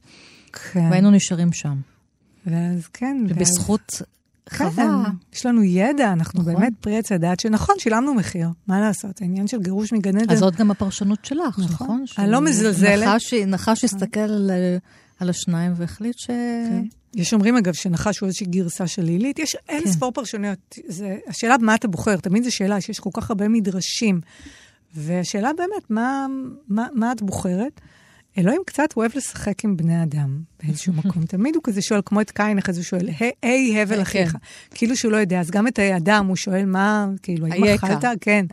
כן. 0.52 0.88
והיינו 0.90 1.10
נשארים 1.10 1.52
שם. 1.52 1.80
ואז 2.46 2.86
כן. 2.92 3.26
ובזכות 3.28 4.02
חווה. 4.52 5.02
כן, 5.06 5.10
יש 5.32 5.46
לנו 5.46 5.62
ידע, 5.62 6.12
אנחנו 6.12 6.40
נכון. 6.40 6.54
באמת 6.54 6.72
פרי 6.80 6.98
עץ 6.98 7.12
הדעת, 7.12 7.40
שנכון, 7.40 7.74
שילמנו 7.78 8.14
מחיר, 8.14 8.48
מה 8.66 8.80
לעשות? 8.80 9.22
העניין 9.22 9.46
של 9.46 9.62
גירוש 9.62 9.92
מגן 9.92 10.16
עדן. 10.16 10.32
אז 10.32 10.38
זאת 10.38 10.56
גם 10.56 10.70
הפרשנות 10.70 11.24
שלך, 11.24 11.58
נכון? 11.58 11.64
נכון? 11.64 12.04
אני 12.18 12.30
לא 12.30 12.40
מזלזלת. 12.40 13.08
נחש, 13.08 13.34
נחש 13.34 13.84
הסתכל 13.84 14.20
על, 14.20 14.50
על 15.20 15.30
השניים 15.30 15.72
והחליט 15.76 16.18
ש... 16.18 16.26
כן. 16.26 16.84
יש 17.16 17.32
אומרים, 17.32 17.56
אגב, 17.56 17.72
שנחש 17.72 18.18
הוא 18.18 18.26
איזושהי 18.26 18.46
גרסה 18.46 18.86
של 18.86 19.02
לילית. 19.02 19.38
יש 19.38 19.56
אין 19.68 19.84
כן. 19.84 19.90
ספור 19.90 20.12
פרשנויות. 20.12 20.78
זה, 20.86 21.16
השאלה 21.26 21.56
מה 21.60 21.74
אתה 21.74 21.88
בוחר, 21.88 22.16
תמיד 22.16 22.44
זו 22.44 22.54
שאלה 22.54 22.80
שיש 22.80 23.00
כל 23.00 23.10
כך 23.12 23.30
הרבה 23.30 23.48
מדרשים. 23.48 24.20
והשאלה 24.94 25.50
באמת, 25.56 25.90
מה, 25.90 26.26
מה, 26.68 26.86
מה 26.94 27.12
את 27.12 27.22
בוחרת? 27.22 27.80
אלוהים 28.38 28.62
קצת 28.66 28.88
אוהב 28.96 29.10
לשחק 29.14 29.64
עם 29.64 29.76
בני 29.76 30.02
אדם 30.02 30.38
באיזשהו 30.62 30.92
מקום. 31.04 31.26
תמיד 31.26 31.54
הוא 31.54 31.62
כזה 31.62 31.82
שואל, 31.82 32.00
כמו 32.04 32.20
את 32.20 32.30
קין, 32.30 32.58
אחרי 32.58 32.74
זה 32.74 32.80
הוא 32.80 32.84
שואל, 32.84 33.08
היי, 33.42 33.82
הבל. 33.82 34.02
אחיך. 34.02 34.36
כאילו 34.70 34.96
שהוא 34.96 35.12
לא 35.12 35.16
יודע, 35.16 35.40
אז 35.40 35.50
גם 35.50 35.66
את 35.66 35.78
האדם 35.78 36.26
הוא 36.26 36.36
שואל, 36.36 36.64
מה, 36.64 37.06
כאילו, 37.22 37.46
האם 37.46 37.64
אכלת? 37.64 38.04
כן. 38.20 38.46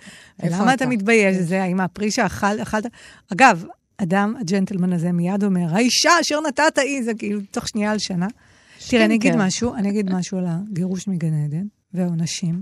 למה 0.43 0.73
אתה 0.73 0.85
מתבייש? 0.85 1.37
כן. 1.37 1.43
זה, 1.43 1.63
האם 1.63 1.79
הפרי 1.79 2.11
שאכלת? 2.11 2.85
אגב, 3.33 3.65
אדם, 3.97 4.35
הג'נטלמן 4.39 4.93
הזה, 4.93 5.11
מיד 5.11 5.43
אומר, 5.43 5.75
האישה 5.75 6.11
אשר 6.21 6.39
נתת 6.47 6.77
היא, 6.77 7.03
זה 7.03 7.13
כאילו 7.13 7.39
תוך 7.51 7.67
שנייה 7.67 7.91
על 7.91 7.99
שנה. 7.99 8.27
תראה, 8.89 9.05
אני 9.05 9.15
אגיד 9.15 9.33
כן. 9.33 9.41
משהו, 9.41 9.75
אני 9.75 9.89
אגיד 9.89 10.13
משהו 10.13 10.37
על 10.37 10.45
הגירוש 10.47 11.07
מגן 11.07 11.33
עדן 11.33 11.65
והעונשים, 11.93 12.61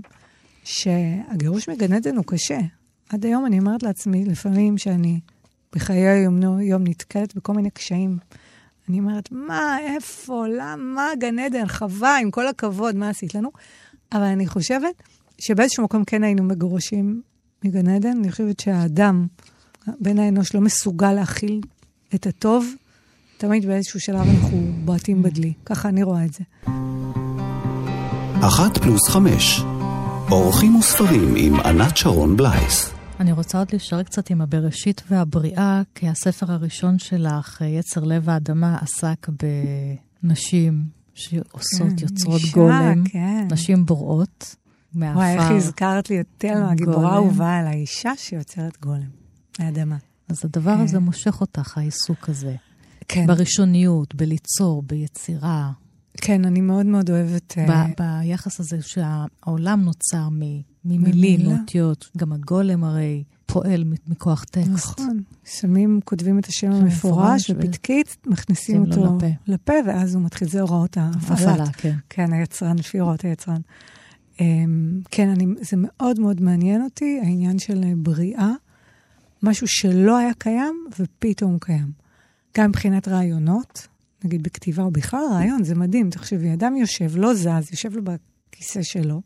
שהגירוש 0.64 1.68
מגן 1.68 1.92
עדן 1.92 2.16
הוא 2.16 2.24
קשה. 2.24 2.58
עד 3.08 3.26
היום 3.26 3.46
אני 3.46 3.58
אומרת 3.58 3.82
לעצמי, 3.82 4.24
לפעמים 4.24 4.78
שאני 4.78 5.20
בחיי 5.72 6.08
היום-יום 6.08 6.84
נתקלת 6.86 7.34
בכל 7.34 7.52
מיני 7.52 7.70
קשיים. 7.70 8.18
אני 8.88 8.98
אומרת, 8.98 9.28
מה, 9.32 9.76
איפה, 9.80 10.46
למה, 10.48 11.06
גן 11.18 11.38
עדן, 11.38 11.68
חווה, 11.68 12.18
עם 12.18 12.30
כל 12.30 12.48
הכבוד, 12.48 12.96
מה 12.96 13.08
עשית 13.08 13.34
לנו? 13.34 13.50
אבל 14.12 14.22
אני 14.22 14.46
חושבת 14.46 15.02
שבאיזשהו 15.38 15.84
מקום 15.84 16.04
כן 16.04 16.24
היינו 16.24 16.42
מגורשים 16.42 17.22
מגן 17.64 17.88
עדן. 17.88 18.18
אני 18.18 18.30
חושבת 18.30 18.60
שהאדם, 18.60 19.26
בן 20.00 20.18
האנוש, 20.18 20.54
לא 20.54 20.60
מסוגל 20.60 21.12
להכיל 21.12 21.60
את 22.14 22.26
הטוב. 22.26 22.74
תמיד 23.40 23.66
באיזשהו 23.66 24.00
שלב 24.00 24.26
אנחנו 24.28 24.72
בועטים 24.84 25.22
בדלי. 25.22 25.52
ככה 25.66 25.88
אני 25.88 26.02
רואה 26.02 26.24
את 26.24 26.32
זה. 26.32 26.44
אחת 28.46 28.78
פלוס 28.78 29.08
חמש, 29.08 29.60
אורחים 30.30 30.76
וספרים 30.76 31.34
עם 31.36 31.60
ענת 31.60 31.96
שרון 31.96 32.36
בלייס. 32.36 32.92
אני 33.20 33.32
רוצה 33.32 33.58
עוד 33.58 33.68
להישאר 33.72 34.02
קצת 34.02 34.30
עם 34.30 34.40
הבראשית 34.40 35.02
והבריאה, 35.10 35.82
כי 35.94 36.08
הספר 36.08 36.52
הראשון 36.52 36.98
שלך, 36.98 37.62
יצר 37.66 38.04
לב 38.04 38.30
האדמה, 38.30 38.78
עסק 38.80 39.28
בנשים 40.22 40.84
שעושות, 41.14 41.88
כן, 41.96 42.02
יוצרות 42.02 42.40
אישה, 42.40 42.54
גולם, 42.54 43.04
כן. 43.04 43.48
נשים 43.50 43.86
בוראות. 43.86 44.56
מעפר. 44.94 45.18
וואי, 45.18 45.34
איך 45.38 45.50
הזכרת 45.50 46.10
לי 46.10 46.20
את 46.20 46.26
תלמה, 46.38 46.70
הגיבורה 46.70 47.14
אהובה 47.14 47.58
על 47.58 47.66
האישה 47.66 48.12
שיוצרת 48.16 48.78
גולם, 48.82 49.10
מהאדמה. 49.58 49.96
אז 50.28 50.36
הדבר 50.44 50.76
כן. 50.76 50.80
הזה 50.80 50.98
מושך 50.98 51.40
אותך, 51.40 51.78
העיסוק 51.78 52.28
הזה. 52.28 52.56
כן. 53.12 53.26
בראשוניות, 53.26 54.14
בליצור, 54.14 54.82
ביצירה. 54.82 55.70
כן, 56.16 56.44
אני 56.44 56.60
מאוד 56.60 56.86
מאוד 56.86 57.10
אוהבת... 57.10 57.58
ב- 57.58 57.70
uh... 57.70 58.02
ביחס 58.22 58.60
הזה 58.60 58.78
שהעולם 58.82 59.80
נוצר 59.80 60.28
ממילים, 60.84 61.40
מאותיות. 61.46 62.10
גם 62.16 62.32
הגולם 62.32 62.84
הרי 62.84 63.24
פועל 63.46 63.84
מכוח 64.06 64.44
טקסט. 64.44 64.68
נכון. 65.00 65.22
שמים, 65.44 66.00
כותבים 66.04 66.38
את 66.38 66.46
השם 66.46 66.70
המפורש 66.72 67.50
בפתקית, 67.50 68.16
ו... 68.26 68.30
מכניסים 68.30 68.84
אותו 68.84 69.04
לפה. 69.04 69.26
לפה, 69.46 69.72
ואז 69.86 70.14
הוא 70.14 70.22
מתחיל, 70.22 70.48
זה 70.48 70.60
הוראות 70.60 70.96
ההפעלה. 70.96 71.66
כן. 71.72 71.94
כן, 72.08 72.32
היצרן, 72.32 72.78
לפי 72.78 72.98
הוראות 72.98 73.24
היצרן. 73.24 73.60
Um, 74.36 74.42
כן, 75.10 75.28
אני, 75.28 75.46
זה 75.60 75.76
מאוד 75.76 76.20
מאוד 76.20 76.40
מעניין 76.40 76.82
אותי, 76.82 77.20
העניין 77.22 77.58
של 77.58 77.84
בריאה, 77.96 78.50
משהו 79.42 79.66
שלא 79.68 80.16
היה 80.16 80.34
קיים 80.38 80.74
ופתאום 80.98 81.58
קיים. 81.60 81.99
גם 82.56 82.68
מבחינת 82.68 83.08
רעיונות, 83.08 83.86
נגיד 84.24 84.42
בכתיבה 84.42 84.82
או 84.82 84.90
בכלל 84.90 85.24
רעיון, 85.30 85.64
זה 85.64 85.74
מדהים. 85.74 86.10
תחשבי, 86.10 86.52
אדם 86.52 86.76
יושב, 86.76 87.16
לא 87.16 87.34
זז, 87.34 87.70
יושב 87.70 87.96
לו 87.96 88.02
בכיסא 88.02 88.82
שלו, 88.82 89.22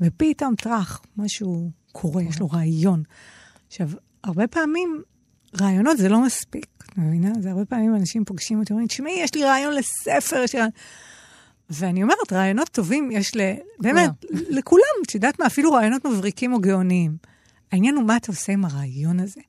ופתאום 0.00 0.54
טראח, 0.54 1.02
משהו 1.16 1.70
קורה, 1.92 2.22
יש 2.22 2.40
לו 2.40 2.50
רעיון. 2.50 3.02
עכשיו, 3.66 3.90
הרבה 4.24 4.46
פעמים 4.46 5.02
רעיונות 5.60 5.98
זה 5.98 6.08
לא 6.08 6.24
מספיק, 6.24 6.66
את 6.86 6.98
מבינה? 6.98 7.32
זה 7.40 7.50
הרבה 7.50 7.64
פעמים 7.64 7.94
אנשים 7.94 8.24
פוגשים 8.24 8.60
אותי, 8.60 8.72
אומרים, 8.72 8.88
תשמעי, 8.88 9.20
יש 9.20 9.34
לי 9.34 9.44
רעיון 9.44 9.74
לספר, 9.74 10.42
יש 10.44 10.54
לי 10.54 10.58
רעיון... 10.60 10.72
ואני 11.70 12.02
אומרת, 12.02 12.32
רעיונות 12.32 12.68
טובים 12.68 13.10
יש 13.10 13.36
ל... 13.36 13.40
באמת, 13.80 14.10
לכולם, 14.30 14.84
את 15.06 15.14
יודעת 15.14 15.40
מה, 15.40 15.46
אפילו 15.46 15.72
רעיונות 15.72 16.06
מבריקים 16.06 16.52
או 16.52 16.60
גאוניים. 16.60 17.16
העניין 17.72 17.96
הוא 17.96 18.04
מה 18.04 18.16
אתה 18.16 18.32
עושה 18.32 18.52
עם 18.52 18.64
הרעיון 18.64 19.20
הזה. 19.20 19.40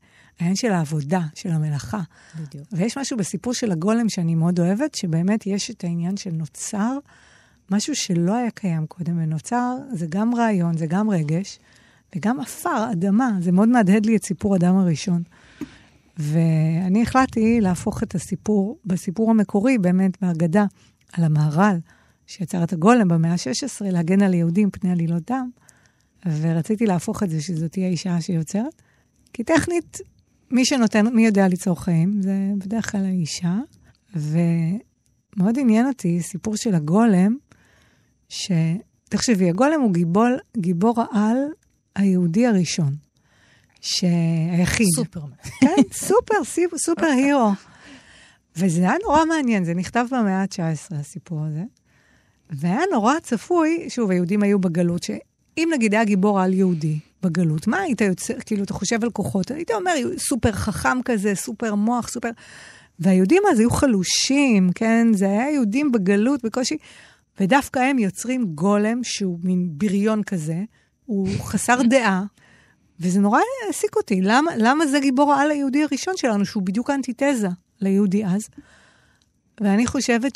העניין 0.42 0.56
של 0.56 0.72
העבודה, 0.72 1.22
של 1.36 1.50
המלאכה. 1.50 2.02
בדיוק. 2.40 2.68
ויש 2.72 2.98
משהו 2.98 3.18
בסיפור 3.18 3.54
של 3.54 3.72
הגולם 3.72 4.10
שאני 4.10 4.36
מאוד 4.36 4.60
אוהבת, 4.60 4.96
שבאמת 4.96 5.48
יש 5.48 5.72
את 5.72 5.84
העניין 5.84 6.18
של 6.18 6.30
נוצר, 6.30 6.98
משהו 7.72 7.96
שלא 7.96 8.36
היה 8.36 8.52
קיים 8.52 8.86
קודם, 8.88 9.24
ונוצר 9.24 9.78
זה 9.94 10.06
גם 10.10 10.36
רעיון, 10.36 10.78
זה 10.78 10.86
גם 10.86 11.10
רגש, 11.10 11.60
וגם 12.16 12.40
עפר, 12.40 12.92
אדמה. 12.92 13.32
זה 13.40 13.52
מאוד 13.52 13.70
מהדהד 13.70 14.06
לי 14.06 14.16
את 14.16 14.26
סיפור 14.26 14.56
אדם 14.56 14.78
הראשון. 14.78 15.24
ואני 16.18 17.02
החלטתי 17.02 17.62
להפוך 17.62 18.04
את 18.04 18.16
הסיפור, 18.16 18.78
בסיפור 18.86 19.32
המקורי, 19.32 19.78
באמת, 19.78 20.22
בהגדה, 20.22 20.66
על 21.14 21.24
המהר"ל, 21.24 21.78
שיצר 22.28 22.64
את 22.64 22.74
הגולם 22.74 23.08
במאה 23.08 23.32
ה-16, 23.32 23.86
להגן 23.92 24.22
על 24.22 24.34
יהודים 24.34 24.72
פני 24.72 24.92
עלילות 24.92 25.32
דם, 25.32 25.50
ורציתי 26.26 26.86
להפוך 26.86 27.24
את 27.24 27.30
זה, 27.30 27.42
שזאת 27.42 27.72
תהיה 27.72 27.88
אישה 27.88 28.22
שיוצרת. 28.22 28.82
כי 29.34 29.44
טכנית, 29.44 29.98
מי 30.52 30.66
שנותן, 30.66 31.08
מי 31.08 31.26
יודע 31.26 31.48
ליצור 31.48 31.84
חיים, 31.84 32.22
זה 32.22 32.34
בדרך 32.58 32.92
כלל 32.92 33.06
האישה. 33.06 33.58
ומאוד 34.16 35.60
עניין 35.60 35.88
אותי 35.88 36.22
סיפור 36.22 36.56
של 36.56 36.76
הגולם, 36.76 37.38
שתחשבי, 38.30 39.50
הגולם 39.50 39.82
הוא 39.82 39.94
גיבול, 39.94 40.40
גיבור 40.58 41.02
העל 41.02 41.38
היהודי 41.96 42.48
הראשון, 42.48 42.96
שהיחיד. 43.82 44.88
סופרמן. 44.96 45.36
כן, 45.60 45.82
סופר, 45.92 46.44
סופר 46.78 47.06
הירו. 47.06 47.52
וזה 48.56 48.82
היה 48.82 48.94
נורא 49.04 49.26
מעניין, 49.26 49.64
זה 49.64 49.74
נכתב 49.74 50.06
במאה 50.12 50.42
ה-19, 50.42 50.96
הסיפור 50.96 51.46
הזה. 51.46 51.64
והיה 52.50 52.82
נורא 52.92 53.20
צפוי, 53.20 53.86
שוב, 53.90 54.12
היהודים 54.12 54.44
היו 54.44 54.60
בגלות, 54.60 55.04
שאם 55.04 55.70
נגיד 55.74 55.94
היה 55.94 56.04
גיבור 56.04 56.42
על 56.42 56.54
יהודי, 56.54 57.00
בגלות. 57.24 57.68
מה 57.68 57.80
היית 57.80 58.02
יוצר, 58.02 58.34
כאילו, 58.46 58.64
אתה 58.64 58.74
חושב 58.74 59.04
על 59.04 59.10
כוחות, 59.10 59.52
היית 59.52 59.72
אומר, 59.72 59.92
סופר 60.18 60.52
חכם 60.52 61.02
כזה, 61.06 61.36
סופר 61.36 61.76
מוח, 61.76 62.08
סופר... 62.08 62.30
והיהודים 63.00 63.44
אז 63.52 63.60
היו 63.60 63.72
חלושים, 63.72 64.70
כן? 64.76 65.08
זה 65.14 65.26
היה 65.26 65.52
יהודים 65.52 65.92
בגלות 65.92 66.44
בקושי, 66.44 66.78
ודווקא 67.40 67.80
הם 67.80 68.00
יוצרים 68.00 68.46
גולם 68.46 69.04
שהוא 69.04 69.40
מין 69.44 69.70
בריון 69.72 70.24
כזה, 70.24 70.64
הוא 71.06 71.28
חסר 71.44 71.82
דעה, 71.90 72.24
וזה 73.00 73.20
נורא 73.20 73.40
העסיק 73.66 73.96
אותי. 73.96 74.22
למה, 74.22 74.52
למה 74.58 74.86
זה 74.86 75.00
גיבור 75.00 75.34
העל 75.34 75.52
היהודי 75.52 75.84
הראשון 75.84 76.18
שלנו, 76.18 76.46
שהוא 76.46 76.64
בדיוק 76.64 76.90
האנטיתזה 76.90 77.48
ליהודי 77.82 78.26
אז? 78.26 78.50
ואני 79.62 79.88
חושבת 79.88 80.36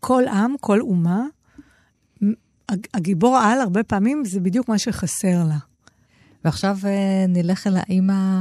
כל 0.00 0.28
עם, 0.28 0.54
כל 0.60 0.80
אומה, 0.80 1.22
הגיבור 2.94 3.36
על, 3.36 3.60
הרבה 3.60 3.82
פעמים, 3.82 4.22
זה 4.24 4.40
בדיוק 4.40 4.68
מה 4.68 4.78
שחסר 4.78 5.44
לה. 5.48 5.58
ועכשיו 6.44 6.78
אה, 6.84 7.24
נלך 7.28 7.66
אל 7.66 7.76
האימא 7.76 8.40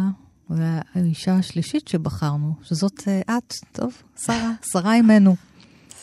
והאישה 0.49 1.35
השלישית 1.35 1.87
שבחרנו, 1.87 2.53
שזאת 2.63 3.07
אה, 3.07 3.37
את, 3.37 3.53
טוב, 3.71 3.93
שרה, 4.25 4.51
שרה 4.71 4.93
אימנו. 4.93 5.35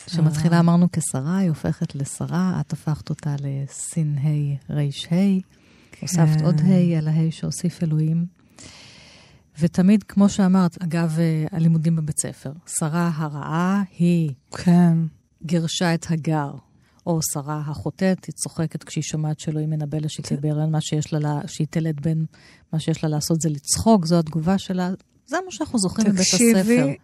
שמתחילה 0.07 0.59
אמרנו 0.59 0.87
כשרה, 0.91 1.37
היא 1.37 1.49
הופכת 1.49 1.95
לשרה, 1.95 2.57
את 2.59 2.73
הפכת 2.73 3.09
אותה 3.09 3.35
לסין 3.39 4.17
ה' 4.17 4.73
ר' 4.73 4.79
ה', 5.11 5.15
הוספת 6.01 6.41
עוד 6.41 6.61
כן. 6.61 6.65
ה' 6.65 6.97
על 6.97 7.07
ה' 7.07 7.31
שהוסיף 7.31 7.83
אלוהים. 7.83 8.25
ותמיד, 9.59 10.03
כמו 10.03 10.29
שאמרת, 10.29 10.83
אגב, 10.83 11.15
אה, 11.19 11.45
הלימודים 11.51 11.95
בבית 11.95 12.19
ספר, 12.19 12.51
שרה 12.79 13.11
הרעה 13.15 13.83
היא 13.99 14.31
כן. 14.51 14.97
גירשה 15.43 15.93
את 15.93 16.05
הגר, 16.09 16.51
או 17.09 17.19
שרה 17.33 17.61
החוטאת, 17.65 18.25
היא 18.25 18.33
צוחקת 18.33 18.83
כשהיא 18.83 19.01
שומעת 19.03 19.39
שאלוהים 19.39 19.69
מנבא 19.69 19.97
לה 19.97 20.09
שהיא 20.09 20.23
תהיה 20.25 20.39
בהיריון, 20.39 20.71
מה 20.71 20.81
שיש 20.81 21.13
לה, 21.13 21.39
שהיא 21.47 21.67
תלד 21.69 21.99
בן, 22.01 22.23
מה 22.73 22.79
שיש 22.79 23.03
לה 23.03 23.09
לעשות 23.09 23.41
זה 23.41 23.49
לצחוק, 23.49 24.05
זו 24.05 24.19
התגובה 24.19 24.57
שלה. 24.57 24.89
זה 25.27 25.37
מה 25.45 25.51
שאנחנו 25.51 25.79
זוכרים 25.79 26.07
בבית 26.07 26.19
הספר. 26.19 26.61
תקשיבי, 26.61 26.95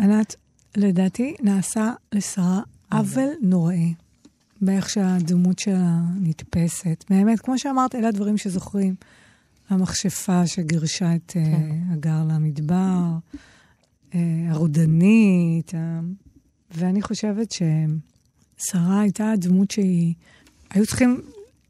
ענת, 0.00 0.34
לדעתי 0.76 1.34
נעשה 1.42 1.92
לשרה 2.12 2.60
עוול 2.92 3.28
נוראי 3.42 3.94
באיך 4.60 4.90
שהדמות 4.90 5.58
שלה 5.58 6.00
נתפסת. 6.20 7.04
באמת, 7.10 7.40
כמו 7.40 7.58
שאמרת, 7.58 7.94
אלה 7.94 8.08
הדברים 8.08 8.36
שזוכרים. 8.38 8.94
המכשפה 9.70 10.46
שגירשה 10.46 11.14
את 11.14 11.30
כן. 11.30 11.40
אה, 11.40 11.92
הגר 11.94 12.24
למדבר, 12.28 13.02
אה, 14.14 14.20
הרודנית, 14.48 15.74
ה- 15.74 16.00
ואני 16.70 17.02
חושבת 17.02 17.52
ששרה 18.58 19.00
הייתה 19.00 19.32
דמות 19.36 19.70
שהיא... 19.70 20.14
היו 20.70 20.86
צריכים 20.86 21.20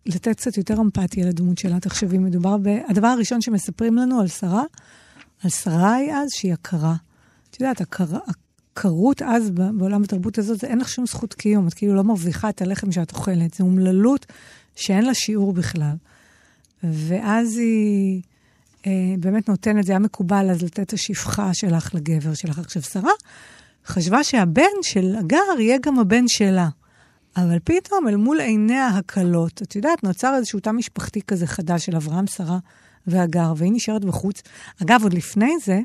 לתת 0.07 0.37
קצת 0.37 0.57
יותר 0.57 0.81
אמפתיה 0.81 1.27
לדמות 1.27 1.59
שלה. 1.59 1.81
תחשבי, 1.81 2.19
מדובר 2.19 2.57
ב... 2.63 2.69
הדבר 2.89 3.07
הראשון 3.07 3.41
שמספרים 3.41 3.97
לנו 3.97 4.21
על 4.21 4.29
שרה, 4.29 4.65
על 5.45 5.51
שרי 5.51 6.13
אז, 6.15 6.29
שהיא 6.31 6.53
הכרה. 6.53 6.95
את 7.51 7.61
יודעת, 7.61 7.81
הכרה, 7.81 8.19
הכרות 8.73 9.23
אז 9.23 9.51
בעולם 9.51 10.03
התרבות 10.03 10.39
הזאת, 10.39 10.59
זה 10.59 10.67
אין 10.67 10.79
לך 10.79 10.89
שום 10.89 11.07
זכות 11.07 11.35
קיום. 11.35 11.69
את 11.69 11.75
כאילו 11.75 11.95
לא 11.95 12.05
מרוויחה 12.05 12.49
את 12.49 12.63
הלחם 12.63 12.93
שאת 12.93 13.13
אוכלת. 13.13 13.55
זו 13.55 13.65
אומללות 13.65 14.27
שאין 14.77 15.05
לה 15.05 15.15
שיעור 15.15 15.53
בכלל. 15.53 15.95
ואז 16.83 17.57
היא 17.57 18.23
אה, 18.87 19.15
באמת 19.19 19.49
נותנת, 19.49 19.85
זה 19.85 19.93
היה 19.93 19.99
מקובל 19.99 20.51
אז 20.51 20.63
לתת 20.63 20.81
את 20.81 20.93
השפחה 20.93 21.55
שלך 21.55 21.95
לגבר 21.95 22.35
שלך. 22.35 22.59
עכשיו, 22.59 22.83
שרה 22.83 23.13
חשבה 23.87 24.25
שהבן 24.25 24.63
של 24.83 25.17
הגר 25.19 25.61
יהיה 25.61 25.79
גם 25.83 25.99
הבן 25.99 26.25
שלה. 26.29 26.69
אבל 27.37 27.59
פתאום, 27.65 28.09
אל 28.09 28.17
מול 28.17 28.41
עיניה 28.41 28.89
הכלות, 28.89 29.63
את 29.63 29.77
יודעת, 29.77 30.05
נוצר 30.05 30.35
איזשהו 30.37 30.61
תא 30.61 30.71
משפחתי 30.71 31.23
כזה 31.23 31.47
חדש 31.47 31.87
של 31.87 31.97
אברהם, 31.97 32.27
שרה 32.27 32.59
והגר, 33.07 33.53
והיא 33.57 33.73
נשארת 33.73 34.05
בחוץ. 34.05 34.43
אגב, 34.83 35.01
עוד 35.03 35.15
לפני 35.15 35.53
זה, 35.65 35.81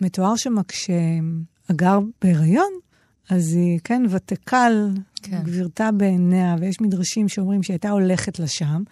מתואר 0.00 0.36
שמה 0.36 0.62
כשהגר 0.68 1.98
בהיריון, 2.22 2.72
אז 3.30 3.54
היא, 3.54 3.80
כן, 3.84 4.02
ותקל, 4.10 4.90
כן. 5.22 5.42
גבירתה 5.42 5.90
בעיניה, 5.92 6.56
ויש 6.60 6.80
מדרשים 6.80 7.28
שאומרים 7.28 7.62
שהיא 7.62 7.74
הייתה 7.74 7.90
הולכת 7.90 8.38
לשם. 8.38 8.82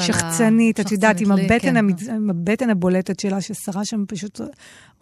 שחצנית, 0.00 0.80
את 0.80 0.92
יודעת, 0.92 1.20
עם 1.20 1.32
הבטן, 1.32 1.58
כן. 1.58 1.76
המצ... 1.76 2.08
עם 2.08 2.30
הבטן 2.30 2.70
הבולטת 2.70 3.20
שלה, 3.20 3.40
ששרה 3.40 3.84
שם 3.84 4.04
פשוט 4.08 4.40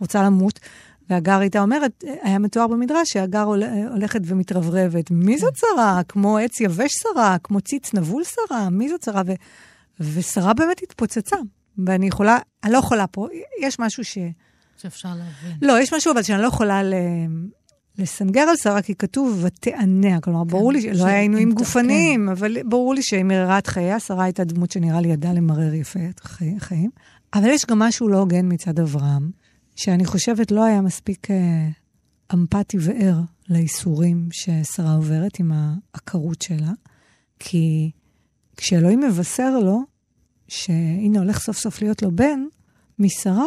רוצה 0.00 0.22
למות. 0.22 0.60
והגר 1.10 1.38
הייתה 1.38 1.60
אומרת, 1.62 2.04
היה 2.22 2.38
מתואר 2.38 2.66
במדרש 2.66 3.12
שהגר 3.12 3.42
הול- 3.42 3.62
הולכת 3.90 4.20
ומתרברבת. 4.24 5.10
מי 5.10 5.38
זאת 5.38 5.54
שרה? 5.56 6.00
כמו 6.08 6.38
עץ 6.38 6.60
יבש 6.60 6.90
שרה? 6.92 7.36
כמו 7.42 7.60
ציץ 7.60 7.94
נבול 7.94 8.22
שרה? 8.24 8.70
מי 8.70 8.88
זאת 8.88 9.02
שרה? 9.02 9.22
ו... 9.26 9.32
ושרה 10.00 10.54
באמת 10.54 10.82
התפוצצה. 10.82 11.36
ואני 11.86 12.06
יכולה, 12.06 12.38
אני 12.64 12.72
לא 12.72 12.78
יכולה 12.78 13.06
פה, 13.06 13.26
יש 13.62 13.78
משהו 13.78 14.04
ש... 14.04 14.18
שאפשר 14.76 15.08
להבין. 15.08 15.56
לא, 15.62 15.80
יש 15.80 15.94
משהו 15.94 16.12
אבל 16.12 16.22
שאני 16.22 16.42
לא 16.42 16.46
יכולה 16.46 16.82
ל... 16.82 16.94
לסנגר 17.98 18.40
על 18.40 18.56
שרה, 18.56 18.82
כי 18.82 18.94
כתוב 18.94 19.44
ותענע. 19.44 20.20
כלומר, 20.20 20.44
ברור 20.44 20.72
לי 20.72 20.80
ש- 20.80 20.84
שלא 20.84 21.06
היה 21.06 21.20
עינויים 21.20 21.52
גופניים, 21.52 22.28
אבל 22.28 22.56
ברור 22.64 22.94
לי 22.94 23.02
שהיא 23.02 23.24
מררה 23.24 23.58
את 23.58 23.66
חייה. 23.66 24.00
שרה 24.00 24.24
הייתה 24.24 24.44
דמות 24.44 24.70
שנראה 24.70 25.00
לי 25.00 25.08
ידעה 25.08 25.32
למרר 25.32 25.74
יפה 25.74 26.00
את 26.10 26.20
חי- 26.20 26.54
החיים. 26.56 26.90
אבל 27.34 27.48
יש 27.48 27.66
גם 27.66 27.78
משהו 27.78 28.08
לא 28.08 28.18
הוגן 28.18 28.52
מצד 28.52 28.78
אברהם, 28.80 29.30
שאני 29.78 30.04
חושבת 30.04 30.50
לא 30.50 30.64
היה 30.64 30.80
מספיק 30.80 31.30
אה, 31.30 31.68
אמפתי 32.34 32.76
וער 32.80 33.20
לייסורים 33.48 34.28
ששרה 34.32 34.94
עוברת 34.94 35.40
עם 35.40 35.52
העקרות 35.52 36.42
שלה. 36.42 36.72
כי 37.38 37.90
כשאלוהים 38.56 39.00
מבשר 39.00 39.58
לו 39.58 39.80
שהנה 40.48 41.18
הולך 41.18 41.38
סוף 41.38 41.58
סוף 41.58 41.82
להיות 41.82 42.02
לו 42.02 42.10
בן, 42.10 42.40
משרה, 42.98 43.46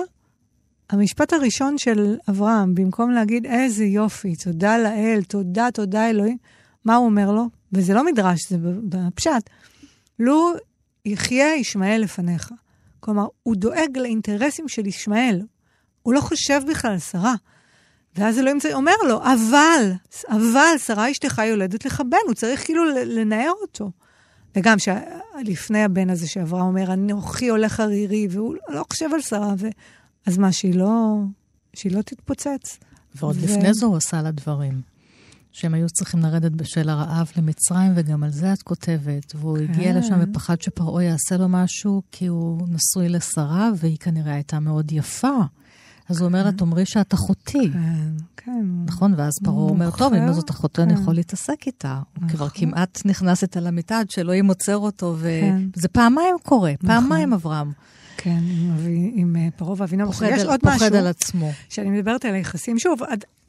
המשפט 0.89 1.33
הראשון 1.33 1.77
של 1.77 2.15
אברהם, 2.29 2.75
במקום 2.75 3.11
להגיד, 3.11 3.45
איזה 3.45 3.85
יופי, 3.85 4.35
תודה 4.35 4.77
לאל, 4.77 5.19
תודה, 5.27 5.67
תודה 5.73 6.09
אלוהים, 6.09 6.37
מה 6.85 6.95
הוא 6.95 7.05
אומר 7.05 7.31
לו? 7.31 7.45
וזה 7.73 7.93
לא 7.93 8.05
מדרש, 8.05 8.49
זה 8.49 8.57
בפשט. 8.83 9.49
לו 10.19 10.51
יחיה 11.05 11.55
ישמעאל 11.55 12.01
לפניך. 12.01 12.51
כלומר, 12.99 13.25
הוא 13.43 13.55
דואג 13.55 13.97
לאינטרסים 13.97 14.67
של 14.67 14.87
ישמעאל. 14.87 15.41
הוא 16.03 16.13
לא 16.13 16.21
חושב 16.21 16.61
בכלל 16.69 16.91
על 16.91 16.99
שרה. 16.99 17.35
ואז 18.15 18.39
אלוהים 18.39 18.57
אומר 18.73 18.95
לו, 19.07 19.19
אבל, 19.23 19.91
אבל, 20.29 20.77
שרה 20.77 21.11
אשתך 21.11 21.41
יולדת 21.45 21.85
לך 21.85 22.01
בן, 22.09 22.17
הוא 22.27 22.33
צריך 22.33 22.65
כאילו 22.65 22.83
לנער 23.05 23.51
אותו. 23.61 23.91
וגם 24.55 24.77
שלפני 24.79 25.83
הבן 25.83 26.09
הזה 26.09 26.27
שאברהם 26.27 26.65
אומר, 26.65 26.93
אנוכי 26.93 27.49
הולך 27.49 27.79
ערירי, 27.79 28.27
והוא 28.31 28.55
לא 28.69 28.83
חושב 28.91 29.09
על 29.13 29.21
שרה, 29.21 29.53
ו... 29.57 29.67
אז 30.25 30.37
מה, 30.37 30.51
שהיא 30.51 30.75
לא, 30.75 31.17
שהיא 31.73 31.95
לא 31.95 32.01
תתפוצץ? 32.01 32.79
ועוד 33.15 33.35
ו- 33.39 33.43
לפני 33.43 33.73
זה 33.73 33.85
הוא 33.85 33.97
עשה 33.97 34.21
לה 34.21 34.31
דברים. 34.31 34.81
שהם 35.51 35.73
היו 35.73 35.89
צריכים 35.89 36.19
לרדת 36.19 36.51
בשל 36.51 36.89
הרעב 36.89 37.31
למצרים, 37.37 37.91
וגם 37.95 38.23
על 38.23 38.29
זה 38.29 38.53
את 38.53 38.61
כותבת. 38.61 39.35
והוא 39.35 39.57
כן. 39.57 39.63
הגיע 39.63 39.99
לשם 39.99 40.19
ופחד 40.21 40.61
שפרעה 40.61 41.03
יעשה 41.03 41.37
לו 41.37 41.49
משהו, 41.49 42.01
כי 42.11 42.27
הוא 42.27 42.67
נשוי 42.67 43.09
לשרה, 43.09 43.69
והיא 43.75 43.97
כנראה 43.97 44.33
הייתה 44.33 44.59
מאוד 44.59 44.91
יפה. 44.91 45.37
אז 46.11 46.21
הוא 46.21 46.27
אומר 46.27 46.43
לה, 46.43 46.51
תאמרי 46.51 46.85
שאת 46.85 47.13
אחותי. 47.13 47.69
כן, 47.73 48.09
כן. 48.37 48.65
נכון, 48.85 49.13
ואז 49.17 49.33
פרעה 49.43 49.69
אומר, 49.69 49.91
טוב, 49.91 50.13
אם 50.13 50.33
זאת 50.33 50.49
אחותו, 50.49 50.81
אני 50.81 50.95
כן. 50.95 51.01
יכול 51.01 51.15
להתעסק 51.15 51.67
איתה. 51.67 51.99
הוא 52.19 52.29
כבר 52.29 52.45
נכון. 52.45 52.61
כמעט 52.61 53.01
נכנס 53.05 53.41
איתה 53.41 53.59
למיטה 53.59 53.99
עד 53.99 54.09
שאלוהים 54.09 54.47
עוצר 54.47 54.77
אותו, 54.77 55.15
כן. 55.21 55.61
וזה 55.77 55.87
פעמיים 55.87 56.35
קורה, 56.43 56.71
נכון. 56.81 56.87
פעמיים 56.87 57.33
אברהם. 57.33 57.71
כן, 58.17 58.39
עם, 59.13 59.35
אה, 59.35 59.47
פרעה 59.55 59.73
ואבינו. 59.77 60.05
פוחד 60.05 60.27
יש 60.31 60.43
עוד 60.43 60.59
פוחד 60.59 60.75
משהו 60.75 60.97
על 60.97 61.07
עצמו. 61.07 61.51
שאני 61.69 61.89
מדברת 61.89 62.25
על 62.25 62.33
היחסים. 62.33 62.79
שוב, 62.79 62.99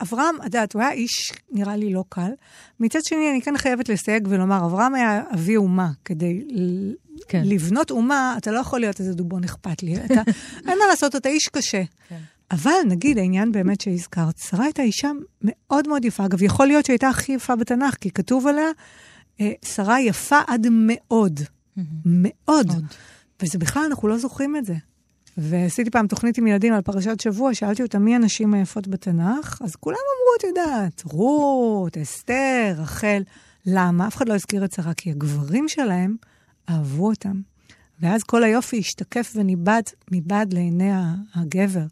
אברהם, 0.03 0.35
את 0.41 0.45
יודעת, 0.45 0.73
הוא 0.73 0.83
היה 0.83 0.93
איש, 0.93 1.33
נראה 1.53 1.77
לי, 1.77 1.93
לא 1.93 2.05
קל. 2.09 2.31
מצד 2.81 2.99
שני, 3.05 3.31
אני 3.31 3.43
כן 3.43 3.57
חייבת 3.57 3.89
לסייג 3.89 4.27
ולומר, 4.31 4.65
אברהם 4.67 4.95
היה 4.95 5.23
אבי 5.35 5.57
אומה. 5.57 5.91
כדי 6.05 6.45
כן. 7.29 7.43
לבנות 7.45 7.91
אומה, 7.91 8.35
אתה 8.39 8.51
לא 8.51 8.59
יכול 8.59 8.81
להיות 8.81 9.01
איזה 9.01 9.15
דובון 9.15 9.45
אכפת 9.45 9.83
לי. 9.83 9.97
אתה, 9.97 10.23
אין 10.69 10.79
מה 10.79 10.87
לעשות, 10.91 11.17
אתה 11.17 11.29
איש 11.29 11.49
קשה. 11.49 11.83
כן. 12.09 12.19
אבל 12.53 12.71
נגיד, 12.89 13.19
העניין 13.19 13.53
באמת 13.53 13.81
שהזכרת, 13.81 14.39
שרה 14.39 14.65
הייתה 14.65 14.83
אישה 14.83 15.11
מאוד 15.43 15.89
מאוד 15.89 16.05
יפה. 16.05 16.25
אגב, 16.25 16.43
יכול 16.43 16.67
להיות 16.67 16.87
שהייתה 16.87 17.09
הכי 17.09 17.33
יפה 17.33 17.57
בתנ"ך, 17.57 17.95
כי 17.95 18.11
כתוב 18.11 18.47
עליה, 18.47 18.69
אה, 19.41 19.53
שרה 19.65 20.01
יפה 20.01 20.39
עד 20.47 20.67
מאוד. 20.71 21.41
מאוד. 22.05 22.69
וזה 23.43 23.59
בכלל, 23.59 23.83
אנחנו 23.89 24.09
לא 24.09 24.19
זוכרים 24.19 24.57
את 24.57 24.65
זה. 24.65 24.75
ועשיתי 25.37 25.91
פעם 25.91 26.07
תוכנית 26.07 26.39
עם 26.39 26.47
ילדים 26.47 26.73
על 26.73 26.81
פרשת 26.81 27.21
שבוע, 27.21 27.55
שאלתי 27.55 27.83
אותם 27.83 28.03
מי 28.03 28.15
הנשים 28.15 28.55
היפות 28.55 28.89
בתנ"ך, 28.89 29.63
אז 29.65 29.77
כולם 29.77 29.97
אמרו, 29.97 30.37
את 30.39 30.45
יודעת, 30.45 31.03
רות, 31.05 31.99
אסתר, 31.99 32.75
רחל. 32.77 33.23
למה? 33.67 34.07
אף 34.07 34.17
אחד 34.17 34.29
לא 34.29 34.35
הזכיר 34.35 34.65
את 34.65 34.73
שרה, 34.73 34.95
כי 34.95 35.11
הגברים 35.11 35.69
שלהם 35.69 36.17
אהבו 36.69 37.07
אותם. 37.09 37.41
ואז 38.01 38.23
כל 38.23 38.45
היופי 38.45 38.79
השתקף 38.79 39.33
וניבד 39.37 39.83
מבעד 40.11 40.53
לעיני 40.53 40.91
הגבר. 41.35 41.85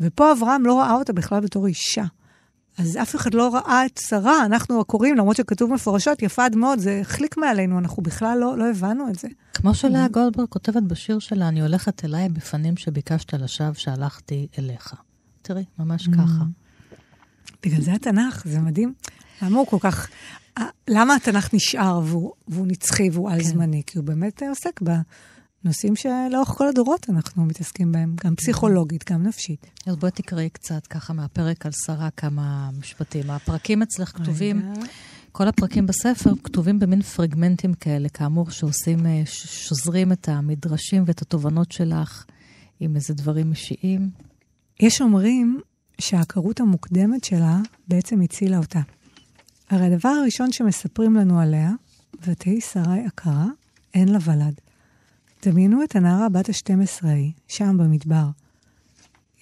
ופה 0.00 0.32
אברהם 0.32 0.66
לא 0.66 0.78
ראה 0.80 0.94
אותה 0.94 1.12
בכלל 1.12 1.40
בתור 1.40 1.66
אישה. 1.66 2.04
אז 2.78 2.96
אף 3.02 3.16
אחד 3.16 3.34
לא 3.34 3.54
ראה 3.54 3.86
את 3.86 4.00
שרה, 4.08 4.44
אנחנו 4.44 4.80
הקוראים, 4.80 5.16
למרות 5.16 5.36
שכתוב 5.36 5.72
מפורשות, 5.72 6.22
יפה 6.22 6.44
עד 6.44 6.56
מאוד, 6.56 6.78
זה 6.78 6.98
החליק 7.00 7.36
מעלינו, 7.36 7.78
אנחנו 7.78 8.02
בכלל 8.02 8.38
לא, 8.38 8.58
לא 8.58 8.70
הבנו 8.70 9.08
את 9.08 9.18
זה. 9.18 9.28
כמו 9.54 9.74
שלאה 9.74 10.08
גולדברג 10.08 10.48
כותבת 10.48 10.82
בשיר 10.82 11.18
שלה, 11.18 11.48
אני 11.48 11.60
הולכת 11.60 12.04
אליי 12.04 12.28
בפנים 12.28 12.76
שביקשת 12.76 13.34
לשווא 13.34 13.74
שהלכתי 13.74 14.46
אליך. 14.58 14.94
תראי, 15.42 15.64
ממש 15.78 16.08
ככה. 16.08 16.44
בגלל 17.62 17.80
זה 17.80 17.92
התנ"ך, 17.92 18.42
זה 18.46 18.60
מדהים. 18.60 18.94
למה 19.42 19.58
הוא 19.58 19.66
כל 19.66 19.78
כך... 19.80 20.08
אה, 20.58 20.64
למה 20.88 21.14
התנ"ך 21.14 21.54
נשאר 21.54 22.00
והוא, 22.04 22.32
והוא 22.48 22.66
נצחי 22.66 23.10
והוא 23.12 23.30
על-זמני? 23.30 23.82
כי 23.86 23.98
הוא 23.98 24.04
באמת 24.04 24.42
עוסק 24.48 24.80
בנושאים 25.64 25.96
שלאורך 25.96 26.48
כל 26.48 26.68
הדורות 26.68 27.10
אנחנו 27.10 27.44
מתעסקים 27.44 27.92
בהם, 27.92 28.16
גם 28.24 28.36
פסיכולוגית, 28.36 29.10
גם 29.12 29.22
נפשית. 29.22 29.66
אז 29.86 29.96
בואי 29.96 30.12
תקראי 30.12 30.48
קצת 30.50 30.86
ככה 30.86 31.12
מהפרק 31.12 31.66
על 31.66 31.72
שרה 31.72 32.10
כמה 32.10 32.70
משפטים. 32.78 33.30
הפרקים 33.30 33.82
אצלך 33.82 34.08
כתובים. 34.08 34.62
כל 35.32 35.48
הפרקים 35.48 35.86
בספר 35.86 36.32
כתובים 36.44 36.78
במין 36.78 37.02
פרגמנטים 37.02 37.74
כאלה, 37.74 38.08
כאמור, 38.08 38.50
שעושים, 38.50 39.06
אה, 39.06 39.22
שוזרים 39.26 40.12
את 40.12 40.28
המדרשים 40.28 41.04
ואת 41.06 41.22
התובנות 41.22 41.72
שלך 41.72 42.24
עם 42.80 42.96
איזה 42.96 43.14
דברים 43.14 43.50
אישיים. 43.50 44.10
יש 44.80 45.00
אומרים 45.00 45.60
שהעקרות 46.00 46.60
המוקדמת 46.60 47.24
שלה 47.24 47.58
בעצם 47.88 48.20
הצילה 48.20 48.58
אותה. 48.58 48.80
הרי 49.70 49.86
הדבר 49.86 50.08
הראשון 50.08 50.52
שמספרים 50.52 51.14
לנו 51.14 51.40
עליה, 51.40 51.70
ותהי 52.26 52.60
שרי 52.60 53.04
עקרה, 53.06 53.46
אין 53.94 54.08
לה 54.08 54.18
ולד. 54.24 54.60
דמיינו 55.44 55.84
את 55.84 55.96
הנערה 55.96 56.28
בת 56.28 56.48
ה-12 56.48 57.06
ההיא, 57.06 57.32
שם 57.48 57.76
במדבר. 57.78 58.28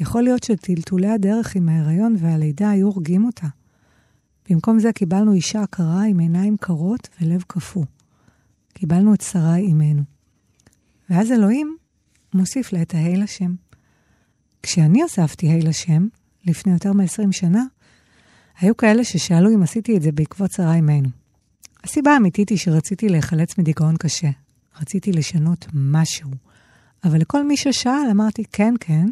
יכול 0.01 0.23
להיות 0.23 0.43
שטלטולי 0.43 1.09
הדרך 1.09 1.57
עם 1.57 1.69
ההיריון 1.69 2.17
והלידה 2.19 2.71
היו 2.71 2.87
הורגים 2.87 3.25
אותה. 3.25 3.47
במקום 4.51 4.79
זה 4.79 4.93
קיבלנו 4.93 5.33
אישה 5.33 5.63
עקרה 5.63 6.05
עם 6.05 6.19
עיניים 6.19 6.57
קרות 6.57 7.09
ולב 7.21 7.45
קפוא. 7.47 7.85
קיבלנו 8.75 9.15
את 9.15 9.21
שרי 9.21 9.57
אימנו. 9.57 10.03
ואז 11.11 11.33
אלוהים 11.33 11.77
מוסיף 12.35 12.73
לה 12.73 12.83
את 12.83 12.95
ההי 12.95 13.17
לשם. 13.17 13.55
כשאני 14.63 15.03
הוספתי 15.03 15.53
ה' 15.53 15.59
לשם, 15.59 16.07
לפני 16.47 16.73
יותר 16.73 16.93
מ-20 16.93 17.33
שנה, 17.33 17.65
היו 18.61 18.77
כאלה 18.77 19.05
ששאלו 19.05 19.55
אם 19.55 19.63
עשיתי 19.63 19.97
את 19.97 20.03
זה 20.03 20.13
בעקבות 20.13 20.53
שרה 20.53 20.75
אימנו. 20.75 21.09
הסיבה 21.85 22.11
האמיתית 22.15 22.49
היא 22.49 22.59
שרציתי 22.59 23.09
להיחלץ 23.09 23.59
מדיכאון 23.59 23.97
קשה. 23.97 24.31
רציתי 24.81 25.13
לשנות 25.13 25.67
משהו. 25.75 26.31
אבל 27.05 27.19
לכל 27.19 27.47
מי 27.47 27.57
ששאל 27.57 28.09
אמרתי, 28.11 28.45
כן, 28.53 28.75
כן, 28.81 29.07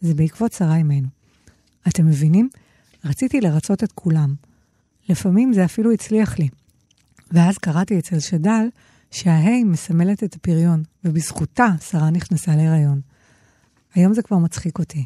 זה 0.00 0.14
בעקבות 0.14 0.52
שרה 0.52 0.76
אימנו. 0.76 1.08
אתם 1.88 2.06
מבינים? 2.06 2.48
רציתי 3.04 3.40
לרצות 3.40 3.84
את 3.84 3.92
כולם. 3.92 4.34
לפעמים 5.08 5.52
זה 5.52 5.64
אפילו 5.64 5.92
הצליח 5.92 6.38
לי. 6.38 6.48
ואז 7.30 7.58
קראתי 7.58 7.98
אצל 7.98 8.20
שד"ל 8.20 8.68
שההי 9.10 9.64
מסמלת 9.64 10.24
את 10.24 10.34
הפריון, 10.34 10.82
ובזכותה 11.04 11.66
שרה 11.80 12.10
נכנסה 12.10 12.56
להיריון. 12.56 13.00
היום 13.94 14.14
זה 14.14 14.22
כבר 14.22 14.38
מצחיק 14.38 14.78
אותי. 14.78 15.04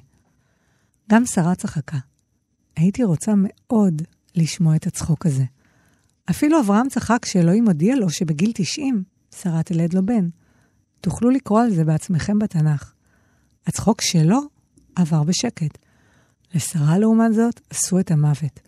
גם 1.10 1.26
שרה 1.26 1.54
צחקה. 1.54 1.98
הייתי 2.76 3.04
רוצה 3.04 3.32
מאוד 3.36 4.02
לשמוע 4.34 4.76
את 4.76 4.86
הצחוק 4.86 5.26
הזה. 5.26 5.44
אפילו 6.30 6.60
אברהם 6.60 6.88
צחק 6.88 7.18
כשאלוהים 7.22 7.66
הודיע 7.66 7.96
לו 7.96 8.10
שבגיל 8.10 8.50
90 8.54 9.02
שרה 9.42 9.62
תלד 9.62 9.94
לו 9.94 10.06
בן. 10.06 10.28
תוכלו 11.00 11.30
לקרוא 11.30 11.60
על 11.60 11.70
זה 11.70 11.84
בעצמכם 11.84 12.38
בתנ"ך. 12.38 12.92
הצחוק 13.66 14.00
שלו 14.00 14.40
עבר 14.96 15.22
בשקט. 15.22 15.78
לשרה, 16.54 16.98
לעומת 16.98 17.34
זאת, 17.34 17.60
עשו 17.70 18.00
את 18.00 18.10
המוות. 18.10 18.60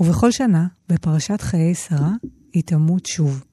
ובכל 0.00 0.30
שנה, 0.30 0.66
בפרשת 0.88 1.40
חיי 1.40 1.74
שרה, 1.74 2.12
היא 2.52 2.62
תמות 2.62 3.06
שוב. 3.06 3.44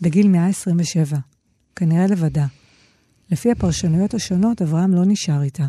בגיל 0.00 0.28
127, 0.28 1.18
כנראה 1.76 2.06
לבדה. 2.06 2.46
לפי 3.30 3.50
הפרשנויות 3.50 4.14
השונות, 4.14 4.62
אברהם 4.62 4.94
לא 4.94 5.02
נשאר 5.06 5.42
איתה. 5.42 5.66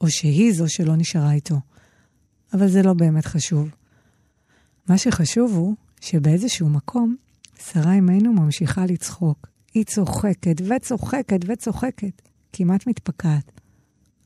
או 0.00 0.10
שהיא 0.10 0.52
זו 0.52 0.68
שלא 0.68 0.96
נשארה 0.96 1.32
איתו. 1.32 1.60
אבל 2.52 2.68
זה 2.68 2.82
לא 2.82 2.92
באמת 2.92 3.26
חשוב. 3.26 3.70
מה 4.88 4.98
שחשוב 4.98 5.52
הוא 5.52 5.74
שבאיזשהו 6.00 6.68
מקום, 6.68 7.16
שרה 7.58 7.92
אימנו 7.92 8.32
ממשיכה 8.32 8.86
לצחוק. 8.86 9.48
היא 9.74 9.84
צוחקת 9.84 10.56
וצוחקת 10.68 11.40
וצוחקת, 11.46 12.22
כמעט 12.52 12.86
מתפקעת. 12.86 13.60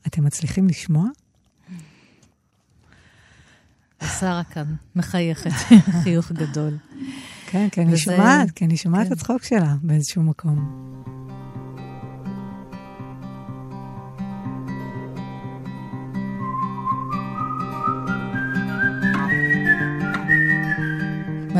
אתם 0.07 0.23
מצליחים 0.23 0.67
לשמוע? 0.67 1.07
שרה 4.19 4.43
כאן 4.43 4.75
מחייכת, 4.95 5.51
חיוך 6.03 6.31
גדול. 6.31 6.77
כן, 7.47 7.69
כי 7.69 7.81
אני 7.81 7.97
שומעת, 7.97 8.51
כי 8.51 8.65
אני 8.65 8.77
שומעת 8.77 9.01
את 9.01 9.07
כן. 9.07 9.13
הצחוק 9.13 9.43
שלה 9.43 9.75
באיזשהו 9.81 10.23
מקום. 10.23 11.12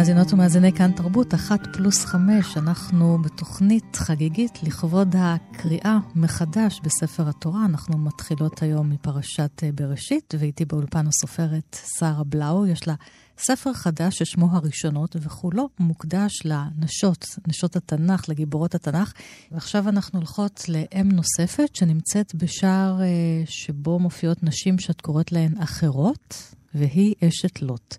מאזינות 0.04 0.34
ומאזיני 0.34 0.74
כאן 0.74 0.92
תרבות, 0.92 1.34
אחת 1.34 1.76
פלוס 1.76 2.06
חמש, 2.06 2.58
אנחנו 2.58 3.18
בתוכנית 3.18 3.96
חגיגית 3.96 4.64
לכבוד 4.64 5.16
הקריאה 5.18 5.98
מחדש 6.16 6.80
בספר 6.84 7.30
התורה. 7.30 7.66
אנחנו 7.66 7.98
מתחילות 7.98 8.62
היום 8.64 8.90
מפרשת 8.90 9.64
אה, 9.64 9.70
בראשית, 9.72 10.34
ואיתי 10.40 10.66
באולפן 10.66 11.08
הסופרת 11.08 11.78
שרה 12.00 12.24
בלאו. 12.24 12.68
יש 12.68 12.88
לה 12.88 12.94
ספר 13.38 13.74
חדש 13.74 14.18
ששמו 14.18 14.48
הראשונות, 14.52 15.16
וכולו 15.22 15.70
מוקדש 15.80 16.42
לנשות, 16.46 17.26
נשות 17.48 17.76
התנ"ך, 17.76 18.30
לגיבורות 18.30 18.76
התנ"ך. 18.76 19.14
ועכשיו 19.52 19.90
אנחנו 19.90 20.20
הולכות 20.20 20.66
לאם 20.70 21.10
נוספת 21.12 21.76
שנמצאת 21.76 22.36
בשער 22.36 23.02
אה, 23.02 23.08
שבו 23.46 24.00
מופיעות 24.00 24.44
נשים 24.44 24.80
שאת 24.80 25.02
קוראת 25.02 25.32
להן 25.32 25.58
אחרות, 25.58 26.54
והיא 26.76 27.16
אשת 27.28 27.62
לוט. 27.62 27.98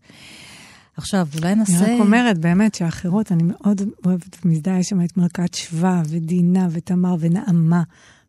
עכשיו, 0.97 1.29
אולי 1.37 1.55
נעשה... 1.55 1.85
אני 1.85 1.95
רק 1.95 2.01
אומרת, 2.01 2.39
באמת, 2.39 2.75
שהאחרות, 2.75 3.33
אני 3.33 3.43
מאוד 3.43 3.83
אוהבת 4.07 4.37
ומזדהה, 4.45 4.79
יש 4.79 4.89
שם 4.89 5.05
את 5.05 5.17
מלכת 5.17 5.55
שבא, 5.55 6.03
ודינה, 6.09 6.69
ותמר, 6.71 7.15
ונעמה, 7.21 7.83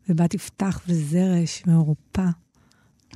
ובת 0.08 0.34
יפתח, 0.34 0.80
וזרש, 0.88 1.62
ועורפה. 1.66 2.26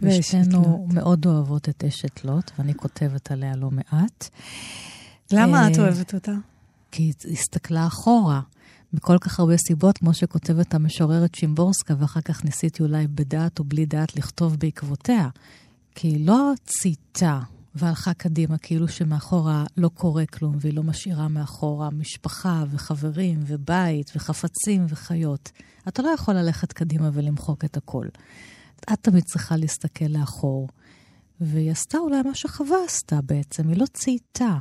ושתינו 0.03 0.87
מאוד 0.93 1.27
אוהבות 1.27 1.69
את 1.69 1.85
אשת 1.85 2.25
לוט, 2.25 2.51
ואני 2.59 2.75
כותבת 2.75 3.31
עליה 3.31 3.57
לא 3.57 3.71
מעט. 3.71 4.29
למה 5.33 5.69
את 5.69 5.79
אה, 5.79 5.83
אוהבת 5.83 6.15
אותה? 6.15 6.33
כי 6.91 7.03
היא 7.03 7.13
הסתכלה 7.33 7.87
אחורה. 7.87 8.41
מכל 8.93 9.19
כך 9.19 9.41
הרבה 9.41 9.57
סיבות, 9.57 9.99
כמו 9.99 10.15
שכותבת 10.15 10.75
המשוררת 10.75 11.35
שימבורסקה, 11.35 11.95
ואחר 11.99 12.21
כך 12.21 12.45
ניסיתי 12.45 12.83
אולי 12.83 13.07
בדעת 13.07 13.59
או 13.59 13.65
בלי 13.65 13.87
דעת 13.87 14.17
לכתוב 14.17 14.57
בעקבותיה. 14.57 15.29
כי 15.95 16.09
היא 16.09 16.27
לא 16.27 16.53
צייתה 16.65 17.41
והלכה 17.75 18.15
קדימה, 18.15 18.59
כאילו 18.59 18.89
שמאחורה 18.89 19.65
לא 19.77 19.89
קורה 19.89 20.27
כלום, 20.27 20.57
והיא 20.61 20.75
לא 20.75 20.83
משאירה 20.83 21.29
מאחורה 21.29 21.91
משפחה 21.91 22.65
וחברים 22.71 23.41
ובית 23.47 24.13
וחפצים 24.17 24.87
וחיות. 24.89 25.51
אתה 25.89 26.03
לא 26.03 26.09
יכול 26.09 26.35
ללכת 26.35 26.73
קדימה 26.73 27.11
ולמחוק 27.13 27.65
את 27.65 27.77
הכל. 27.77 28.07
את 28.93 28.99
תמיד 29.03 29.25
צריכה 29.25 29.57
להסתכל 29.57 30.05
לאחור. 30.05 30.69
והיא 31.41 31.71
עשתה 31.71 31.99
אולי 31.99 32.23
מה 32.23 32.35
שחווה 32.35 32.77
עשתה 32.87 33.21
בעצם, 33.21 33.69
היא 33.69 33.77
לא 33.77 33.87
צייתה. 33.87 34.59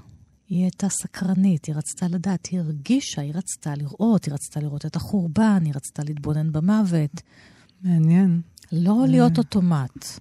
היא 0.48 0.64
הייתה 0.64 0.90
סקרנית, 0.90 1.66
היא 1.66 1.76
רצתה 1.76 2.08
לדעת, 2.08 2.46
היא 2.46 2.60
הרגישה, 2.60 3.22
היא 3.22 3.34
רצתה 3.36 3.76
לראות, 3.76 4.26
היא 4.26 4.34
רצתה 4.34 4.60
לראות 4.60 4.86
את 4.86 4.96
החורבן, 4.96 5.62
היא 5.66 5.74
רצתה 5.76 6.04
להתבונן 6.04 6.52
במוות. 6.52 7.22
מעניין. 7.84 8.42
לא 8.72 9.06
להיות 9.08 9.38
אוטומט. 9.38 10.20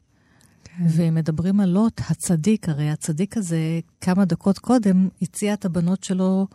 כן. 0.78 0.84
ואם 0.88 1.14
מדברים 1.14 1.60
על 1.60 1.68
לוט, 1.68 2.00
הצדיק, 2.10 2.68
הרי 2.68 2.90
הצדיק 2.90 3.36
הזה, 3.36 3.80
כמה 4.00 4.24
דקות 4.24 4.58
קודם, 4.58 5.08
הציע 5.22 5.54
את 5.54 5.64
הבנות 5.64 6.04
שלו 6.04 6.46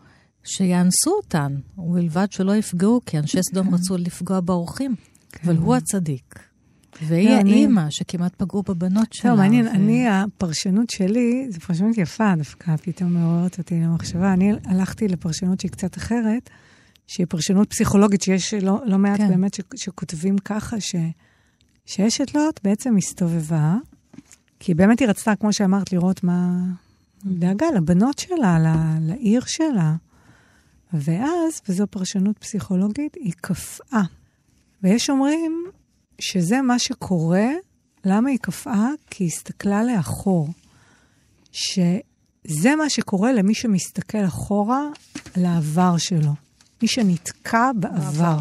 שיאנסו 0.44 1.12
אותן, 1.12 1.56
ובלבד 1.78 2.32
שלא 2.32 2.56
יפגעו, 2.56 3.02
כי 3.06 3.20
אנשי 3.20 3.44
סדום 3.44 3.68
כן. 3.68 3.74
רצו 3.74 3.98
לפגוע 3.98 4.40
באורחים. 4.40 4.96
כן. 5.32 5.50
אבל 5.50 5.58
הוא 5.58 5.76
הצדיק. 5.76 6.40
והיא 7.02 7.30
לא, 7.30 7.36
האימא 7.36 7.82
אני... 7.82 7.92
שכמעט 7.92 8.36
פגעו 8.36 8.64
בבנות 8.64 9.14
שלה. 9.14 9.32
לא, 9.32 9.38
מעניין, 9.38 9.68
ו... 9.68 9.70
אני, 9.70 10.08
הפרשנות 10.10 10.90
שלי, 10.90 11.48
זו 11.50 11.60
פרשנות 11.60 11.98
יפה 11.98 12.34
דווקא, 12.38 12.76
פתאום 12.76 13.14
מעוררת 13.14 13.58
אותי 13.58 13.76
למחשבה. 13.76 14.34
אני 14.34 14.52
הלכתי 14.66 15.08
לפרשנות 15.08 15.60
שהיא 15.60 15.72
קצת 15.72 15.98
אחרת, 15.98 16.50
שהיא 17.08 17.28
פרשנות 17.30 17.70
פסיכולוגית, 17.70 18.22
שיש 18.22 18.54
לא, 18.54 18.82
לא 18.86 18.98
מעט 18.98 19.18
כן. 19.18 19.30
באמת 19.30 19.54
ש, 19.54 19.60
שכותבים 19.76 20.38
ככה, 20.38 20.80
ש, 20.80 20.96
שאשת 21.86 22.36
לוט 22.36 22.60
בעצם 22.64 22.98
הסתובבה, 22.98 23.76
כי 24.66 24.74
באמת 24.74 25.00
היא 25.00 25.08
רצתה, 25.08 25.36
כמו 25.36 25.54
שאמרת, 25.54 25.94
לראות 25.94 26.24
מה... 26.24 26.60
דאגה 27.26 27.66
לבנות 27.76 28.20
שלה, 28.20 28.58
לעיר 29.02 29.42
שלה. 29.46 29.96
ואז, 30.94 31.62
וזו 31.70 31.88
פרשנות 31.88 32.38
פסיכולוגית, 32.38 33.16
היא 33.16 33.34
קפאה. 33.42 34.02
ויש 34.84 35.10
אומרים 35.10 35.66
שזה 36.20 36.62
מה 36.62 36.80
שקורה, 36.80 37.48
למה 38.06 38.30
היא 38.30 38.38
קפאה? 38.42 38.90
כי 39.10 39.24
היא 39.24 39.30
הסתכלה 39.32 39.84
לאחור. 39.84 40.50
שזה 41.52 42.76
מה 42.78 42.90
שקורה 42.90 43.34
למי 43.34 43.54
שמסתכל 43.54 44.26
אחורה 44.26 44.82
לעבר 45.36 45.98
שלו. 45.98 46.34
מי 46.82 46.88
שנתקע 46.88 47.72
בעבר. 47.76 48.00
בעבר. 48.00 48.38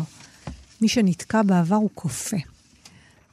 מי 0.80 0.88
שנתקע 0.88 1.42
בעבר 1.42 1.76
הוא 1.76 1.90
קופא. 1.94 2.51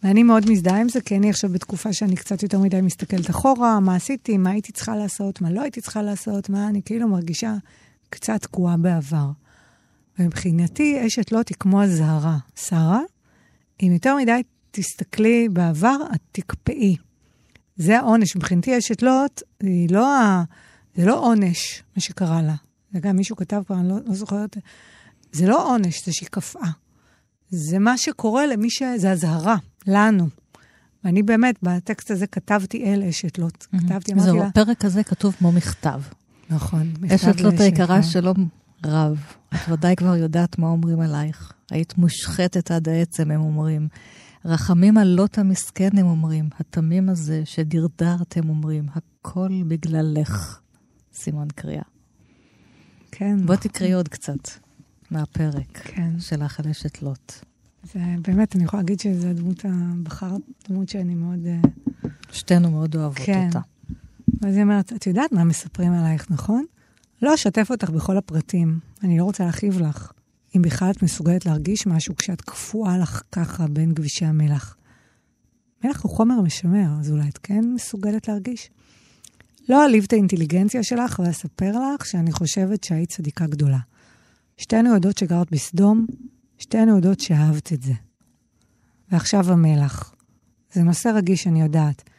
ואני 0.03 0.23
מאוד 0.23 0.49
מזדהה 0.51 0.81
עם 0.81 0.89
זה, 0.89 1.01
כי 1.01 1.17
אני 1.17 1.29
עכשיו 1.29 1.49
בתקופה 1.49 1.93
שאני 1.93 2.15
קצת 2.15 2.43
יותר 2.43 2.59
מדי 2.59 2.81
מסתכלת 2.81 3.29
אחורה, 3.29 3.79
מה 3.79 3.95
עשיתי, 3.95 4.37
מה 4.37 4.49
הייתי 4.49 4.71
צריכה 4.71 4.95
לעשות, 4.95 5.41
מה 5.41 5.51
לא 5.51 5.61
הייתי 5.61 5.81
צריכה 5.81 6.01
לעשות, 6.01 6.49
מה 6.49 6.67
אני 6.67 6.81
כאילו 6.85 7.07
מרגישה 7.07 7.53
קצת 8.09 8.41
תקועה 8.41 8.77
בעבר. 8.77 9.31
ומבחינתי, 10.19 11.07
אשת 11.07 11.31
לוט 11.31 11.49
היא 11.49 11.57
כמו 11.59 11.83
אזהרה. 11.83 12.37
שרה, 12.55 12.99
אם 13.83 13.91
יותר 13.93 14.15
מדי 14.15 14.41
תסתכלי 14.71 15.49
בעבר, 15.49 15.97
את 16.15 16.19
תקפאי. 16.31 16.95
זה 17.77 17.97
העונש. 17.97 18.35
מבחינתי 18.35 18.77
אשת 18.77 19.01
לוט 19.01 19.41
היא 19.59 19.89
לא 19.91 20.07
זה 20.95 21.05
לא 21.05 21.19
עונש, 21.19 21.83
מה 21.95 22.01
שקרה 22.01 22.41
לה. 22.41 22.55
זה 22.93 22.99
גם 22.99 23.15
מישהו 23.15 23.35
כתב 23.35 23.61
כבר, 23.67 23.75
אני 23.75 23.89
לא, 23.89 23.95
לא 24.05 24.15
זוכרת. 24.15 24.57
זה 25.31 25.47
לא 25.47 25.69
עונש, 25.73 26.05
זה 26.05 26.13
שהיא 26.13 26.29
קפאה. 26.31 26.69
זה 27.49 27.79
מה 27.79 27.97
שקורה 27.97 28.45
למי 28.45 28.69
ש... 28.69 28.83
זה 28.97 29.11
אזהרה, 29.11 29.57
לנו. 29.87 30.27
ואני 31.03 31.23
באמת, 31.23 31.55
בטקסט 31.63 32.11
הזה 32.11 32.27
כתבתי 32.27 32.83
אל 32.93 33.03
אשת 33.03 33.37
לוט. 33.37 33.65
כתבתי, 33.71 34.13
אמרתי 34.13 34.25
זהו, 34.25 34.37
לה... 34.37 34.47
הפרק 34.47 34.85
הזה 34.85 35.03
כתוב 35.03 35.35
כמו 35.39 35.51
מכתב. 35.51 36.01
נכון, 36.49 36.93
מכתב 36.99 37.13
אשת 37.13 37.41
לוט 37.41 37.59
היקרה. 37.59 38.03
שלום 38.03 38.47
רב. 38.85 39.19
את 39.55 39.59
ודאי 39.69 39.95
כבר 39.95 40.15
יודעת 40.15 40.57
מה 40.57 40.67
אומרים 40.67 40.99
עלייך. 40.99 41.53
היית 41.71 41.97
מושחתת 41.97 42.71
עד 42.71 42.89
העצם, 42.89 43.31
הם 43.31 43.41
אומרים. 43.41 43.87
רחמים 44.45 44.97
על 44.97 45.07
לוט 45.07 45.37
המסכן, 45.37 45.97
הם 45.97 46.05
אומרים. 46.05 46.49
התמים 46.59 47.09
הזה 47.09 47.41
שדרדרת, 47.45 48.37
הם 48.37 48.49
אומרים. 48.49 48.85
הכל 48.95 49.49
בגללך. 49.67 50.59
סימן 51.13 51.47
קריאה. 51.55 51.83
כן. 53.11 53.45
בוא 53.45 53.55
תקראי 53.55 53.93
עוד 53.93 54.07
קצת 54.07 54.49
מהפרק 55.11 55.77
כן. 55.83 56.19
שלך 56.19 56.59
על 56.59 56.67
אשת 56.67 57.01
לוט. 57.01 57.33
זה 57.83 57.99
באמת, 58.21 58.55
אני 58.55 58.63
יכולה 58.63 58.81
להגיד 58.81 58.99
שזו 58.99 59.27
הדמות, 59.27 59.65
בחרת 60.03 60.41
דמות 60.69 60.89
שאני 60.89 61.15
מאוד... 61.15 61.47
אה, 61.47 61.59
שתינו 62.31 62.71
מאוד 62.71 62.95
אוהבות 62.95 63.25
כן. 63.25 63.47
אותה. 63.47 63.59
ואז 64.41 64.55
היא 64.55 64.63
אומרת, 64.63 64.93
את 64.93 65.07
יודעת 65.07 65.31
מה 65.31 65.43
מספרים 65.43 65.93
עלייך, 65.93 66.31
נכון? 66.31 66.65
לא 67.21 67.33
אשתף 67.33 67.67
אותך 67.71 67.89
בכל 67.89 68.17
הפרטים, 68.17 68.79
אני 69.03 69.17
לא 69.17 69.23
רוצה 69.23 69.45
להכאיב 69.45 69.81
לך. 69.81 70.11
אם 70.55 70.61
בכלל 70.61 70.91
את 70.91 71.03
מסוגלת 71.03 71.45
להרגיש 71.45 71.87
משהו 71.87 72.15
כשאת 72.15 72.41
קפואה 72.41 72.97
לך 72.97 73.21
ככה 73.31 73.67
בין 73.67 73.95
כבישי 73.95 74.25
המלח. 74.25 74.77
מלח 75.83 76.03
הוא 76.03 76.11
חומר 76.11 76.41
משמר, 76.41 76.99
אז 76.99 77.11
אולי 77.11 77.29
את 77.29 77.37
כן 77.37 77.65
מסוגלת 77.75 78.27
להרגיש? 78.27 78.69
לא 79.69 79.83
אעליב 79.83 80.03
את 80.07 80.13
האינטליגנציה 80.13 80.83
שלך 80.83 81.21
ואספר 81.25 81.71
לך 81.71 82.05
שאני 82.05 82.31
חושבת 82.31 82.83
שהיית 82.83 83.09
צדיקה 83.09 83.47
גדולה. 83.47 83.79
שתינו 84.57 84.93
יודעות 84.93 85.17
שגרת 85.17 85.51
בסדום, 85.51 86.05
שתינו 86.59 86.95
יודעות 86.95 87.19
שאהבת 87.19 87.73
את 87.73 87.81
זה. 87.81 87.93
ועכשיו 89.11 89.51
המלח. 89.51 90.15
זה 90.73 90.83
נושא 90.83 91.09
רגיש, 91.15 91.47
אני 91.47 91.61
יודעת, 91.61 92.09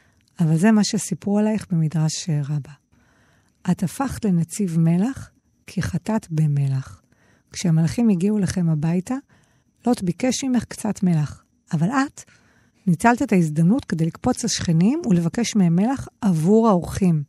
אבל 0.40 0.56
זה 0.56 0.72
מה 0.72 0.84
שסיפרו 0.84 1.38
עלייך 1.38 1.66
במדרש 1.70 2.30
רבה. 2.30 2.72
את 3.70 3.82
הפכת 3.82 4.24
לנציב 4.24 4.78
מלח 4.78 5.30
כי 5.66 5.82
חטאת 5.82 6.26
במלח. 6.30 7.02
כשהמלאכים 7.52 8.08
הגיעו 8.08 8.38
לכם 8.38 8.68
הביתה, 8.68 9.14
לוט 9.86 10.02
ביקש 10.02 10.44
ממך 10.44 10.64
קצת 10.64 11.02
מלח, 11.02 11.44
אבל 11.72 11.88
את 11.90 12.24
ניצלת 12.86 13.22
את 13.22 13.32
ההזדמנות 13.32 13.84
כדי 13.84 14.06
לקפוץ 14.06 14.44
לשכנים 14.44 15.02
ולבקש 15.10 15.56
מהם 15.56 15.76
מלח 15.76 16.08
עבור 16.20 16.68
האורחים. 16.68 17.22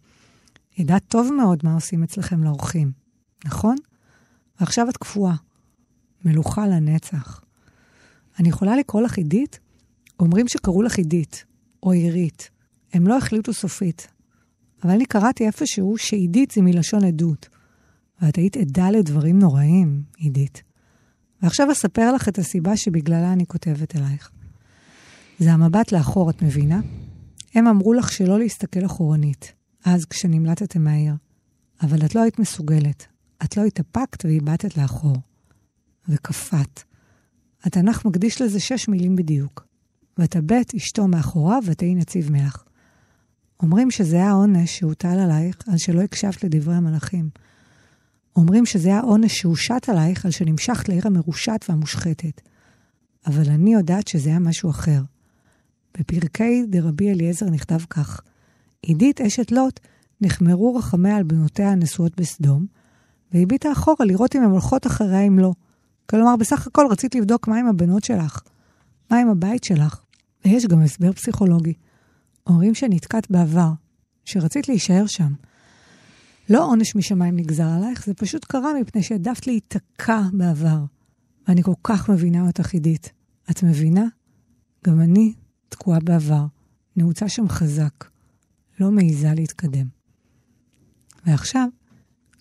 ידעת 0.77 1.03
טוב 1.07 1.29
מאוד 1.37 1.59
מה 1.63 1.73
עושים 1.73 2.03
אצלכם 2.03 2.43
לאורחים, 2.43 2.91
נכון? 3.45 3.75
ועכשיו 4.59 4.89
את 4.89 4.97
קפואה, 4.97 5.35
מלוכה 6.25 6.67
לנצח. 6.67 7.41
אני 8.39 8.49
יכולה 8.49 8.75
לקרוא 8.75 9.01
לך 9.01 9.17
עידית? 9.17 9.59
אומרים 10.19 10.47
שקראו 10.47 10.81
לך 10.81 10.97
עידית, 10.97 11.45
או 11.83 11.91
עירית. 11.91 12.49
הם 12.93 13.07
לא 13.07 13.17
החליטו 13.17 13.53
סופית. 13.53 14.07
אבל 14.83 14.91
אני 14.91 15.05
קראתי 15.05 15.45
איפשהו 15.47 15.97
שעידית 15.97 16.51
זה 16.51 16.61
מלשון 16.61 17.03
עדות. 17.03 17.49
ואת 18.21 18.35
היית 18.35 18.57
עדה 18.57 18.91
לדברים 18.91 19.39
נוראים, 19.39 20.03
עידית. 20.17 20.63
ועכשיו 21.41 21.71
אספר 21.71 22.13
לך 22.13 22.29
את 22.29 22.39
הסיבה 22.39 22.77
שבגללה 22.77 23.33
אני 23.33 23.45
כותבת 23.45 23.95
אלייך. 23.95 24.31
זה 25.39 25.53
המבט 25.53 25.91
לאחור, 25.91 26.29
את 26.29 26.41
מבינה? 26.41 26.81
הם 27.53 27.67
אמרו 27.67 27.93
לך 27.93 28.11
שלא 28.11 28.39
להסתכל 28.39 28.85
אחורנית, 28.85 29.53
אז 29.85 30.05
כשנמלטתם 30.05 30.83
מהעיר. 30.83 31.13
אבל 31.81 32.05
את 32.05 32.15
לא 32.15 32.21
היית 32.21 32.39
מסוגלת. 32.39 33.07
את 33.43 33.57
לא 33.57 33.63
התאפקת 33.63 34.25
והבטת 34.25 34.77
לאחור. 34.77 35.17
וקפאת. 36.11 36.83
התנ"ך 37.63 38.05
מקדיש 38.05 38.41
לזה 38.41 38.59
שש 38.59 38.87
מילים 38.87 39.15
בדיוק. 39.15 39.67
ותבט 40.19 40.75
אשתו 40.75 41.07
מאחוריו 41.07 41.61
ותהי 41.65 41.95
נציב 41.95 42.31
מלח. 42.31 42.65
אומרים 43.63 43.91
שזה 43.91 44.23
העונש 44.23 44.79
שהוטל 44.79 45.19
עלייך 45.19 45.57
על 45.67 45.77
שלא 45.77 46.01
הקשבת 46.01 46.43
לדברי 46.43 46.75
המלאכים. 46.75 47.29
אומרים 48.35 48.65
שזה 48.65 48.95
העונש 48.95 49.39
שהושת 49.39 49.89
עלייך 49.89 50.25
על 50.25 50.31
שנמשכת 50.31 50.89
לעיר 50.89 51.01
המרושעת 51.05 51.69
והמושחתת. 51.69 52.41
אבל 53.27 53.49
אני 53.49 53.73
יודעת 53.73 54.07
שזה 54.07 54.29
היה 54.29 54.39
משהו 54.39 54.69
אחר. 54.69 55.01
בפרקי 55.99 56.65
דרבי 56.67 57.11
אליעזר 57.11 57.49
נכתב 57.49 57.79
כך: 57.89 58.21
עידית 58.81 59.21
אשת 59.21 59.51
לוט 59.51 59.79
נחמרו 60.21 60.75
רחמיה 60.75 61.17
על 61.17 61.23
בנותיה 61.23 61.71
הנשואות 61.71 62.19
בסדום, 62.19 62.65
והביטה 63.33 63.71
אחורה 63.71 64.05
לראות 64.05 64.35
אם 64.35 64.43
הן 64.43 64.49
הולכות 64.49 64.87
אחריה 64.87 65.21
אם 65.21 65.39
לא. 65.39 65.53
כלומר, 66.11 66.35
בסך 66.35 66.67
הכל 66.67 66.87
רצית 66.91 67.15
לבדוק 67.15 67.47
מה 67.47 67.59
עם 67.59 67.67
הבנות 67.67 68.03
שלך, 68.03 68.41
מה 69.11 69.17
עם 69.17 69.29
הבית 69.29 69.63
שלך. 69.63 70.03
ויש 70.45 70.65
גם 70.65 70.81
הסבר 70.81 71.11
פסיכולוגי. 71.11 71.73
אומרים 72.47 72.75
שנתקעת 72.75 73.31
בעבר, 73.31 73.71
שרצית 74.25 74.67
להישאר 74.67 75.07
שם. 75.07 75.33
לא 76.49 76.65
עונש 76.65 76.95
משמיים 76.95 77.35
נגזר 77.35 77.67
עלייך, 77.67 78.05
זה 78.05 78.13
פשוט 78.13 78.45
קרה 78.45 78.73
מפני 78.81 79.03
שהעדפת 79.03 79.47
להיתקע 79.47 80.21
בעבר. 80.33 80.79
ואני 81.47 81.63
כל 81.63 81.73
כך 81.83 82.09
מבינה 82.09 82.47
אותך, 82.47 82.73
עידית. 82.73 83.11
את 83.51 83.63
מבינה? 83.63 84.05
גם 84.87 85.01
אני 85.01 85.33
תקועה 85.69 85.99
בעבר, 85.99 86.45
נעוצה 86.95 87.29
שם 87.29 87.49
חזק, 87.49 88.05
לא 88.79 88.91
מעיזה 88.91 89.33
להתקדם. 89.35 89.87
ועכשיו, 91.25 91.67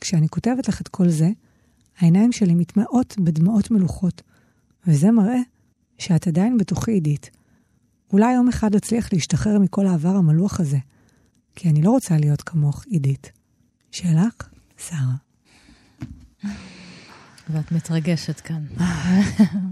כשאני 0.00 0.28
כותבת 0.28 0.68
לך 0.68 0.80
את 0.80 0.88
כל 0.88 1.08
זה, 1.08 1.30
העיניים 2.00 2.32
שלי 2.32 2.54
מתמעות 2.54 3.16
בדמעות 3.18 3.70
מלוכות, 3.70 4.22
וזה 4.86 5.10
מראה 5.10 5.40
שאת 5.98 6.26
עדיין 6.26 6.58
בתוכי, 6.58 6.92
עידית. 6.92 7.30
אולי 8.12 8.32
יום 8.32 8.48
אחד 8.48 8.74
אצליח 8.74 9.12
להשתחרר 9.12 9.58
מכל 9.58 9.86
העבר 9.86 10.16
המלוח 10.16 10.60
הזה, 10.60 10.78
כי 11.56 11.68
אני 11.70 11.82
לא 11.82 11.90
רוצה 11.90 12.16
להיות 12.16 12.42
כמוך, 12.42 12.84
עידית. 12.86 13.32
שלך, 13.90 14.48
שרה. 14.78 15.14
ואת 17.52 17.72
מתרגשת 17.72 18.40
כאן. 18.40 18.62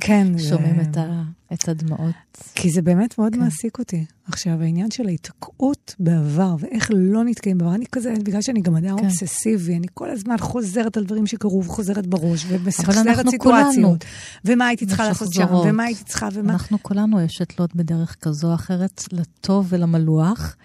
כן, 0.01 0.39
שומעים 0.49 0.81
את, 0.81 0.97
ה, 0.97 1.23
את 1.53 1.69
הדמעות. 1.69 2.15
כי 2.55 2.71
זה 2.71 2.83
באמת 2.83 3.19
מאוד 3.19 3.33
כן. 3.33 3.41
מעסיק 3.41 3.79
אותי. 3.79 4.05
עכשיו, 4.25 4.63
העניין 4.63 4.91
של 4.91 5.07
ההיתקעות 5.07 5.95
בעבר, 6.01 6.57
ואיך 6.59 6.91
לא 6.95 7.25
נתקעים 7.25 7.59
בעבר, 7.59 7.75
אני 7.75 7.85
כזה, 7.93 8.15
בגלל 8.25 8.43
שאני 8.43 8.61
גם 8.61 8.77
אדם 8.77 8.99
כן. 8.99 9.05
אובססיבי, 9.05 9.77
אני 9.77 9.87
כל 9.95 10.11
הזמן 10.11 10.39
חוזרת 10.39 10.97
על 10.97 11.05
דברים 11.05 11.27
שקרו, 11.27 11.65
וחוזרת 11.65 12.07
בראש, 12.07 12.47
אנחנו 12.89 13.31
סיטואציות. 13.31 14.05
ומה 14.45 14.67
הייתי 14.67 14.87
צריכה 14.87 15.09
לעשות 15.09 15.33
שם. 15.33 15.55
ומה 15.55 15.85
הייתי 15.85 16.05
צריכה, 16.05 16.29
ומה... 16.33 16.53
אנחנו 16.53 16.79
כולנו 16.83 17.25
אשת 17.25 17.61
לוט 17.61 17.75
בדרך 17.75 18.17
כזו 18.21 18.49
או 18.49 18.55
אחרת, 18.55 19.05
לטוב 19.13 19.67
ולמלוח, 19.69 20.57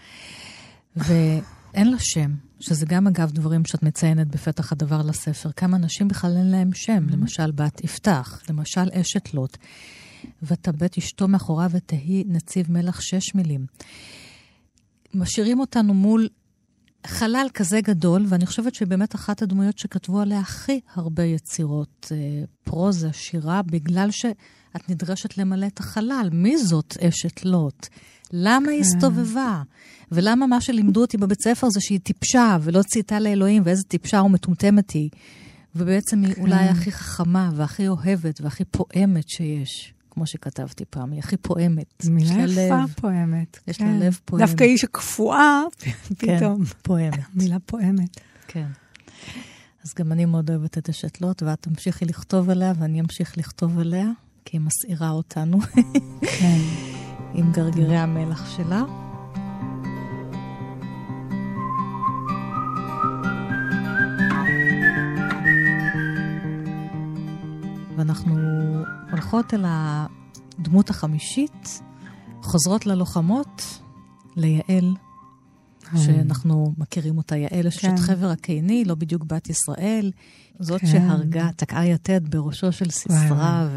ואין 0.96 1.92
לה 1.92 2.00
שם, 2.00 2.32
שזה 2.64 2.86
גם 2.86 3.08
אגב 3.08 3.32
דברים 3.32 3.66
שאת 3.66 3.84
מציינת 3.84 4.28
בפתח 4.28 4.72
הדבר 4.72 5.02
לספר. 5.02 5.52
כמה 5.52 5.78
אנשים 5.78 6.08
בכלל 6.08 6.38
אין 6.38 6.52
להם 6.52 6.74
שם, 6.74 7.10
למשל 7.10 7.52
בת 7.52 7.84
יפתח, 7.84 8.42
למשל 8.50 8.90
אשת 8.92 9.34
לוט, 9.34 9.58
ותבט 10.44 10.98
אשתו 10.98 11.28
מאחוריו 11.28 11.70
ותהי 11.74 12.24
נציב 12.28 12.72
מלח 12.72 13.02
שש 13.02 13.36
מילים. 13.36 13.66
משאירים 15.14 15.60
אותנו 15.60 15.94
מול 15.94 16.28
חלל 17.08 17.48
כזה 17.54 17.82
גדול, 17.82 18.26
ואני 18.30 18.46
חושבת 18.46 18.76
שבאמת 18.76 19.16
אחת 19.16 19.42
הדמויות 19.42 19.78
שכתבו 19.78 20.20
עליה 20.20 20.40
הכי 20.40 20.80
הרבה 20.96 21.24
יצירות, 21.24 22.12
אה, 22.12 22.44
פרוזה, 22.64 23.14
שירה, 23.14 23.62
בגלל 23.62 24.12
שאת 24.12 24.90
נדרשת 24.90 25.38
למלא 25.38 25.66
את 25.66 25.80
החלל. 25.80 26.30
מי 26.32 26.58
זאת 26.58 26.98
אשת 26.98 27.46
לוט? 27.46 27.88
למה 28.32 28.72
היא 28.72 28.82
הסתובבה? 28.82 29.62
ולמה 30.12 30.48
מה 30.48 30.62
שלימדו 30.62 31.02
אותי 31.02 31.18
בבית 31.18 31.42
ספר 31.42 31.70
זה 31.70 31.82
שהיא 31.82 32.00
טיפשה 32.00 32.58
ולא 32.62 32.82
צייתה 32.84 33.20
לאלוהים, 33.20 33.64
ואיזה 33.66 33.84
טיפשה 33.84 34.22
ומטומטמת 34.22 34.92
היא. 34.92 35.10
ובעצם 35.76 36.24
היא 36.24 36.34
אולי 36.38 36.70
הכי 36.70 36.92
חכמה 36.92 37.52
והכי 37.56 37.88
אוהבת 37.88 38.42
והכי 38.42 38.66
פועמת 38.66 39.30
שיש. 39.30 39.94
כמו 40.12 40.28
שכתבתי 40.28 40.86
פעם, 40.90 41.12
היא 41.12 41.20
הכי 41.20 41.38
פועמת. 41.38 42.04
מילה 42.10 42.34
יפה, 42.34 42.44
לב. 42.46 42.94
פועמת. 42.96 43.60
יש 43.68 43.78
כן. 43.78 43.88
לה 43.88 44.08
לב 44.08 44.20
פועם. 44.26 44.42
דווקא 44.42 44.64
היא 44.64 44.78
שקפואה, 44.78 45.62
כן, 46.20 46.38
פתאום. 46.38 46.64
פועמת. 46.82 47.20
מילה 47.36 47.58
פועמת. 47.66 48.20
כן. 48.48 48.68
אז 49.84 49.94
גם 50.00 50.12
אני 50.12 50.26
מאוד 50.26 50.50
אוהבת 50.50 50.78
את 50.78 50.90
אשת 50.90 51.22
לוט, 51.22 51.44
ואת 51.44 51.62
תמשיכי 51.62 52.06
לכתוב 52.06 52.50
עליה, 52.50 52.74
ואני 52.80 53.02
אמשיך 53.02 53.38
לכתוב 53.38 53.80
עליה, 53.80 54.08
כי 54.46 54.58
היא 54.58 54.62
מסעירה 54.62 55.10
אותנו 55.10 55.60
כן. 56.40 56.58
עם 57.34 57.52
גרגירי 57.52 57.98
המלח 57.98 58.50
שלה. 58.58 58.84
ואנחנו 67.98 68.36
הולכות 69.12 69.54
אל 69.54 69.66
הדמות 69.68 70.90
החמישית, 70.90 71.82
חוזרות 72.42 72.86
ללוחמות, 72.86 73.80
ליעל. 74.36 74.94
שאנחנו 76.06 76.74
מכירים 76.78 77.18
אותה, 77.18 77.38
יעל 77.38 77.68
אשת 77.68 77.82
כן. 77.82 77.98
חבר 77.98 78.30
הקיני, 78.30 78.86
לא 78.86 78.96
בדיוק 78.96 79.24
בת 79.24 79.50
ישראל, 79.50 80.12
זאת 80.60 80.82
כן. 80.82 80.88
שהרגה, 80.88 81.50
תקעה 81.56 81.88
יתד 81.88 82.36
בראשו 82.36 82.72
של 82.72 82.90
סיסרא 82.90 83.68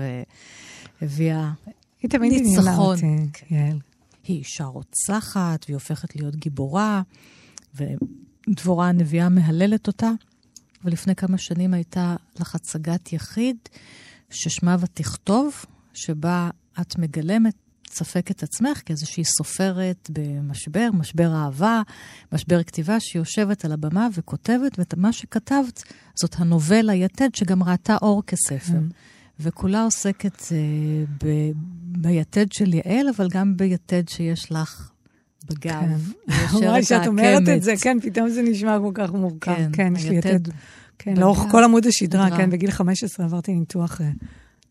והביאה... 1.03 1.53
היא 2.07 2.19
תמיד 2.19 2.33
עניינה 2.33 2.61
ניצחון. 2.61 2.95
אותי, 2.97 3.29
כן. 3.33 3.55
יעל. 3.55 3.79
היא 4.25 4.39
אישה 4.39 4.65
רוצחת, 4.65 5.65
והיא 5.67 5.75
הופכת 5.75 6.17
להיות 6.17 6.37
גיבורה, 6.37 7.03
ודבורה 7.75 8.89
הנביאה 8.89 9.29
מהללת 9.29 9.87
אותה. 9.87 10.11
ולפני 10.85 11.15
כמה 11.15 11.39
שנים 11.39 11.75
הייתה 11.75 12.17
לך 12.41 12.55
הצגת 12.55 13.13
יחיד, 13.13 13.57
ששמה 14.31 14.77
ותכתוב, 14.81 15.65
שבה 15.95 16.51
את 16.81 16.99
מגלמת 16.99 17.55
ספק 17.91 18.31
את 18.31 18.43
עצמך 18.43 18.83
כאיזושהי 18.87 19.25
סופרת 19.25 20.11
במשבר, 20.13 20.89
משבר 20.93 21.35
אהבה, 21.35 21.83
משבר 22.33 22.63
כתיבה, 22.63 23.01
שיושבת 23.01 23.65
על 23.65 23.73
הבמה 23.73 24.09
וכותבת, 24.13 24.79
ומה 24.97 25.13
שכתבת 25.13 25.83
זאת 26.21 26.35
הנובלה 26.39 26.95
יתד, 26.95 27.35
שגם 27.35 27.63
ראתה 27.63 27.97
אור 28.03 28.23
כספר. 28.27 28.79
וכולה 29.41 29.83
עוסקת 29.83 30.41
uh, 30.41 30.53
ב- 31.25 31.53
ביתד 31.99 32.53
של 32.53 32.75
יעל, 32.75 33.09
אבל 33.17 33.29
גם 33.31 33.57
ביתד 33.57 34.09
שיש 34.09 34.53
לך 34.53 34.91
בגב. 35.51 36.13
וואי, 36.53 36.83
שאת 36.83 37.07
אומרת 37.07 37.49
את. 37.57 37.63
זה, 37.63 37.75
כן, 37.81 37.99
פתאום 38.03 38.29
זה 38.29 38.43
נשמע 38.43 38.79
כל 38.83 38.91
כך 38.95 39.13
מורכב. 39.13 39.55
כן, 39.55 39.71
כן, 39.73 39.93
יש 39.97 40.05
לי 40.05 40.19
יתד. 40.19 40.49
כן, 40.99 41.15
בגב, 41.15 41.21
לאורך 41.21 41.39
כל 41.51 41.65
עמוד 41.65 41.87
השדרה, 41.87 42.27
שדרה. 42.27 42.39
כן, 42.39 42.51
בגיל 42.51 42.71
15 42.71 43.27
עברתי 43.27 43.55
ניתוח 43.55 44.01
אה, 44.01 44.11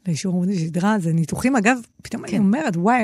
לאישור 0.07 0.34
עמוד 0.34 0.49
השדרה. 0.49 0.99
זה 0.99 1.13
ניתוחים, 1.13 1.55
אגב, 1.55 1.78
פתאום 2.01 2.24
אני 2.24 2.32
כן. 2.32 2.38
אומרת, 2.38 2.78
וואי, 2.78 3.03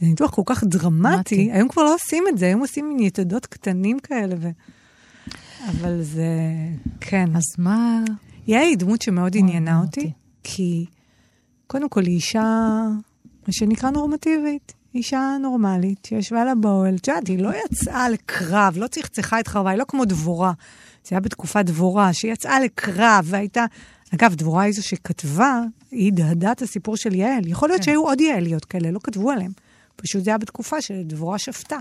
זה 0.00 0.06
ניתוח 0.06 0.30
כל 0.30 0.42
כך 0.46 0.64
דרמטי, 0.64 1.12
דרמטי. 1.12 1.52
היום 1.52 1.68
כבר 1.68 1.82
לא 1.82 1.94
עושים 1.94 2.24
את 2.28 2.38
זה, 2.38 2.46
היום 2.46 2.60
עושים 2.60 2.88
מין 2.88 3.00
יתדות 3.00 3.46
קטנים 3.46 3.98
כאלה, 3.98 4.34
ו... 4.40 4.48
אבל 5.70 6.02
זה, 6.02 6.28
כן. 7.00 7.36
אז 7.36 7.42
מה... 7.58 8.00
יעל 8.46 8.66
היא 8.66 8.78
דמות 8.78 9.02
שמאוד 9.02 9.36
עניינה 9.36 9.80
אותי. 9.80 10.00
אותי, 10.00 10.12
כי 10.44 10.86
קודם 11.66 11.88
כל 11.88 12.02
היא 12.02 12.14
אישה, 12.14 12.42
מה 13.46 13.52
שנקרא 13.52 13.90
נורמטיבית. 13.90 14.72
אישה 14.94 15.36
נורמלית 15.40 16.04
שישבה 16.06 16.44
לה 16.44 16.54
באוהל. 16.54 16.94
את 16.94 17.08
יודעת, 17.08 17.28
היא 17.28 17.38
לא 17.38 17.50
יצאה 17.64 18.08
לקרב, 18.08 18.74
לא 18.76 18.86
צחצחה 18.86 19.40
את 19.40 19.48
חרבה, 19.48 19.70
היא 19.70 19.78
לא 19.78 19.84
כמו 19.88 20.04
דבורה. 20.04 20.52
זה 21.04 21.08
היה 21.10 21.20
בתקופת 21.20 21.64
דבורה, 21.64 22.12
שהיא 22.12 22.32
יצאה 22.32 22.60
לקרב 22.60 23.24
והייתה... 23.24 23.64
אגב, 24.14 24.34
דבורה 24.34 24.62
היא 24.62 24.72
זו 24.72 24.82
שכתבה, 24.82 25.60
היא 25.90 26.12
הדהדה 26.12 26.52
את 26.52 26.62
הסיפור 26.62 26.96
של 26.96 27.14
יעל. 27.14 27.46
יכול 27.46 27.68
להיות 27.68 27.80
כן. 27.80 27.84
שהיו 27.84 28.02
עוד 28.02 28.20
יעליות 28.20 28.64
כאלה, 28.64 28.90
לא 28.90 28.98
כתבו 29.02 29.30
עליהם. 29.30 29.52
פשוט 29.96 30.24
זה 30.24 30.30
היה 30.30 30.38
בתקופה 30.38 30.80
שדבורה 30.80 31.38
שפטה. 31.38 31.78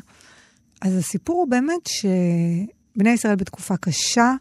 אז 0.81 0.97
הסיפור 0.97 1.35
הוא 1.35 1.47
באמת 1.47 1.87
שבני 1.87 3.09
ישראל 3.09 3.35
בתקופה 3.35 3.77
קשה, 3.77 4.33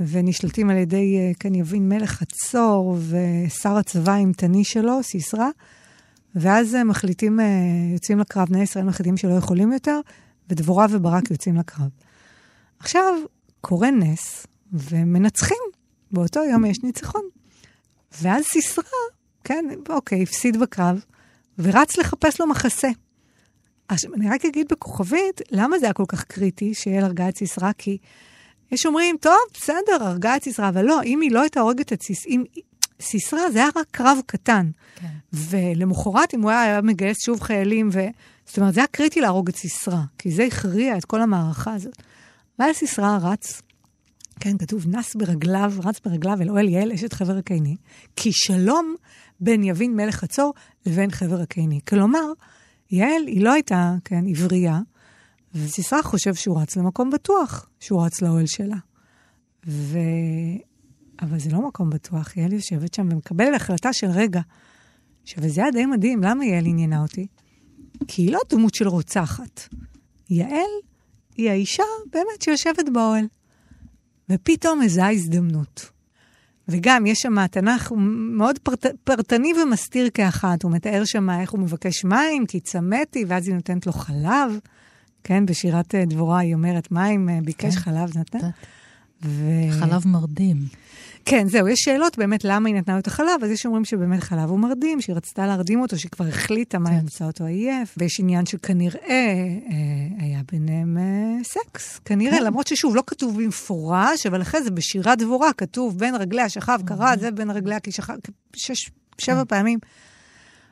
ונשלטים 0.00 0.70
על 0.70 0.76
ידי, 0.76 1.16
אה, 1.18 1.32
כאן 1.40 1.54
יבין, 1.54 1.88
מלך 1.88 2.10
חצור 2.10 2.96
ושר 3.08 3.76
הצבא 3.76 4.12
האימתני 4.12 4.64
שלו, 4.64 5.02
סיסרא, 5.02 5.48
ואז 6.34 6.74
אה, 6.74 6.84
מחליטים, 6.84 7.40
אה, 7.40 7.46
יוצאים 7.92 8.18
לקרב, 8.18 8.48
בני 8.48 8.62
ישראל 8.62 8.84
מחליטים 8.84 9.16
שלא 9.16 9.32
יכולים 9.32 9.72
יותר, 9.72 10.00
ודבורה 10.50 10.86
וברק 10.90 11.30
יוצאים 11.30 11.56
לקרב. 11.56 11.88
עכשיו, 12.78 13.14
קורה 13.60 13.90
נס, 13.90 14.46
ומנצחים. 14.72 15.56
באותו 16.10 16.40
יום 16.44 16.64
יש 16.64 16.82
ניצחון. 16.82 17.22
ואז 18.22 18.44
סיסרא, 18.44 18.84
כן, 19.44 19.64
אוקיי, 19.88 20.22
הפסיד 20.22 20.60
בקרב, 20.60 21.04
ורץ 21.58 21.96
לחפש 21.96 22.40
לו 22.40 22.46
מחסה. 22.46 22.88
עכשיו, 23.88 24.14
אני 24.14 24.30
רק 24.30 24.44
אגיד 24.44 24.66
בכוכבית, 24.70 25.40
למה 25.50 25.78
זה 25.78 25.86
היה 25.86 25.92
כל 25.92 26.04
כך 26.08 26.24
קריטי 26.24 26.74
שיעל 26.74 27.04
הרגה 27.04 27.28
את 27.28 27.36
סיסרא? 27.36 27.72
כי 27.78 27.98
יש 28.74 28.86
אומרים, 28.86 29.16
טוב, 29.20 29.38
בסדר, 29.54 29.96
הרגה 30.00 30.36
את 30.36 30.44
סיסרא, 30.44 30.68
אבל 30.68 30.84
לא, 30.84 31.02
אם 31.04 31.20
היא 31.20 31.30
לא 31.30 31.40
הייתה 31.40 31.60
הורגת 31.60 31.92
את 31.92 32.02
סיס... 32.02 32.26
אם... 32.26 32.44
סיסרא, 33.00 33.50
זה 33.52 33.58
היה 33.58 33.68
רק 33.76 33.86
קרב 33.90 34.18
קטן. 34.26 34.70
כן. 34.96 35.06
ולמחרת, 35.32 36.34
אם 36.34 36.42
הוא 36.42 36.50
היה 36.50 36.80
מגייס 36.80 37.16
שוב 37.24 37.40
חיילים, 37.40 37.90
ו... 37.92 38.00
זאת 38.46 38.58
אומרת, 38.58 38.74
זה 38.74 38.80
היה 38.80 38.86
קריטי 38.86 39.20
להרוג 39.20 39.48
את 39.48 39.56
סיסרא, 39.56 40.00
כי 40.18 40.30
זה 40.30 40.44
הכריע 40.44 40.98
את 40.98 41.04
כל 41.04 41.20
המערכה 41.20 41.74
הזאת. 41.74 42.02
ואז 42.58 42.76
סיסרא 42.76 43.18
רץ, 43.22 43.62
כן, 44.40 44.58
כתוב, 44.58 44.86
נס 44.88 45.14
ברגליו, 45.14 45.72
רץ 45.84 46.00
ברגליו 46.04 46.38
אל 46.40 46.50
אוהל 46.50 46.68
יעל 46.68 46.92
אשת 46.92 47.12
חבר 47.12 47.36
הקיני, 47.36 47.76
כי 48.16 48.30
שלום 48.32 48.94
בין 49.40 49.64
יבין 49.64 49.96
מלך 49.96 50.14
חצור 50.14 50.54
לבין 50.86 51.10
חבר 51.10 51.40
הקיני. 51.40 51.80
כלומר, 51.88 52.32
יעל 52.90 53.26
היא 53.26 53.44
לא 53.44 53.52
הייתה, 53.52 53.94
כן, 54.04 54.24
עברייה, 54.28 54.80
וסיסרא 55.54 56.02
חושב 56.02 56.34
שהוא 56.34 56.60
רץ 56.60 56.76
למקום 56.76 57.10
בטוח, 57.10 57.68
שהוא 57.80 58.04
רץ 58.04 58.22
לאוהל 58.22 58.46
שלה. 58.46 58.76
ו... 59.66 59.98
אבל 61.22 61.38
זה 61.38 61.50
לא 61.50 61.68
מקום 61.68 61.90
בטוח, 61.90 62.36
יעל 62.36 62.52
יושבת 62.52 62.94
שם 62.94 63.08
ומקבלת 63.12 63.54
החלטה 63.54 63.92
של 63.92 64.06
רגע. 64.10 64.40
עכשיו, 65.22 65.44
וזה 65.44 65.62
היה 65.62 65.70
די 65.70 65.86
מדהים, 65.86 66.22
למה 66.22 66.44
יעל 66.44 66.66
עניינה 66.66 67.02
אותי? 67.02 67.26
כי 68.08 68.22
היא 68.22 68.32
לא 68.32 68.40
דמות 68.50 68.74
של 68.74 68.88
רוצחת. 68.88 69.68
יעל 70.30 70.70
היא 71.36 71.50
האישה 71.50 71.82
באמת 72.12 72.42
שיושבת 72.42 72.88
באוהל. 72.92 73.26
ופתאום 74.30 74.80
מזהה 74.80 75.12
הזדמנות. 75.12 75.90
וגם, 76.68 77.06
יש 77.06 77.18
שם, 77.18 77.38
התנ"ך 77.38 77.90
הוא 77.90 77.98
מאוד 78.36 78.58
פרט, 78.58 78.86
פרטני 79.04 79.52
ומסתיר 79.62 80.10
כאחת. 80.14 80.62
הוא 80.62 80.72
מתאר 80.72 81.04
שם 81.04 81.30
איך 81.30 81.50
הוא 81.50 81.60
מבקש 81.60 82.04
מים, 82.04 82.46
כי 82.46 82.60
צמאתי, 82.60 83.24
ואז 83.28 83.48
היא 83.48 83.54
נותנת 83.54 83.86
לו 83.86 83.92
חלב. 83.92 84.58
כן, 85.24 85.46
בשירת 85.46 85.94
אה, 85.94 86.04
דבורה 86.04 86.38
היא 86.38 86.54
אומרת, 86.54 86.92
מים, 86.92 87.28
אה, 87.28 87.38
ביקש 87.44 87.74
כן. 87.74 87.80
חלב, 87.80 88.18
נתן. 88.18 88.38
ו... 89.24 89.42
חלב 89.70 90.02
מרדים. 90.06 90.56
כן, 91.24 91.48
זהו, 91.48 91.68
יש 91.68 91.80
שאלות 91.80 92.18
באמת 92.18 92.44
למה 92.44 92.68
היא 92.68 92.76
נתנה 92.76 92.94
לו 92.94 93.00
את 93.00 93.06
החלב, 93.06 93.44
אז 93.44 93.50
יש 93.50 93.62
שאומרים 93.62 93.84
שבאמת 93.84 94.22
חלב 94.22 94.50
הוא 94.50 94.58
מרדים, 94.58 95.00
שהיא 95.00 95.16
רצתה 95.16 95.46
להרדים 95.46 95.80
אותו, 95.80 95.98
שהיא 95.98 96.10
כבר 96.10 96.26
החליטה 96.26 96.78
מה 96.78 96.90
כן. 96.90 97.00
מצאה 97.04 97.26
אותו 97.26 97.44
עייף, 97.44 97.94
ויש 97.98 98.20
עניין 98.20 98.46
שכנראה 98.46 99.00
אה, 99.08 100.24
היה 100.24 100.40
ביניהם 100.52 100.98
אה, 100.98 101.44
סקס, 101.44 102.00
כנראה, 102.04 102.38
כן. 102.38 102.44
למרות 102.44 102.66
ששוב, 102.66 102.96
לא 102.96 103.02
כתוב 103.06 103.42
במפורש, 103.42 104.26
אבל 104.26 104.42
אחרי 104.42 104.62
זה 104.62 104.70
בשירת 104.70 105.18
דבורה 105.18 105.52
כתוב 105.52 105.98
בין 105.98 106.14
רגליה 106.14 106.48
שכב, 106.48 106.78
קרא 106.86 107.16
זה 107.16 107.30
בין 107.30 107.50
רגליה 107.50 107.80
כי 107.80 107.92
שכב, 107.92 108.14
שש, 108.56 108.90
שבע 109.18 109.38
כן. 109.38 109.44
פעמים. 109.44 109.78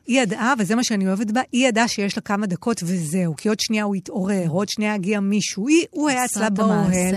היא 0.07 0.21
ידעה, 0.21 0.55
וזה 0.59 0.75
מה 0.75 0.85
שאני 0.85 1.07
אוהבת 1.07 1.31
בה, 1.31 1.41
היא 1.53 1.69
ידעה 1.69 1.89
שיש 1.89 2.17
לה 2.17 2.23
כמה 2.23 2.47
דקות 2.47 2.83
וזהו, 2.83 3.37
כי 3.37 3.49
עוד 3.49 3.61
שנייה 3.61 3.85
הוא 3.85 3.97
יתעורר, 3.97 4.49
עוד 4.49 4.69
שנייה 4.69 4.95
יגיע 4.95 5.21
מישהו, 5.21 5.69
היא, 5.69 5.87
הוא 5.91 6.09
היה 6.09 6.25
אצלה 6.25 6.51
באוהל. 6.51 7.15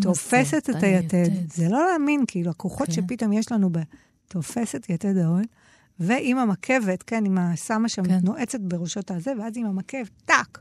תופסת 0.00 0.70
את 0.70 0.82
היתד. 0.82 1.14
יתד. 1.14 1.52
זה 1.54 1.68
לא 1.68 1.86
להאמין, 1.86 2.24
כאילו, 2.28 2.50
הכוחות 2.50 2.86
כן. 2.86 2.92
שפתאום 2.92 3.32
יש 3.32 3.52
לנו 3.52 3.70
ב... 3.72 3.78
תופסת 4.28 4.86
יתד 4.88 5.16
האוהל, 5.16 5.44
ועם 6.00 6.38
המקבת, 6.38 7.02
כן, 7.02 7.24
עם 7.24 7.38
השמה 7.38 7.88
שם, 7.88 8.04
כן. 8.04 8.18
נועצת 8.22 8.60
בראשות 8.60 9.10
הזה, 9.10 9.32
ואז 9.40 9.52
עם 9.56 9.66
המקב, 9.66 10.04
טאק. 10.24 10.58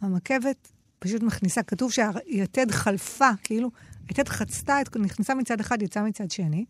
המקבת 0.00 0.72
פשוט 0.98 1.22
מכניסה, 1.22 1.62
כתוב 1.62 1.92
שהיתד 1.92 2.70
חלפה, 2.70 3.30
כאילו, 3.42 3.70
היתד 4.08 4.28
חצתה, 4.28 4.78
נכנסה 4.96 5.34
מצד 5.34 5.60
אחד, 5.60 5.82
יצאה 5.82 6.02
מצד 6.02 6.30
שני, 6.30 6.64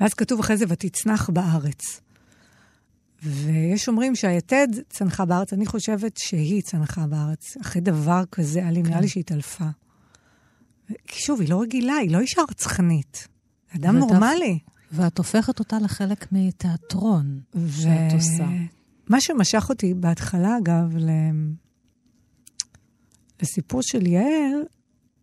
ואז 0.00 0.14
כתוב 0.14 0.40
אחרי 0.40 0.56
זה, 0.56 0.64
ותצנח 0.68 1.30
בארץ. 1.30 2.00
ויש 3.22 3.88
אומרים 3.88 4.14
שהיתד 4.14 4.68
צנחה 4.88 5.24
בארץ, 5.24 5.52
אני 5.52 5.66
חושבת 5.66 6.16
שהיא 6.16 6.62
צנחה 6.62 7.06
בארץ. 7.06 7.56
אחרי 7.60 7.80
דבר 7.80 8.22
כזה, 8.32 8.58
היה 8.58 8.70
לי, 8.70 8.82
נראה 8.82 8.94
כן. 8.94 9.00
לי 9.00 9.08
שהיא 9.08 9.20
התעלפה. 9.20 9.64
כי 11.06 11.22
שוב, 11.22 11.40
היא 11.40 11.48
לא 11.48 11.62
רגילה, 11.62 11.94
היא 11.94 12.10
לא 12.10 12.20
אישה 12.20 12.42
רצחנית. 12.50 13.28
אדם 13.76 13.96
נורמלי. 13.96 14.58
ואת 14.92 15.18
הופכת 15.18 15.58
אותה 15.58 15.78
לחלק 15.78 16.26
מתיאטרון 16.32 17.40
שאת 17.70 18.12
עושה. 18.14 18.46
מה 19.08 19.20
שמשך 19.20 19.66
אותי 19.68 19.94
בהתחלה, 19.94 20.58
אגב, 20.58 20.96
ל... 20.96 21.10
לסיפור 23.42 23.82
של 23.82 24.06
יעל, 24.06 24.62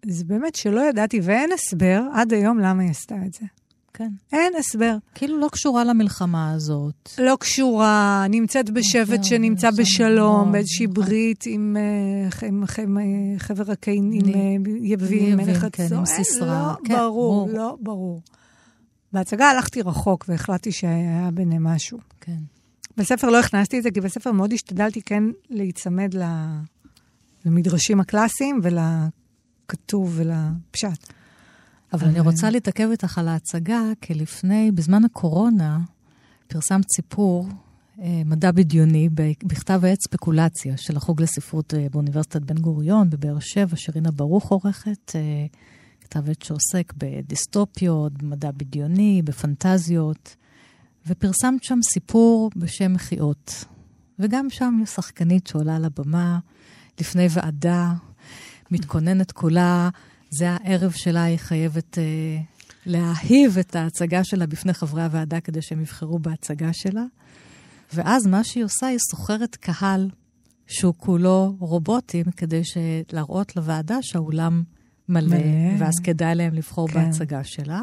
זה 0.06 0.26
באמת 0.26 0.56
שלא 0.56 0.90
ידעתי, 0.90 1.20
ואין 1.24 1.50
הסבר 1.52 2.02
עד 2.14 2.34
היום 2.34 2.60
למה 2.60 2.84
היא 2.84 2.92
עשתה 2.92 3.16
את 3.26 3.34
זה. 3.34 3.46
כן. 3.94 4.10
אין 4.34 4.54
הסבר. 4.60 4.98
כאילו 5.16 5.40
לא 5.40 5.48
קשורה 5.52 5.84
למלחמה 5.84 6.52
הזאת. 6.52 7.10
לא 7.18 7.38
קשורה, 7.40 8.26
נמצאת 8.30 8.70
בשבט 8.70 9.10
אוקיי, 9.10 9.24
שנמצא 9.24 9.70
אוקיי, 9.70 9.84
בשלום, 9.84 10.40
נכון, 10.40 10.52
באיזושהי 10.52 10.86
נכון. 10.86 11.04
ברית 11.06 11.44
עם 11.48 11.78
אה, 11.80 12.48
עם 12.48 12.64
עם, 12.84 12.98
אה, 12.98 13.04
חבר 13.40 13.72
הקיין, 13.72 14.12
עם 14.14 14.36
אה, 14.36 14.72
יבין, 14.82 15.36
מלך 15.36 15.66
כן, 15.72 15.84
הצור. 15.84 15.98
עם 15.98 16.06
אין, 16.06 16.24
סיסרא. 16.24 16.48
לא 16.48 16.88
כן, 16.88 16.96
ברור. 16.96 17.50
לא 17.50 17.78
ברור. 17.82 18.22
בהצגה 19.14 19.50
הלכתי 19.50 19.82
רחוק 19.82 20.26
והחלטתי 20.28 20.72
שהיה 20.72 21.30
ביניהם 21.34 21.64
משהו. 21.64 21.98
כן. 22.22 22.38
בספר 22.98 23.30
לא 23.30 23.40
הכנסתי 23.40 23.78
את 23.78 23.84
זה, 23.84 23.92
כי 23.92 24.02
בספר 24.02 24.32
מאוד 24.32 24.54
השתדלתי 24.54 25.02
כן 25.02 25.24
להיצמד 25.50 26.16
למדרשים 27.46 28.00
הקלאסיים 28.00 28.60
ולכתוב 28.64 30.14
ולפשט. 30.16 31.14
אבל 31.94 32.08
אני 32.08 32.20
רוצה 32.20 32.50
להתעכב 32.50 32.88
איתך 32.92 33.18
על 33.18 33.28
ההצגה, 33.28 33.82
כי 34.02 34.14
לפני, 34.14 34.72
בזמן 34.72 35.06
הקורונה, 35.06 35.80
פרסמת 36.48 36.86
סיפור 36.96 37.48
אה, 38.02 38.22
מדע 38.26 38.52
בדיוני 38.52 39.10
בכתב 39.44 39.86
העת 39.86 39.98
ספקולציה 40.02 40.78
של 40.78 40.98
החוג 40.98 41.22
לספרות 41.22 41.74
אה, 41.74 41.88
באוניברסיטת 41.92 42.42
בן 42.42 42.58
גוריון 42.58 43.10
בבאר 43.10 43.40
שבע, 43.40 43.76
שרינה 43.76 44.12
ברוך 44.12 44.52
עורכת. 44.52 45.12
אה, 45.16 45.46
כתב 46.02 46.30
עת 46.30 46.42
שעוסק 46.42 46.94
בדיסטופיות, 46.98 48.14
במדע 48.14 48.52
בדיוני, 48.52 49.22
בפנטזיות, 49.26 50.36
ופרסמת 51.08 51.64
שם 51.64 51.80
סיפור 51.84 52.52
בשם 52.56 52.94
מחיאות. 52.94 53.66
וגם 54.20 54.50
שם 54.50 54.80
יש 54.84 54.90
שחקנית 54.90 55.48
שעולה 55.48 55.76
על 55.76 55.86
הבמה 55.86 56.40
לפני 57.00 57.28
ועדה, 57.30 57.94
מתכוננת 58.72 59.32
כולה, 59.32 59.90
זה 60.30 60.50
הערב 60.50 60.92
שלה, 60.92 61.24
היא 61.24 61.38
חייבת 61.38 61.98
אה, 61.98 62.04
להאהיב 62.86 63.58
את 63.58 63.76
ההצגה 63.76 64.24
שלה 64.24 64.46
בפני 64.46 64.74
חברי 64.74 65.04
הוועדה 65.04 65.40
כדי 65.40 65.62
שהם 65.62 65.82
יבחרו 65.82 66.20
בהצגה 66.20 66.74
שלה. 66.74 67.04
ואז 67.94 68.28
מה 68.28 68.44
שהיא 68.44 68.64
עושה, 68.64 68.88
היא 68.88 68.98
סוחרת 69.12 69.56
קהל 69.56 70.10
שהוא 70.68 70.94
כולו 70.98 71.56
רובוטים, 71.60 72.26
כדי 72.38 72.62
להראות 73.12 73.56
לוועדה 73.56 73.98
שהאולם 74.02 74.64
מלא, 75.10 75.28
מלא, 75.28 75.80
ואז 75.80 75.94
כדאי 76.04 76.36
להם 76.36 76.54
לבחור 76.54 76.88
כן. 76.88 77.06
בהצגה 77.06 77.44
שלה. 77.44 77.82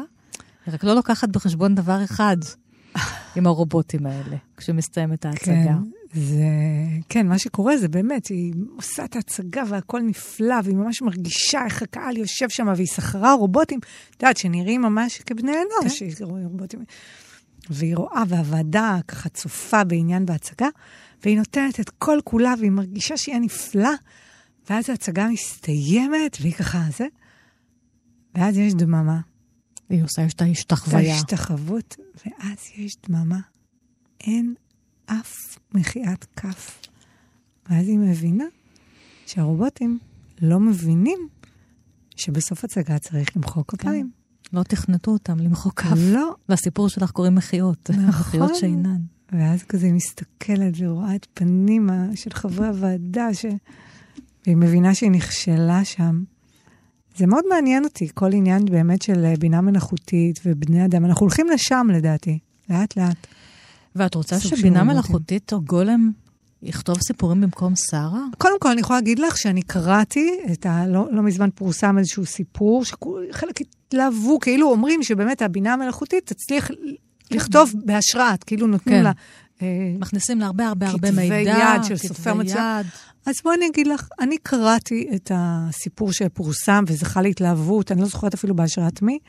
היא 0.65 0.73
רק 0.73 0.83
לא 0.83 0.93
לוקחת 0.95 1.29
בחשבון 1.29 1.75
דבר 1.75 2.03
אחד 2.03 2.37
עם 3.35 3.47
הרובוטים 3.47 4.05
האלה, 4.05 4.37
כשמסתיימת 4.57 5.25
ההצגה. 5.25 5.63
כן, 5.63 5.77
זה, 6.13 6.45
כן, 7.09 7.27
מה 7.27 7.39
שקורה 7.39 7.77
זה 7.77 7.87
באמת, 7.87 8.27
היא 8.27 8.53
עושה 8.75 9.05
את 9.05 9.15
ההצגה 9.15 9.63
והכל 9.69 10.01
נפלא, 10.01 10.55
והיא 10.63 10.75
ממש 10.75 11.01
מרגישה 11.01 11.65
איך 11.65 11.81
הקהל 11.81 12.17
יושב 12.17 12.49
שם, 12.49 12.67
והיא 12.75 12.87
שכרה 12.87 13.33
רובוטים, 13.33 13.79
את 13.79 14.23
יודעת, 14.23 14.37
שנראים 14.37 14.81
ממש 14.81 15.17
כבני 15.17 15.51
אנוש, 15.51 16.03
כן. 16.03 16.25
רובוטים. 16.25 16.79
והיא 17.69 17.95
רואה, 17.95 18.23
והוועדה 18.27 18.97
ככה 19.07 19.29
צופה 19.29 19.83
בעניין 19.83 20.25
בהצגה, 20.25 20.67
והיא 21.23 21.37
נותנת 21.37 21.79
את 21.79 21.89
כל 21.89 22.19
כולה, 22.23 22.53
והיא 22.59 22.71
מרגישה 22.71 23.17
שהיא 23.17 23.39
נפלא, 23.39 23.93
ואז 24.69 24.89
ההצגה 24.89 25.27
מסתיימת, 25.27 26.37
והיא 26.41 26.53
ככה, 26.53 26.81
זה, 26.97 27.05
ואז 28.35 28.57
יש 28.57 28.73
דממה. 28.73 29.19
היא 29.89 30.03
עושה 30.03 30.25
את 30.25 30.41
ההשתחוויה. 30.41 31.01
את 31.01 31.07
ההשתחוות, 31.07 31.95
ואז 32.25 32.57
יש 32.77 32.97
דממה. 33.07 33.39
אין 34.21 34.53
אף 35.07 35.57
מחיית 35.73 36.25
כף. 36.35 36.81
ואז 37.69 37.87
היא 37.87 37.99
מבינה 37.99 38.43
שהרובוטים 39.25 39.99
לא 40.41 40.59
מבינים 40.59 41.27
שבסוף 42.15 42.63
הצגה 42.63 42.99
צריך 42.99 43.37
למחוא 43.37 43.63
כפיים. 43.67 44.09
כן. 44.51 44.57
לא 44.57 44.63
תכנתו 44.63 45.11
אותם 45.11 45.39
למחוא 45.39 45.71
כף. 45.71 45.97
לא. 45.97 46.35
לסיפור 46.49 46.89
שלך 46.89 47.11
קוראים 47.11 47.35
מחיאות. 47.35 47.89
נכון. 47.89 48.05
מחיאות 48.07 48.55
שאינן. 48.55 49.01
ואז 49.31 49.63
כזה 49.63 49.85
היא 49.85 49.93
מסתכלת 49.93 50.73
ורואה 50.77 51.15
את 51.15 51.27
פנים 51.33 51.89
של 52.15 52.29
חברי 52.33 52.67
הוועדה, 52.67 53.33
ש... 53.33 53.45
והיא 54.45 54.57
מבינה 54.57 54.95
שהיא 54.95 55.11
נכשלה 55.11 55.85
שם. 55.85 56.23
זה 57.17 57.27
מאוד 57.27 57.43
מעניין 57.49 57.83
אותי, 57.83 58.07
כל 58.13 58.33
עניין 58.33 58.65
באמת 58.65 59.01
של 59.01 59.33
בינה 59.39 59.61
מלאכותית 59.61 60.39
ובני 60.45 60.85
אדם. 60.85 61.05
אנחנו 61.05 61.21
הולכים 61.21 61.47
לשם, 61.49 61.87
לדעתי, 61.93 62.39
לאט-לאט. 62.69 63.27
ואת 63.97 64.15
רוצה 64.15 64.39
שבינה 64.39 64.83
מלאכותית 64.83 65.53
או 65.53 65.61
גולם 65.61 66.11
יכתוב 66.63 67.01
סיפורים 67.01 67.41
במקום 67.41 67.73
שרה? 67.75 68.23
קודם 68.37 68.59
כל, 68.59 68.71
אני 68.71 68.81
יכולה 68.81 68.99
להגיד 68.99 69.19
לך 69.19 69.37
שאני 69.37 69.61
קראתי 69.61 70.39
את 70.53 70.65
ה... 70.65 70.87
לא, 70.87 71.07
לא 71.11 71.23
מזמן 71.23 71.49
פורסם 71.55 71.97
איזשהו 71.97 72.25
סיפור, 72.25 72.83
שחלק 72.85 73.61
התלהבו, 73.61 74.39
כאילו 74.39 74.71
אומרים 74.71 75.03
שבאמת 75.03 75.41
הבינה 75.41 75.73
המלאכותית 75.73 76.25
תצליח 76.25 76.71
לכתוב 77.31 77.73
בהשראת, 77.85 78.43
כאילו 78.43 78.67
נותנים 78.67 78.95
כן. 78.95 79.03
לה... 79.03 79.11
אה, 79.61 79.67
מכניסים 79.99 80.39
לה 80.39 80.45
הרבה 80.45 80.67
הרבה 80.67 80.87
הרבה 80.87 81.11
מידע, 81.11 81.53
כתבי 81.53 81.75
יד 81.75 81.83
של 81.83 82.07
סופר 82.07 82.33
מצוין. 82.33 82.85
אז 83.25 83.35
בואי 83.43 83.55
אני 83.55 83.67
אגיד 83.67 83.87
לך, 83.87 84.07
אני 84.19 84.37
קראתי 84.37 85.09
את 85.15 85.31
הסיפור 85.35 86.11
שפורסם 86.11 86.83
וזכה 86.87 87.21
להתלהבות, 87.21 87.91
אני 87.91 88.01
לא 88.01 88.07
זוכרת 88.07 88.33
אפילו 88.33 88.55
בהשראת 88.55 89.01
מי. 89.01 89.19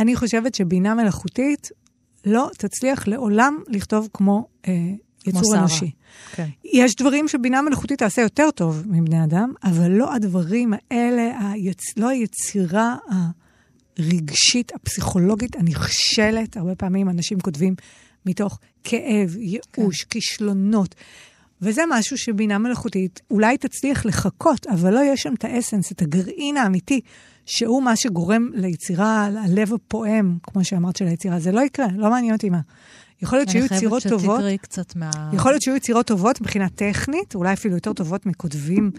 אני 0.00 0.16
חושבת 0.16 0.54
שבינה 0.54 0.94
מלאכותית 0.94 1.70
לא 2.26 2.50
תצליח 2.58 3.08
לעולם 3.08 3.58
לכתוב 3.68 4.08
כמו 4.12 4.48
אה, 4.68 4.72
יצור 5.26 5.42
כמו 5.42 5.54
אנושי. 5.54 5.90
כן. 6.32 6.48
יש 6.64 6.96
דברים 6.96 7.28
שבינה 7.28 7.62
מלאכותית 7.62 7.98
תעשה 7.98 8.22
יותר 8.22 8.50
טוב 8.50 8.82
מבני 8.86 9.24
אדם, 9.24 9.52
אבל 9.64 9.90
לא 9.90 10.14
הדברים 10.14 10.72
האלה, 10.90 11.50
היצ... 11.52 11.82
לא 11.96 12.08
היצירה 12.08 12.96
הרגשית, 13.98 14.72
הפסיכולוגית 14.74 15.56
הנכשלת. 15.56 16.56
הרבה 16.56 16.74
פעמים 16.74 17.08
אנשים 17.08 17.40
כותבים 17.40 17.74
מתוך 18.26 18.58
כאב, 18.84 19.36
ייאוש, 19.36 20.02
כן. 20.04 20.08
כישלונות. 20.10 20.94
וזה 21.62 21.82
משהו 21.90 22.18
שבינה 22.18 22.58
מלאכותית 22.58 23.20
אולי 23.30 23.58
תצליח 23.58 24.06
לחכות, 24.06 24.66
אבל 24.66 24.94
לא 24.94 25.00
יש 25.04 25.22
שם 25.22 25.34
את 25.34 25.44
האסנס, 25.44 25.92
את 25.92 26.02
הגרעין 26.02 26.56
האמיתי, 26.56 27.00
שהוא 27.46 27.82
מה 27.82 27.96
שגורם 27.96 28.50
ליצירה, 28.54 29.28
הלב 29.44 29.72
הפועם, 29.72 30.38
כמו 30.42 30.64
שאמרת, 30.64 30.96
של 30.96 31.06
היצירה. 31.06 31.38
זה 31.38 31.52
לא 31.52 31.60
יקרה, 31.60 31.86
לא 31.96 32.10
מעניין 32.10 32.34
אותי 32.34 32.50
מה. 32.50 32.60
יכול 33.22 33.38
להיות 33.38 33.48
שיהיו 33.48 33.64
יצירות 33.64 34.02
טובות. 34.02 34.20
אני 34.20 34.20
חייבת 34.20 34.38
שתקראי 34.38 34.58
קצת 34.58 34.96
מה... 34.96 35.10
יכול 35.32 35.50
להיות 35.52 35.62
שיהיו 35.62 35.76
יצירות 35.76 36.06
טובות 36.06 36.40
מבחינה 36.40 36.68
טכנית, 36.68 37.34
אולי 37.34 37.52
אפילו 37.52 37.74
יותר 37.74 37.92
טובות 37.92 38.26
מכותבים, 38.26 38.90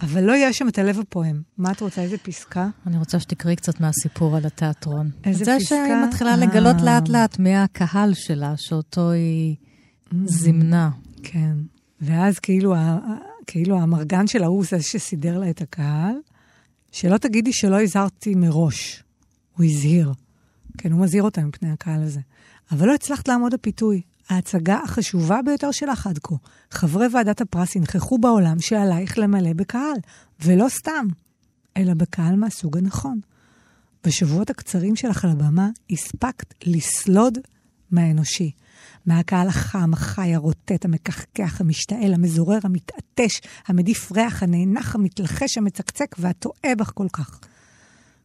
אבל 0.00 0.24
לא 0.24 0.32
יהיה 0.32 0.52
שם 0.52 0.68
את 0.68 0.78
הלב 0.78 0.98
הפועם. 0.98 1.42
מה 1.58 1.72
את 1.72 1.80
רוצה, 1.80 2.02
איזה 2.02 2.18
פסקה? 2.18 2.68
אני 2.86 2.98
רוצה 2.98 3.20
שתקראי 3.20 3.56
קצת 3.56 3.80
מהסיפור 3.80 4.36
על 4.36 4.46
התיאטרון. 4.46 5.10
איזה 5.24 5.44
פסקה? 5.44 5.58
זה 5.58 5.64
שהיא 5.64 6.06
מתחילה 6.08 6.36
לגלות 6.36 6.76
אה. 6.76 6.84
לאט-לאט 6.84 7.38
מי 7.38 7.56
הקהל 7.56 8.14
שלה, 8.14 8.56
שאותו 8.56 9.10
היא 9.10 9.56
mm. 9.56 10.16
זימנה. 10.24 10.90
כן. 11.22 11.56
ואז 12.00 12.38
כאילו, 12.38 12.74
כאילו 13.46 13.80
המרגן 13.80 14.26
של 14.26 14.42
ההוא 14.42 14.64
זה 14.64 14.82
שסידר 14.82 15.38
לה 15.38 15.50
את 15.50 15.62
הקהל, 15.62 16.14
שלא 16.92 17.18
תגידי 17.18 17.52
שלא 17.52 17.82
הזהרתי 17.82 18.34
מראש. 18.34 19.02
הוא 19.56 19.66
הזהיר. 19.66 20.12
כן, 20.78 20.92
הוא 20.92 21.00
מזהיר 21.00 21.22
אותה 21.22 21.44
מפני 21.44 21.70
הקהל 21.70 22.02
הזה. 22.02 22.20
אבל 22.70 22.86
לא 22.86 22.94
הצלחת 22.94 23.28
לעמוד 23.28 23.54
הפיתוי. 23.54 24.02
ההצגה 24.28 24.80
החשובה 24.84 25.40
ביותר 25.44 25.70
שלך 25.70 26.06
עד 26.06 26.18
כה. 26.18 26.34
חברי 26.70 27.06
ועדת 27.12 27.40
הפרס 27.40 27.76
ינכחו 27.76 28.18
בעולם 28.18 28.60
שעלייך 28.60 29.18
למלא 29.18 29.52
בקהל, 29.52 29.96
ולא 30.44 30.68
סתם, 30.68 31.06
אלא 31.76 31.94
בקהל 31.94 32.36
מהסוג 32.36 32.78
הנכון. 32.78 33.20
בשבועות 34.04 34.50
הקצרים 34.50 34.96
שלך 34.96 35.24
על 35.24 35.30
הבמה 35.30 35.68
הספקת 35.90 36.54
לסלוד 36.66 37.38
מהאנושי. 37.90 38.50
מהקהל 39.08 39.48
החם, 39.48 39.92
החי, 39.92 40.34
הרוטט, 40.34 40.84
המקחקח, 40.84 41.60
המשתעל, 41.60 42.14
המזורר, 42.14 42.58
המתעטש, 42.64 43.40
המדיף 43.66 44.12
ריח, 44.12 44.42
הנאנח, 44.42 44.94
המתלחש, 44.94 45.58
המצקצק 45.58 46.16
והטועה 46.18 46.74
בך 46.78 46.92
כל 46.94 47.06
כך. 47.12 47.40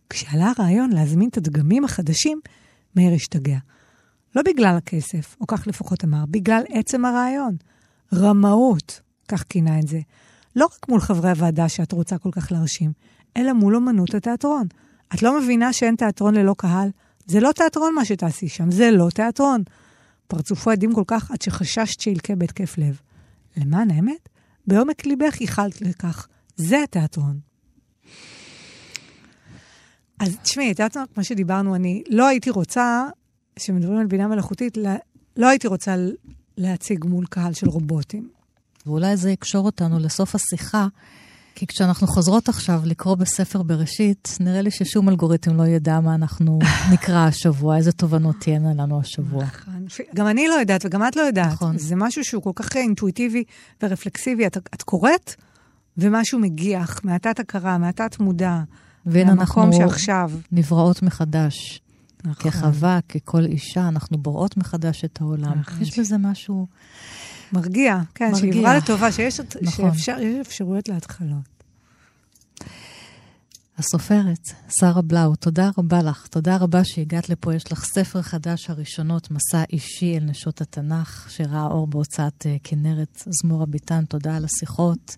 כשעלה 0.09 0.51
הרעיון 0.57 0.89
להזמין 0.89 1.29
את 1.29 1.38
הדגמים 1.38 1.86
החדשים, 1.86 2.39
מאיר 2.95 3.13
השתגע. 3.13 3.57
לא 4.36 4.41
בגלל 4.45 4.77
הכסף, 4.77 5.36
או 5.41 5.47
כך 5.47 5.67
לפחות 5.67 6.03
אמר, 6.03 6.23
בגלל 6.29 6.63
עצם 6.69 7.05
הרעיון. 7.05 7.55
רמאות, 8.13 9.01
כך 9.27 9.43
כינה 9.49 9.79
את 9.79 9.88
זה. 9.88 9.99
לא 10.55 10.65
רק 10.65 10.89
מול 10.89 10.99
חברי 10.99 11.29
הוועדה 11.29 11.69
שאת 11.69 11.91
רוצה 11.91 12.17
כל 12.17 12.29
כך 12.31 12.51
להרשים, 12.51 12.91
אלא 13.38 13.53
מול 13.53 13.75
אמנות 13.75 14.13
התיאטרון. 14.13 14.67
את 15.13 15.23
לא 15.23 15.41
מבינה 15.41 15.73
שאין 15.73 15.95
תיאטרון 15.95 16.36
ללא 16.36 16.55
קהל? 16.57 16.89
זה 17.25 17.39
לא 17.39 17.51
תיאטרון 17.51 17.95
מה 17.95 18.05
שתעשי 18.05 18.47
שם, 18.47 18.71
זה 18.71 18.91
לא 18.91 19.09
תיאטרון. 19.09 19.63
פרצופו 20.28 20.71
עדים 20.71 20.93
כל 20.93 21.03
כך 21.07 21.32
עד 21.32 21.41
שחששת 21.41 21.99
שילקה 21.99 22.36
בהתקף 22.36 22.78
לב. 22.78 23.01
למען 23.57 23.91
האמת, 23.91 24.30
בעומק 24.67 25.05
ליבך 25.05 25.41
ייחלת 25.41 25.82
לכך. 25.82 26.28
זה 26.55 26.84
התיאטרון. 26.84 27.39
אז 30.19 30.38
תשמעי, 30.43 30.71
את 30.71 30.80
יודעת 30.80 31.17
מה 31.17 31.24
שדיברנו, 31.24 31.76
אני 31.76 32.03
לא 32.09 32.28
הייתי 32.28 32.49
רוצה, 32.49 33.07
כשמדברים 33.55 33.99
על 33.99 34.07
בינה 34.07 34.28
מלאכותית, 34.28 34.78
לא 35.38 35.49
הייתי 35.49 35.67
רוצה 35.67 35.95
להציג 36.57 37.05
מול 37.05 37.26
קהל 37.26 37.53
של 37.53 37.69
רובוטים. 37.69 38.30
ואולי 38.86 39.17
זה 39.17 39.32
יקשור 39.32 39.65
אותנו 39.65 39.99
לסוף 39.99 40.36
השיחה, 40.36 40.88
כי 41.55 41.67
כשאנחנו 41.67 42.07
חוזרות 42.07 42.49
עכשיו 42.49 42.81
לקרוא 42.85 43.15
בספר 43.15 43.63
בראשית, 43.63 44.37
נראה 44.39 44.61
לי 44.61 44.71
ששום 44.71 45.09
אלגוריתם 45.09 45.57
לא 45.57 45.67
ידע 45.67 45.99
מה 45.99 46.15
אנחנו 46.15 46.59
נקרא 46.93 47.27
השבוע, 47.27 47.77
איזה 47.77 47.91
תובנות 47.91 48.35
תהיינה 48.39 48.73
לנו 48.73 48.99
השבוע. 48.99 49.43
נכון. 49.43 49.85
גם 50.15 50.27
אני 50.27 50.47
לא 50.47 50.53
יודעת 50.53 50.85
וגם 50.85 51.07
את 51.07 51.15
לא 51.15 51.21
יודעת. 51.21 51.51
נכון. 51.51 51.77
זה 51.77 51.95
משהו 51.95 52.23
שהוא 52.23 52.43
כל 52.43 52.51
כך 52.55 52.75
אינטואיטיבי 52.75 53.43
ורפלקסיבי. 53.83 54.47
את, 54.47 54.57
את 54.57 54.81
קוראת, 54.83 55.35
ומשהו 55.97 56.39
מגיח 56.39 56.99
מהתת 57.03 57.39
הכרה, 57.39 57.77
מהתת 57.77 58.19
מודע, 58.19 58.59
מהמקום 59.05 59.73
שעכשיו. 59.73 60.31
נבראות 60.51 61.01
מחדש. 61.01 61.81
נכון. 62.25 62.51
כחווה, 62.51 62.99
ככל 63.09 63.45
אישה, 63.45 63.87
אנחנו 63.87 64.17
בוראות 64.17 64.57
מחדש 64.57 65.05
את 65.05 65.21
העולם. 65.21 65.59
נכון. 65.59 65.81
יש 65.81 65.99
בזה 65.99 66.17
משהו... 66.17 66.67
מרגיע, 67.53 67.99
כן, 68.15 68.31
מרגיע. 68.31 68.53
שעברה 68.53 68.77
לטובה, 68.77 69.11
שיש 69.11 69.39
נכון. 69.61 69.91
שאפשר, 69.91 70.17
אפשרויות 70.41 70.89
להתחלות. 70.89 71.53
הסופרת, 73.77 74.49
שרה 74.79 75.01
בלאו, 75.01 75.35
תודה 75.35 75.69
רבה 75.77 76.01
לך. 76.01 76.27
תודה 76.27 76.57
רבה 76.57 76.83
שהגעת 76.83 77.29
לפה. 77.29 77.55
יש 77.55 77.71
לך 77.71 77.85
ספר 77.85 78.21
חדש, 78.21 78.69
הראשונות, 78.69 79.31
מסע 79.31 79.63
אישי 79.73 80.17
אל 80.17 80.23
נשות 80.23 80.61
התנ"ך, 80.61 81.27
שראה 81.29 81.65
אור 81.65 81.87
בהוצאת 81.87 82.41
uh, 82.41 82.59
כנרת 82.63 83.23
זמורה 83.41 83.65
ביטן. 83.65 84.05
תודה 84.05 84.35
על 84.35 84.45
השיחות, 84.45 85.15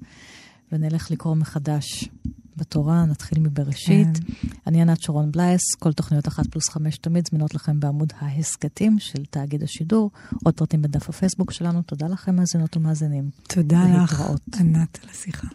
ונלך 0.71 1.11
לקרוא 1.11 1.36
מחדש 1.36 2.09
בתורה, 2.58 3.06
נתחיל 3.06 3.39
מבראשית. 3.39 4.18
כן. 4.18 4.47
אני 4.68 4.82
ענת 4.82 5.01
שרון 5.01 5.32
בלייס, 5.32 5.62
כל 5.80 5.93
תוכניות 5.93 6.28
אחת 6.28 6.47
פלוס 6.47 6.70
חמש 6.70 6.97
תמיד 6.97 7.28
זמינות 7.28 7.56
לכם 7.56 7.80
בעמוד 7.80 8.14
ההסכתים 8.20 8.99
של 8.99 9.26
תאגיד 9.26 9.64
השידור, 9.64 10.12
עוד 10.43 10.53
פרטים 10.53 10.82
בדף 10.82 11.10
הפייסבוק 11.10 11.51
שלנו. 11.51 11.82
תודה 11.82 12.08
לכם, 12.08 12.36
מאזינות 12.36 12.78
ומאזינים. 12.78 13.30
תודה 13.47 13.86
לך, 14.03 14.24
ענת, 14.60 14.99
על 15.03 15.10
השיחה. 15.10 15.47